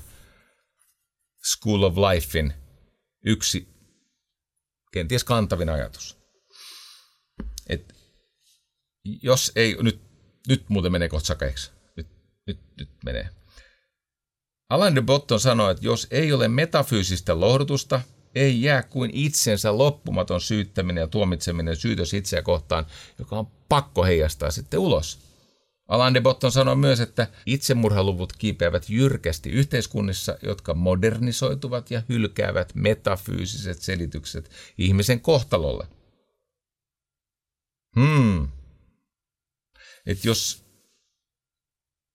School 1.53 1.83
of 1.83 1.95
Lifein 1.97 2.55
yksi 3.25 3.76
kenties 4.97 5.25
kantavin 5.25 5.69
ajatus. 5.69 6.19
Et 7.69 7.95
jos 9.23 9.53
ei, 9.57 9.77
nyt, 9.83 10.01
nyt 10.49 10.65
muuten 10.69 10.93
menee 10.93 11.09
kohta 11.09 11.27
sakeiksi. 11.27 11.71
Nyt, 11.97 12.07
nyt, 12.47 12.61
nyt 12.79 12.89
menee. 13.05 13.29
Alain 14.71 14.95
de 14.95 15.03
Botton 15.03 15.41
sanoi, 15.41 15.71
että 15.71 15.87
jos 15.87 16.07
ei 16.11 16.33
ole 16.33 16.49
metafyysistä 16.49 17.41
lohdutusta, 17.41 18.01
ei 18.35 18.63
jää 18.63 18.83
kuin 18.83 19.11
itsensä 19.15 19.79
loppumaton 19.79 20.41
syyttäminen 20.41 21.01
ja 21.01 21.09
tuomitseminen 21.09 21.77
syytös 21.77 22.15
itseä 22.15 22.43
kohtaan, 22.43 22.87
joka 23.19 23.39
on 23.39 23.47
pakko 23.69 24.05
heijastaa 24.05 24.51
sitten 24.51 24.81
ulos. 24.81 25.19
Alain 25.89 26.15
de 26.15 26.21
Botton 26.21 26.53
sanoi 26.53 26.77
myös, 26.77 27.01
että 27.01 27.29
itsemurhaluvut 27.47 28.33
kiipeävät 28.33 28.91
jyrkästi 28.91 29.51
yhteiskunnissa, 29.51 30.39
jotka 30.43 30.75
modernisoituvat 30.75 31.91
ja 31.91 32.03
hylkäävät 32.09 32.75
metafyysiset 32.75 33.81
selitykset 33.81 34.51
ihmisen 34.79 35.21
kohtalolle. 35.21 35.87
Hmm. 38.01 38.49
Et 40.07 40.25
jos 40.25 40.65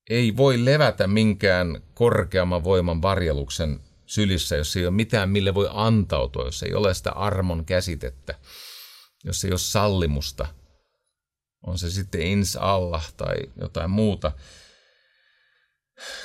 ei 0.10 0.38
voi 0.38 0.66
levätä 0.66 1.08
minkään 1.08 1.84
korkeamman 1.94 2.64
voiman 2.64 3.02
varjeluksen 3.02 3.80
sylissä, 4.06 4.56
jos 4.56 4.76
ei 4.76 4.86
ole 4.86 4.96
mitään, 4.96 5.30
mille 5.30 5.54
voi 5.54 5.68
antautua, 5.72 6.46
jos 6.46 6.64
ei 6.64 6.74
ole 6.74 6.94
sitä 6.94 7.12
armon 7.12 7.66
käsitettä, 7.66 8.40
jos 9.24 9.46
ei 9.46 9.52
ole 9.52 9.60
sallimusta– 9.60 10.48
on 11.62 11.80
se 11.80 11.90
sitten 11.90 12.22
ins 12.22 12.56
Allah 12.56 13.14
tai 13.18 13.36
jotain 13.62 13.90
muuta. 13.90 14.32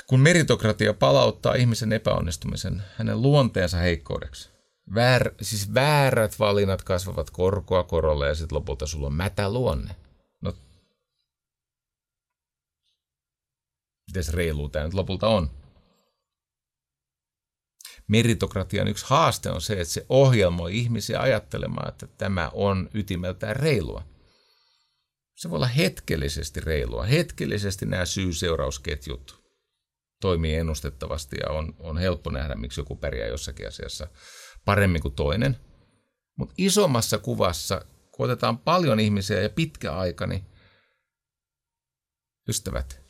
Kun 0.07 0.21
meritokratia 0.21 0.95
palauttaa 0.95 1.55
ihmisen 1.55 1.93
epäonnistumisen 1.93 2.83
hänen 2.97 3.23
luonteensa 3.23 3.77
heikkoudeksi, 3.77 4.51
Väär, 4.95 5.31
siis 5.43 5.75
väärät 5.75 6.39
valinnat 6.39 6.83
kasvavat 6.83 7.31
korkoa 7.31 7.83
korolle 7.83 8.29
ja 8.29 8.35
sitten 8.35 8.57
lopulta 8.57 8.87
sulla 8.87 9.07
on 9.07 9.15
mätä 9.15 9.53
luonne. 9.53 9.97
No, 10.41 10.53
mites 14.07 14.33
reilu 14.33 14.69
tämä 14.69 14.85
nyt 14.85 14.95
lopulta 14.95 15.29
on? 15.29 15.51
Meritokratian 18.09 18.89
yksi 18.89 19.07
haaste 19.09 19.51
on 19.51 19.61
se, 19.61 19.73
että 19.73 19.95
se 19.95 20.07
ohjelmoi 20.09 20.79
ihmisiä 20.79 21.21
ajattelemaan, 21.21 21.89
että 21.89 22.07
tämä 22.07 22.51
on 22.55 22.91
ytimeltään 22.95 23.57
reilua– 23.57 24.03
se 25.37 25.51
voi 25.51 25.57
olla 25.57 25.67
hetkellisesti 25.67 26.61
reilua. 26.61 27.05
Hetkellisesti 27.05 27.87
nämä 27.87 28.05
syy-seurausketjut 28.05 29.47
toimii 30.21 30.55
ennustettavasti 30.55 31.37
ja 31.43 31.53
on, 31.53 31.75
on 31.79 31.99
helppo 31.99 32.31
nähdä, 32.31 32.55
miksi 32.55 32.81
joku 32.81 32.97
pärjää 32.97 33.29
jossakin 33.29 33.69
asiassa 33.69 34.09
paremmin 34.65 35.03
kuin 35.03 35.15
toinen. 35.15 35.57
Mutta 36.39 36.55
isommassa 36.59 37.19
kuvassa, 37.19 37.85
kun 38.13 38.25
otetaan 38.25 38.59
paljon 38.59 39.01
ihmisiä 39.01 39.41
ja 39.41 39.51
pitkä 39.51 39.93
aika, 39.93 40.27
niin 40.27 40.45
ystävät, 42.49 43.01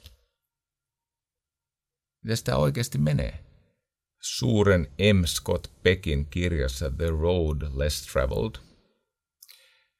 miten 2.24 2.36
sitä 2.36 2.56
oikeasti 2.56 2.98
menee? 2.98 3.44
Suuren 4.22 4.86
M. 4.98 5.24
Scott 5.24 5.66
Peckin 5.82 6.26
kirjassa 6.26 6.90
The 6.90 7.10
Road 7.10 7.62
Less 7.74 8.06
Traveled. 8.06 8.54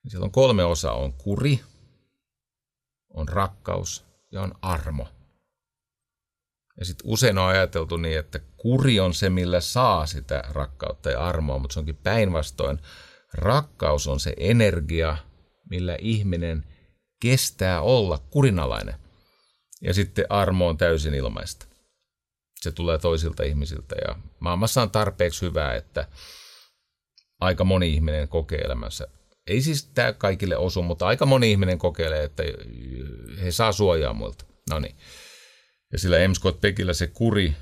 Siellä 0.08 0.24
on 0.24 0.30
kolme 0.30 0.64
osaa. 0.64 0.94
On 0.94 1.12
kuri, 1.12 1.60
on 3.16 3.28
rakkaus 3.28 4.06
ja 4.32 4.42
on 4.42 4.54
armo. 4.62 5.08
Ja 6.78 6.84
sitten 6.84 7.10
usein 7.10 7.38
on 7.38 7.48
ajateltu 7.48 7.96
niin, 7.96 8.18
että 8.18 8.40
kuri 8.56 9.00
on 9.00 9.14
se, 9.14 9.30
millä 9.30 9.60
saa 9.60 10.06
sitä 10.06 10.44
rakkautta 10.48 11.10
ja 11.10 11.26
armoa, 11.26 11.58
mutta 11.58 11.74
se 11.74 11.80
onkin 11.80 11.96
päinvastoin. 11.96 12.78
Rakkaus 13.34 14.06
on 14.06 14.20
se 14.20 14.34
energia, 14.36 15.16
millä 15.70 15.96
ihminen 16.00 16.64
kestää 17.20 17.80
olla 17.80 18.18
kurinalainen. 18.18 18.94
Ja 19.82 19.94
sitten 19.94 20.26
armo 20.28 20.68
on 20.68 20.76
täysin 20.76 21.14
ilmaista. 21.14 21.66
Se 22.60 22.72
tulee 22.72 22.98
toisilta 22.98 23.42
ihmisiltä 23.42 23.96
ja 24.08 24.16
maailmassa 24.40 24.82
on 24.82 24.90
tarpeeksi 24.90 25.42
hyvää, 25.42 25.74
että 25.74 26.08
aika 27.40 27.64
moni 27.64 27.94
ihminen 27.94 28.28
kokee 28.28 28.58
elämänsä 28.58 29.08
ei 29.46 29.62
siis 29.62 29.84
tämä 29.84 30.12
kaikille 30.12 30.56
osu, 30.56 30.82
mutta 30.82 31.06
aika 31.06 31.26
moni 31.26 31.50
ihminen 31.50 31.78
kokeilee, 31.78 32.24
että 32.24 32.42
he 33.42 33.50
saa 33.50 33.72
suojaa 33.72 34.12
muilta. 34.12 34.44
No 34.70 34.78
niin. 34.78 34.96
Ja 35.92 35.98
sillä 35.98 36.28
M. 36.28 36.32
Scott 36.32 36.60
Peckillä 36.60 36.92
se 36.92 37.06
kuri, 37.06 37.56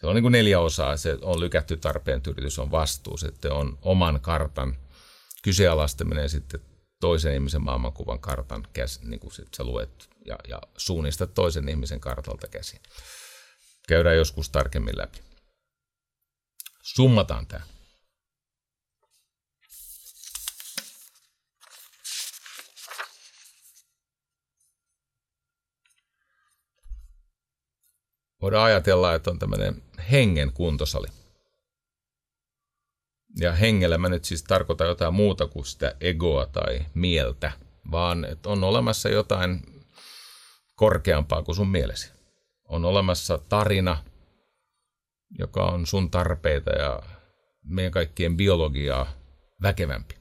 se 0.00 0.06
on 0.06 0.14
niin 0.14 0.22
kuin 0.22 0.32
neljä 0.32 0.60
osaa. 0.60 0.96
Se 0.96 1.18
on 1.22 1.40
lykätty 1.40 1.76
tarpeen 1.76 2.20
yritys, 2.28 2.58
on 2.58 2.70
vastuu, 2.70 3.16
sitten 3.16 3.52
on 3.52 3.78
oman 3.82 4.20
kartan 4.20 4.76
kyseenalaistaminen 5.42 6.28
sitten 6.28 6.60
toisen 7.00 7.34
ihmisen 7.34 7.62
maailmankuvan 7.62 8.20
kartan 8.20 8.66
käs, 8.72 9.02
niin 9.02 9.20
kuin 9.20 9.32
sit 9.32 9.54
sä 9.56 9.64
luet 9.64 10.10
ja, 10.26 10.38
ja 10.48 10.60
suunnistat 10.76 11.34
toisen 11.34 11.68
ihmisen 11.68 12.00
kartalta 12.00 12.48
käsin. 12.48 12.80
Käydään 13.88 14.16
joskus 14.16 14.50
tarkemmin 14.50 14.98
läpi. 14.98 15.18
Summataan 16.82 17.46
tämä. 17.46 17.71
Voidaan 28.42 28.64
ajatella, 28.64 29.14
että 29.14 29.30
on 29.30 29.38
tämmöinen 29.38 29.82
hengen 30.10 30.52
kuntosali. 30.52 31.06
Ja 33.40 33.52
hengellä 33.52 33.98
mä 33.98 34.08
nyt 34.08 34.24
siis 34.24 34.42
tarkoitan 34.42 34.88
jotain 34.88 35.14
muuta 35.14 35.46
kuin 35.46 35.66
sitä 35.66 35.96
egoa 36.00 36.46
tai 36.46 36.86
mieltä, 36.94 37.52
vaan 37.90 38.24
että 38.24 38.48
on 38.48 38.64
olemassa 38.64 39.08
jotain 39.08 39.62
korkeampaa 40.76 41.42
kuin 41.42 41.56
sun 41.56 41.68
mielesi. 41.68 42.12
On 42.64 42.84
olemassa 42.84 43.38
tarina, 43.38 44.04
joka 45.38 45.64
on 45.64 45.86
sun 45.86 46.10
tarpeita 46.10 46.70
ja 46.70 47.02
meidän 47.64 47.92
kaikkien 47.92 48.36
biologiaa 48.36 49.12
väkevämpi. 49.62 50.14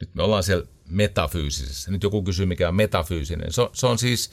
Nyt 0.00 0.14
me 0.14 0.22
ollaan 0.22 0.42
siellä 0.42 0.66
metafyysisessä. 0.88 1.90
Nyt 1.90 2.02
joku 2.02 2.22
kysyy, 2.22 2.46
mikä 2.46 2.68
on 2.68 2.74
metafyysinen. 2.74 3.52
Se 3.52 3.62
on, 3.62 3.70
se 3.72 3.86
on 3.86 3.98
siis, 3.98 4.30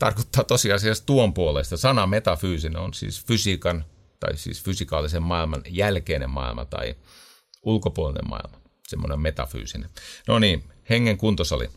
tarkoittaa 0.00 0.44
tosiasiassa 0.44 1.06
tuon 1.06 1.34
puolesta. 1.34 1.76
Sana 1.76 2.06
metafyysinen 2.06 2.80
on 2.80 2.94
siis 2.94 3.24
fysiikan 3.24 3.84
tai 4.20 4.36
siis 4.36 4.62
fysikaalisen 4.62 5.22
maailman 5.22 5.62
jälkeinen 5.68 6.30
maailma 6.30 6.64
tai 6.64 6.96
ulkopuolinen 7.62 8.28
maailma. 8.28 8.60
Semmoinen 8.88 9.20
metafyysinen. 9.20 9.90
No 10.28 10.38
niin, 10.38 10.64
hengen 10.90 11.18
kuntosali. 11.18 11.68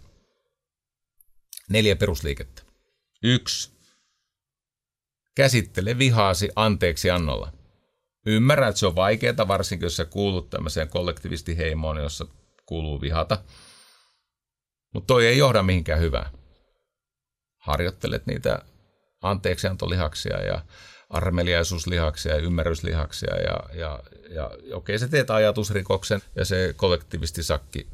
Neljä 1.70 1.96
perusliikettä. 1.96 2.62
Yksi. 3.24 3.72
Käsittele 5.36 5.98
vihaasi 5.98 6.50
anteeksi 6.56 7.10
annolla. 7.10 7.54
Ymmärrän, 8.26 8.70
että 8.70 8.80
se 8.80 8.88
on 8.88 8.96
vaikeaa, 8.96 9.48
varsinkin 9.48 9.86
jos 9.86 9.96
sä 9.96 10.06
kuulut 10.06 10.50
tämmöiseen 10.50 10.90
kollektivistiheimoon, 10.90 11.98
jossa 11.98 12.26
kuuluu 12.66 13.02
vihata. 13.02 13.44
Mutta 14.94 15.08
toi 15.08 15.28
ei 15.28 15.38
johda 15.38 15.64
mihinkään 15.64 16.00
hyvää. 16.00 16.43
Harjoittelet 17.64 18.26
niitä 18.26 18.60
anteeksiantolihaksia 19.22 20.42
ja 20.42 20.62
armeliaisuuslihaksia 21.10 22.36
ja 22.36 22.42
ymmärryslihaksia 22.42 23.36
ja, 23.36 23.60
ja, 23.74 24.04
ja 24.30 24.46
okei, 24.74 24.96
okay, 24.96 25.08
teet 25.10 25.30
ajatusrikoksen 25.30 26.22
ja 26.36 26.46
se 26.46 26.74
kollektivistisakki 26.78 27.88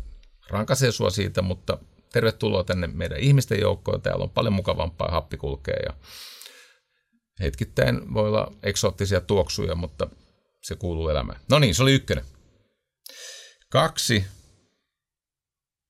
rankasee 0.49 0.91
sua 0.91 1.09
siitä, 1.09 1.41
mutta 1.41 1.77
tervetuloa 2.13 2.63
tänne 2.63 2.87
meidän 2.87 3.19
ihmisten 3.19 3.59
joukkoon. 3.59 4.01
Täällä 4.01 4.23
on 4.23 4.29
paljon 4.29 4.53
mukavampaa 4.53 5.11
happi 5.11 5.37
kulkea 5.37 5.75
ja 5.85 5.93
hetkittäin 7.39 8.13
voi 8.13 8.27
olla 8.27 8.51
eksoottisia 8.63 9.21
tuoksuja, 9.21 9.75
mutta 9.75 10.09
se 10.63 10.75
kuuluu 10.75 11.09
elämään. 11.09 11.39
No 11.49 11.59
niin, 11.59 11.75
se 11.75 11.83
oli 11.83 11.93
ykkönen. 11.93 12.25
Kaksi. 13.71 14.25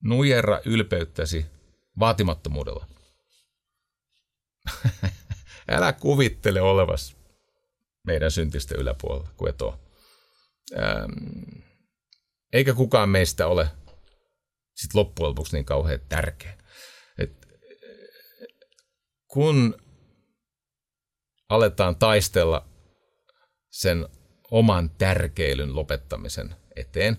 Nujerra 0.04 0.60
ylpeyttäsi 0.66 1.46
vaatimattomuudella. 2.00 2.86
Älä 5.72 5.94
kuvittele 5.94 6.62
olevas 6.62 7.16
meidän 8.08 8.32
syntistä 8.32 8.76
yläpuolella, 8.78 9.30
kuin 9.38 9.50
et 9.50 9.62
ole. 9.62 9.74
Ähm, 10.78 11.62
eikä 12.54 12.74
kukaan 12.74 13.10
meistä 13.10 13.48
ole 13.48 13.72
sit 14.76 14.94
loppujen 14.94 15.30
lopuksi 15.30 15.56
niin 15.56 15.66
kauhean 15.66 16.00
tärkeä. 16.10 16.58
Et, 17.18 17.48
kun 19.28 19.82
aletaan 21.50 21.96
taistella 21.96 22.68
sen 23.70 24.08
oman 24.52 24.90
tärkeilyn 24.90 25.76
lopettamisen 25.76 26.56
eteen, 26.76 27.18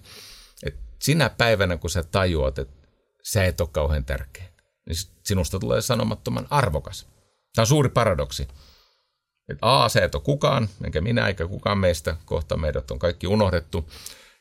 että 0.66 0.80
sinä 1.03 1.30
päivänä, 1.30 1.76
kun 1.76 1.91
sä 1.91 2.03
tajuat, 2.03 2.59
että 2.59 2.88
sä 3.22 3.45
et 3.45 3.61
ole 3.61 3.68
kauhean 3.72 4.05
tärkeä, 4.05 4.49
niin 4.86 4.97
sinusta 5.24 5.59
tulee 5.59 5.80
sanomattoman 5.80 6.47
arvokas. 6.51 7.10
Tämä 7.55 7.63
on 7.63 7.67
suuri 7.67 7.89
paradoksi. 7.89 8.49
Että 9.49 9.83
A, 9.83 9.89
sä 9.89 10.05
et 10.05 10.15
ole 10.15 10.23
kukaan, 10.23 10.69
enkä 10.85 11.01
minä 11.01 11.27
eikä 11.27 11.47
kukaan 11.49 11.79
meistä, 11.79 12.17
kohta 12.25 12.57
meidät 12.57 12.91
on 12.91 12.99
kaikki 12.99 13.27
unohdettu, 13.27 13.91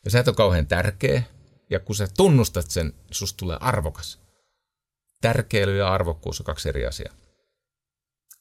ja 0.05 0.11
sä 0.11 0.19
et 0.19 0.27
ole 0.27 0.35
kauhean 0.35 0.67
tärkeä, 0.67 1.23
ja 1.69 1.79
kun 1.79 1.95
sä 1.95 2.07
tunnustat 2.17 2.71
sen, 2.71 2.87
niin 2.87 3.15
susta 3.15 3.37
tulee 3.37 3.57
arvokas. 3.61 4.19
Tärkeily 5.21 5.77
ja 5.77 5.93
arvokkuus 5.93 6.39
on 6.39 6.45
kaksi 6.45 6.69
eri 6.69 6.85
asiaa. 6.85 7.13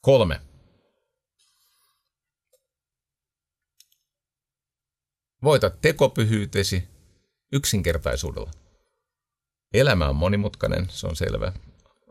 Kolme. 0.01 0.41
Voita 5.43 5.71
tekopyhyytesi 5.71 6.89
yksinkertaisuudella. 7.53 8.51
Elämä 9.75 10.09
on 10.09 10.17
monimutkainen, 10.17 10.87
se 10.91 11.07
on 11.07 11.17
selvä. 11.17 11.53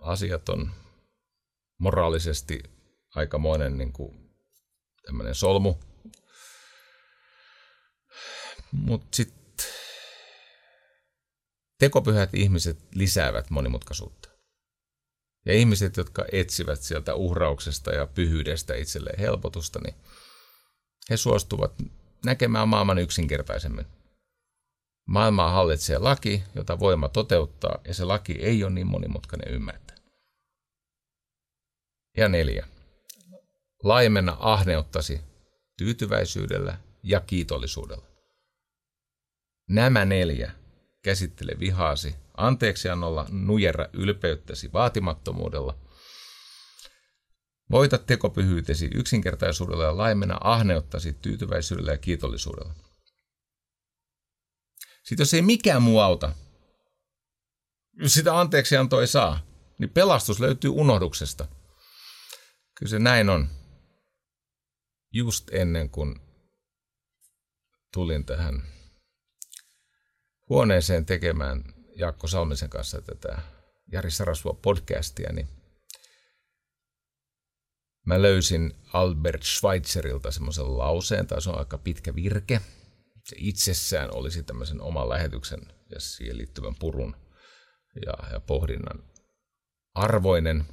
Asiat 0.02 0.50
on 0.50 0.72
moraalisesti 1.78 2.64
aikamoinen 3.16 3.78
niin 3.78 3.94
kuin, 3.94 4.30
tämmöinen 5.06 5.36
solmu. 5.36 5.76
Mutta 8.72 9.08
sitten 9.16 9.68
tekopyhät 11.80 12.34
ihmiset 12.34 12.80
lisäävät 12.96 13.50
monimutkaisuutta. 13.50 14.30
Ja 15.46 15.54
ihmiset, 15.54 15.98
jotka 15.98 16.26
etsivät 16.32 16.82
sieltä 16.82 17.16
uhrauksesta 17.16 17.92
ja 17.92 18.08
pyhyydestä 18.08 18.76
itselleen 18.76 19.20
helpotusta, 19.20 19.80
niin 19.84 19.96
he 21.10 21.18
suostuvat 21.18 21.74
näkemään 22.26 22.68
maailman 22.68 23.00
yksinkertaisemmin. 23.00 23.86
Maailmaa 25.08 25.52
hallitsee 25.52 25.98
laki, 25.98 26.44
jota 26.56 26.80
voima 26.80 27.10
toteuttaa, 27.10 27.80
ja 27.88 27.94
se 27.94 28.06
laki 28.06 28.34
ei 28.34 28.64
ole 28.64 28.72
niin 28.72 28.88
monimutkainen 28.88 29.54
ymmärtää. 29.54 29.87
Ja 32.18 32.30
neljä. 32.30 32.68
Laimenna 33.84 34.38
ahneuttasi 34.40 35.22
tyytyväisyydellä 35.78 36.78
ja 37.04 37.20
kiitollisuudella. 37.20 38.06
Nämä 39.70 40.06
neljä 40.06 40.52
käsittele 41.04 41.52
vihaasi 41.60 42.16
anteeksiannolla, 42.38 43.26
nujerra 43.30 43.86
ylpeyttäsi 43.94 44.74
vaatimattomuudella. 44.74 45.78
Voita 47.72 47.98
tekopyhyytesi 47.98 48.90
yksinkertaisuudella 48.96 49.84
ja 49.84 49.98
laimena 49.98 50.38
ahneuttasi 50.42 51.14
tyytyväisyydellä 51.14 51.92
ja 51.92 51.98
kiitollisuudella. 51.98 52.74
Sitten 55.04 55.22
jos 55.24 55.34
ei 55.34 55.42
mikään 55.42 55.82
muu 55.82 56.00
auta, 56.00 56.32
jos 57.94 58.14
sitä 58.14 58.40
anteeksiantoa 58.40 59.02
ei 59.02 59.08
saa, 59.08 59.40
niin 59.78 59.90
pelastus 59.90 60.40
löytyy 60.40 60.72
unohduksesta. 60.72 61.48
Kyllä 62.80 62.90
se 62.90 63.00
näin 63.00 63.30
on. 63.30 63.50
Just 65.14 65.50
ennen 65.52 65.90
kuin 65.90 66.16
tulin 67.94 68.26
tähän 68.26 68.64
huoneeseen 70.50 71.06
tekemään 71.06 71.64
Jaakko 71.96 72.28
Salmisen 72.28 72.70
kanssa 72.70 73.02
tätä 73.02 73.42
Jari 73.92 74.12
Sarasua 74.12 74.60
podcastia, 74.62 75.34
niin 75.34 75.48
mä 78.06 78.22
löysin 78.22 78.74
Albert 78.94 79.44
Schweitzerilta 79.44 80.32
semmoisen 80.32 80.78
lauseen, 80.78 81.28
tai 81.28 81.42
se 81.42 81.50
on 81.50 81.60
aika 81.60 81.78
pitkä 81.78 82.16
virke. 82.16 82.62
Se 83.26 83.36
itsessään 83.40 84.16
olisi 84.16 84.44
tämmöisen 84.44 84.82
oman 84.82 85.10
lähetyksen 85.10 85.60
ja 85.90 86.00
siihen 86.00 86.38
liittyvän 86.38 86.76
purun 86.80 87.16
ja, 88.06 88.32
ja 88.32 88.40
pohdinnan 88.40 89.04
arvoinen. 89.94 90.66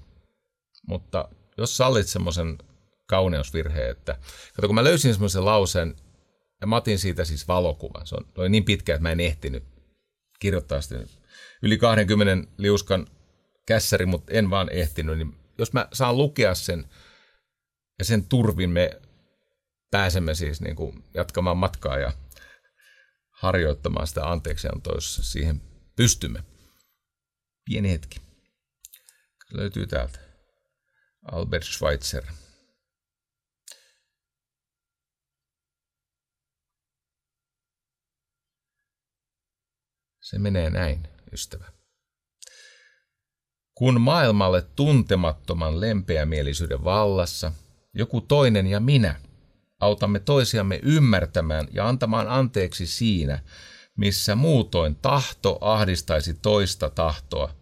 Mutta 0.89 1.29
jos 1.57 1.77
sallit 1.77 2.09
semmoisen 2.09 2.59
kauneusvirheen, 3.07 3.91
että 3.91 4.19
kato, 4.55 4.69
kun 4.69 4.75
mä 4.75 4.85
löysin 4.85 5.13
semmoisen 5.13 5.45
lauseen, 5.45 5.97
ja 6.61 6.67
mä 6.67 6.77
otin 6.77 6.99
siitä 6.99 7.25
siis 7.25 7.49
valokuvan. 7.49 8.07
Se 8.07 8.15
on, 8.15 8.27
oli 8.39 8.49
niin 8.49 8.65
pitkä, 8.65 8.95
että 8.95 9.03
mä 9.03 9.13
en 9.13 9.21
ehtinyt 9.21 9.65
kirjoittaa 10.41 10.81
sitä 10.81 11.05
yli 11.63 11.79
20 11.79 12.49
liuskan 12.59 13.07
kässäri, 13.67 14.07
mutta 14.07 14.33
en 14.33 14.51
vaan 14.51 14.69
ehtinyt. 14.71 15.19
Niin 15.19 15.35
jos 15.59 15.73
mä 15.73 15.89
saan 15.93 16.17
lukea 16.17 16.55
sen 16.55 16.89
ja 17.99 18.05
sen 18.05 18.25
turvin 18.25 18.71
me 18.71 19.01
pääsemme 19.91 20.35
siis 20.35 20.61
niin 20.61 20.77
kuin 20.77 21.05
jatkamaan 21.15 21.57
matkaa 21.57 21.99
ja 21.99 22.13
harjoittamaan 23.31 24.07
sitä 24.07 24.31
anteeksiantoa, 24.31 24.95
jos 24.95 25.33
siihen 25.33 25.63
pystymme. 25.97 26.45
Pieni 27.65 27.91
hetki. 27.91 28.21
Löytyy 29.51 29.87
täältä. 29.87 30.24
Albert 31.25 31.65
Schweitzer. 31.65 32.25
Se 40.23 40.39
menee 40.39 40.71
näin, 40.71 41.09
ystävä. 41.33 41.73
Kun 43.75 44.01
maailmalle 44.01 44.63
tuntemattoman 44.63 45.81
lempeämielisyyden 45.81 46.85
vallassa 46.85 47.53
joku 47.95 48.21
toinen 48.21 48.67
ja 48.67 48.81
minä 48.81 49.21
autamme 49.81 50.21
toisiamme 50.21 50.81
ymmärtämään 50.83 51.69
ja 51.73 51.89
antamaan 51.89 52.29
anteeksi 52.29 52.87
siinä, 52.87 53.39
missä 53.97 54.35
muutoin 54.35 54.97
tahto 54.97 55.59
ahdistaisi 55.61 56.35
toista 56.35 56.91
tahtoa, 56.91 57.55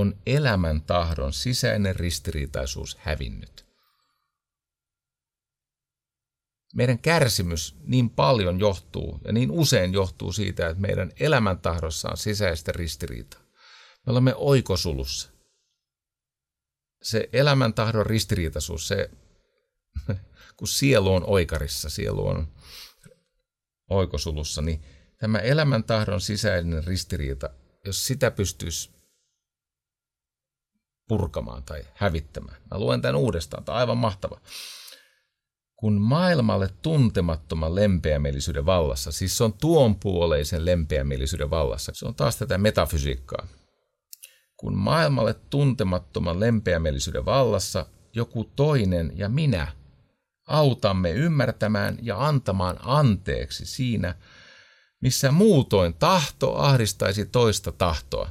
on 0.00 0.18
elämän 0.26 0.82
tahdon 0.82 1.32
sisäinen 1.32 1.96
ristiriitaisuus 1.96 2.96
hävinnyt. 3.00 3.64
meidän 6.74 6.98
kärsimys 6.98 7.76
niin 7.84 8.10
paljon 8.10 8.60
johtuu 8.60 9.20
ja 9.24 9.32
niin 9.32 9.50
usein 9.50 9.92
johtuu 9.92 10.32
siitä, 10.32 10.68
että 10.68 10.80
meidän 10.80 11.12
elämäntahdossa 11.20 12.10
on 12.10 12.16
sisäistä 12.16 12.72
ristiriitaa. 12.72 13.40
Me 14.06 14.12
olemme 14.12 14.34
oikosulussa. 14.36 15.30
Se 17.02 17.28
elämäntahdon 17.32 18.06
ristiriitaisuus, 18.06 18.88
se, 18.88 19.10
kun 20.56 20.68
sielu 20.68 21.14
on 21.14 21.24
oikarissa, 21.26 21.90
sielu 21.90 22.26
on 22.26 22.52
oikosulussa, 23.90 24.62
niin 24.62 24.84
tämä 25.18 25.38
elämäntahdon 25.38 26.20
sisäinen 26.20 26.84
ristiriita, 26.84 27.50
jos 27.84 28.06
sitä 28.06 28.30
pystyisi 28.30 28.90
purkamaan 31.08 31.62
tai 31.62 31.84
hävittämään. 31.94 32.56
Mä 32.70 32.78
luen 32.78 33.02
tämän 33.02 33.16
uudestaan, 33.16 33.64
tämä 33.64 33.76
on 33.76 33.80
aivan 33.80 33.98
mahtava. 33.98 34.40
Kun 35.76 36.00
maailmalle 36.00 36.68
tuntemattoman 36.82 37.74
lempeämielisyyden 37.74 38.66
vallassa, 38.66 39.12
siis 39.12 39.36
se 39.36 39.44
on 39.44 39.52
tuonpuoleisen 39.52 40.64
lempeämielisyyden 40.64 41.50
vallassa, 41.50 41.92
se 41.94 42.06
on 42.06 42.14
taas 42.14 42.36
tätä 42.36 42.58
metafysiikkaa. 42.58 43.46
Kun 44.56 44.76
maailmalle 44.76 45.34
tuntemattoman 45.50 46.40
lempeämielisyyden 46.40 47.24
vallassa 47.24 47.86
joku 48.12 48.44
toinen 48.44 49.12
ja 49.16 49.28
minä 49.28 49.72
autamme 50.46 51.10
ymmärtämään 51.10 51.98
ja 52.02 52.26
antamaan 52.26 52.76
anteeksi 52.82 53.66
siinä, 53.66 54.14
missä 55.00 55.32
muutoin 55.32 55.94
tahto 55.94 56.54
ahdistaisi 56.54 57.26
toista 57.26 57.72
tahtoa, 57.72 58.30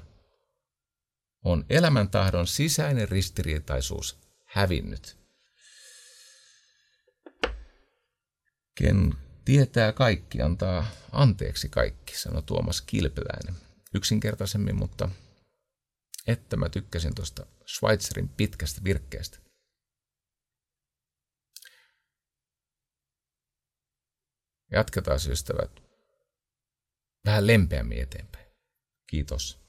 on 1.43 1.65
elämäntahdon 1.69 2.47
sisäinen 2.47 3.09
ristiriitaisuus 3.09 4.19
hävinnyt. 4.45 5.17
Ken 8.75 9.13
tietää 9.45 9.91
kaikki, 9.91 10.41
antaa 10.41 10.85
anteeksi 11.11 11.69
kaikki, 11.69 12.17
sanoi 12.17 12.43
Tuomas 12.43 12.81
Kilpeläinen. 12.81 13.55
Yksinkertaisemmin, 13.93 14.75
mutta 14.75 15.09
että 16.27 16.57
mä 16.57 16.69
tykkäsin 16.69 17.15
tuosta 17.15 17.45
Schweitzerin 17.67 18.29
pitkästä 18.29 18.81
virkkeestä. 18.83 19.39
Jatketaan 24.71 25.19
ystävät 25.29 25.71
vähän 27.25 27.47
lempeämmin 27.47 28.01
eteenpäin. 28.01 28.45
Kiitos. 29.07 29.62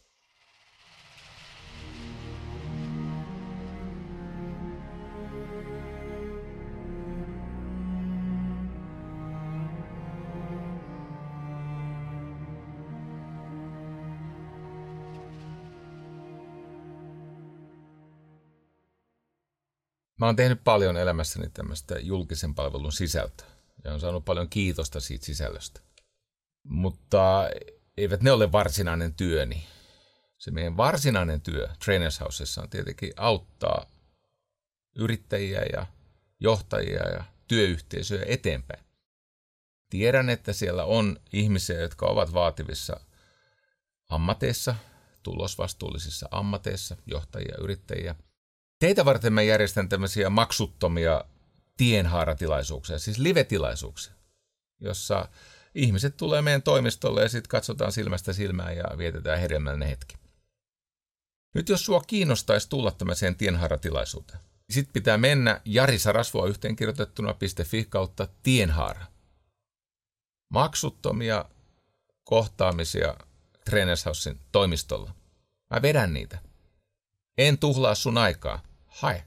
Mä 20.25 20.29
oon 20.29 20.37
tehnyt 20.37 20.65
paljon 20.65 20.97
elämässäni 20.97 21.51
tämmöistä 21.51 21.99
julkisen 21.99 22.55
palvelun 22.55 22.93
sisältöä 22.93 23.47
ja 23.85 23.93
on 23.95 24.01
saanut 24.01 24.25
paljon 24.25 24.49
kiitosta 24.49 25.01
siitä 25.01 25.27
sisällöstä. 25.27 25.81
Mutta 26.63 27.49
eivät 27.97 28.23
ne 28.23 28.33
ole 28.33 28.53
varsinainen 28.53 29.15
työni. 29.15 29.67
Se 30.39 30.51
meidän 30.51 30.77
varsinainen 30.77 31.41
työ 31.41 31.69
Trainers 31.85 32.21
Housessa 32.21 32.63
on 32.63 32.71
tietenkin 32.71 33.13
auttaa 33.17 33.87
yrittäjiä 34.97 35.63
ja 35.73 35.87
johtajia 36.41 37.09
ja 37.09 37.25
työyhteisöjä 37.49 38.25
eteenpäin. 38.27 38.85
Tiedän, 39.91 40.31
että 40.31 40.53
siellä 40.53 40.85
on 40.85 41.21
ihmisiä, 41.33 41.81
jotka 41.81 42.07
ovat 42.07 42.35
vaativissa 42.35 43.01
ammateissa, 44.09 44.75
tulosvastuullisissa 45.23 46.29
ammateissa, 46.31 46.97
johtajia, 47.07 47.55
yrittäjiä. 47.61 48.15
Teitä 48.85 49.05
varten 49.05 49.33
mä 49.33 49.43
järjestän 49.43 49.89
tämmöisiä 49.89 50.31
maksuttomia 50.31 51.25
tienhaaratilaisuuksia, 51.77 52.99
siis 52.99 53.19
live-tilaisuuksia, 53.19 54.13
jossa 54.81 55.29
ihmiset 55.75 56.17
tulee 56.17 56.43
meidän 56.43 56.63
toimistolle 56.63 57.23
ja 57.23 57.29
sitten 57.29 57.49
katsotaan 57.49 57.93
silmästä 57.93 58.33
silmään 58.33 58.77
ja 58.77 58.85
vietetään 58.99 59.39
hedelmällinen 59.41 59.89
hetki. 59.89 60.17
Nyt 61.55 61.69
jos 61.69 61.85
sua 61.85 62.01
kiinnostaisi 62.01 62.69
tulla 62.69 62.91
tämmöiseen 62.91 63.37
tienhaaratilaisuuteen, 63.37 64.39
sitten 64.71 64.93
pitää 64.93 65.19
mennä 65.19 65.61
Jari 65.65 65.99
Sarasvoa 65.99 66.47
yhteenkirjoitettuna.fi 66.47 67.85
kautta 67.85 68.29
tienhaara. 68.43 69.07
Maksuttomia 70.49 71.45
kohtaamisia 72.25 73.15
Trainershousein 73.65 74.41
toimistolla. 74.53 75.15
Mä 75.71 75.83
vedän 75.83 76.13
niitä. 76.13 76.39
En 77.39 77.59
tuhlaa 77.59 77.95
sun 77.95 78.19
aikaa. 78.19 78.74
Hi. 79.01 79.25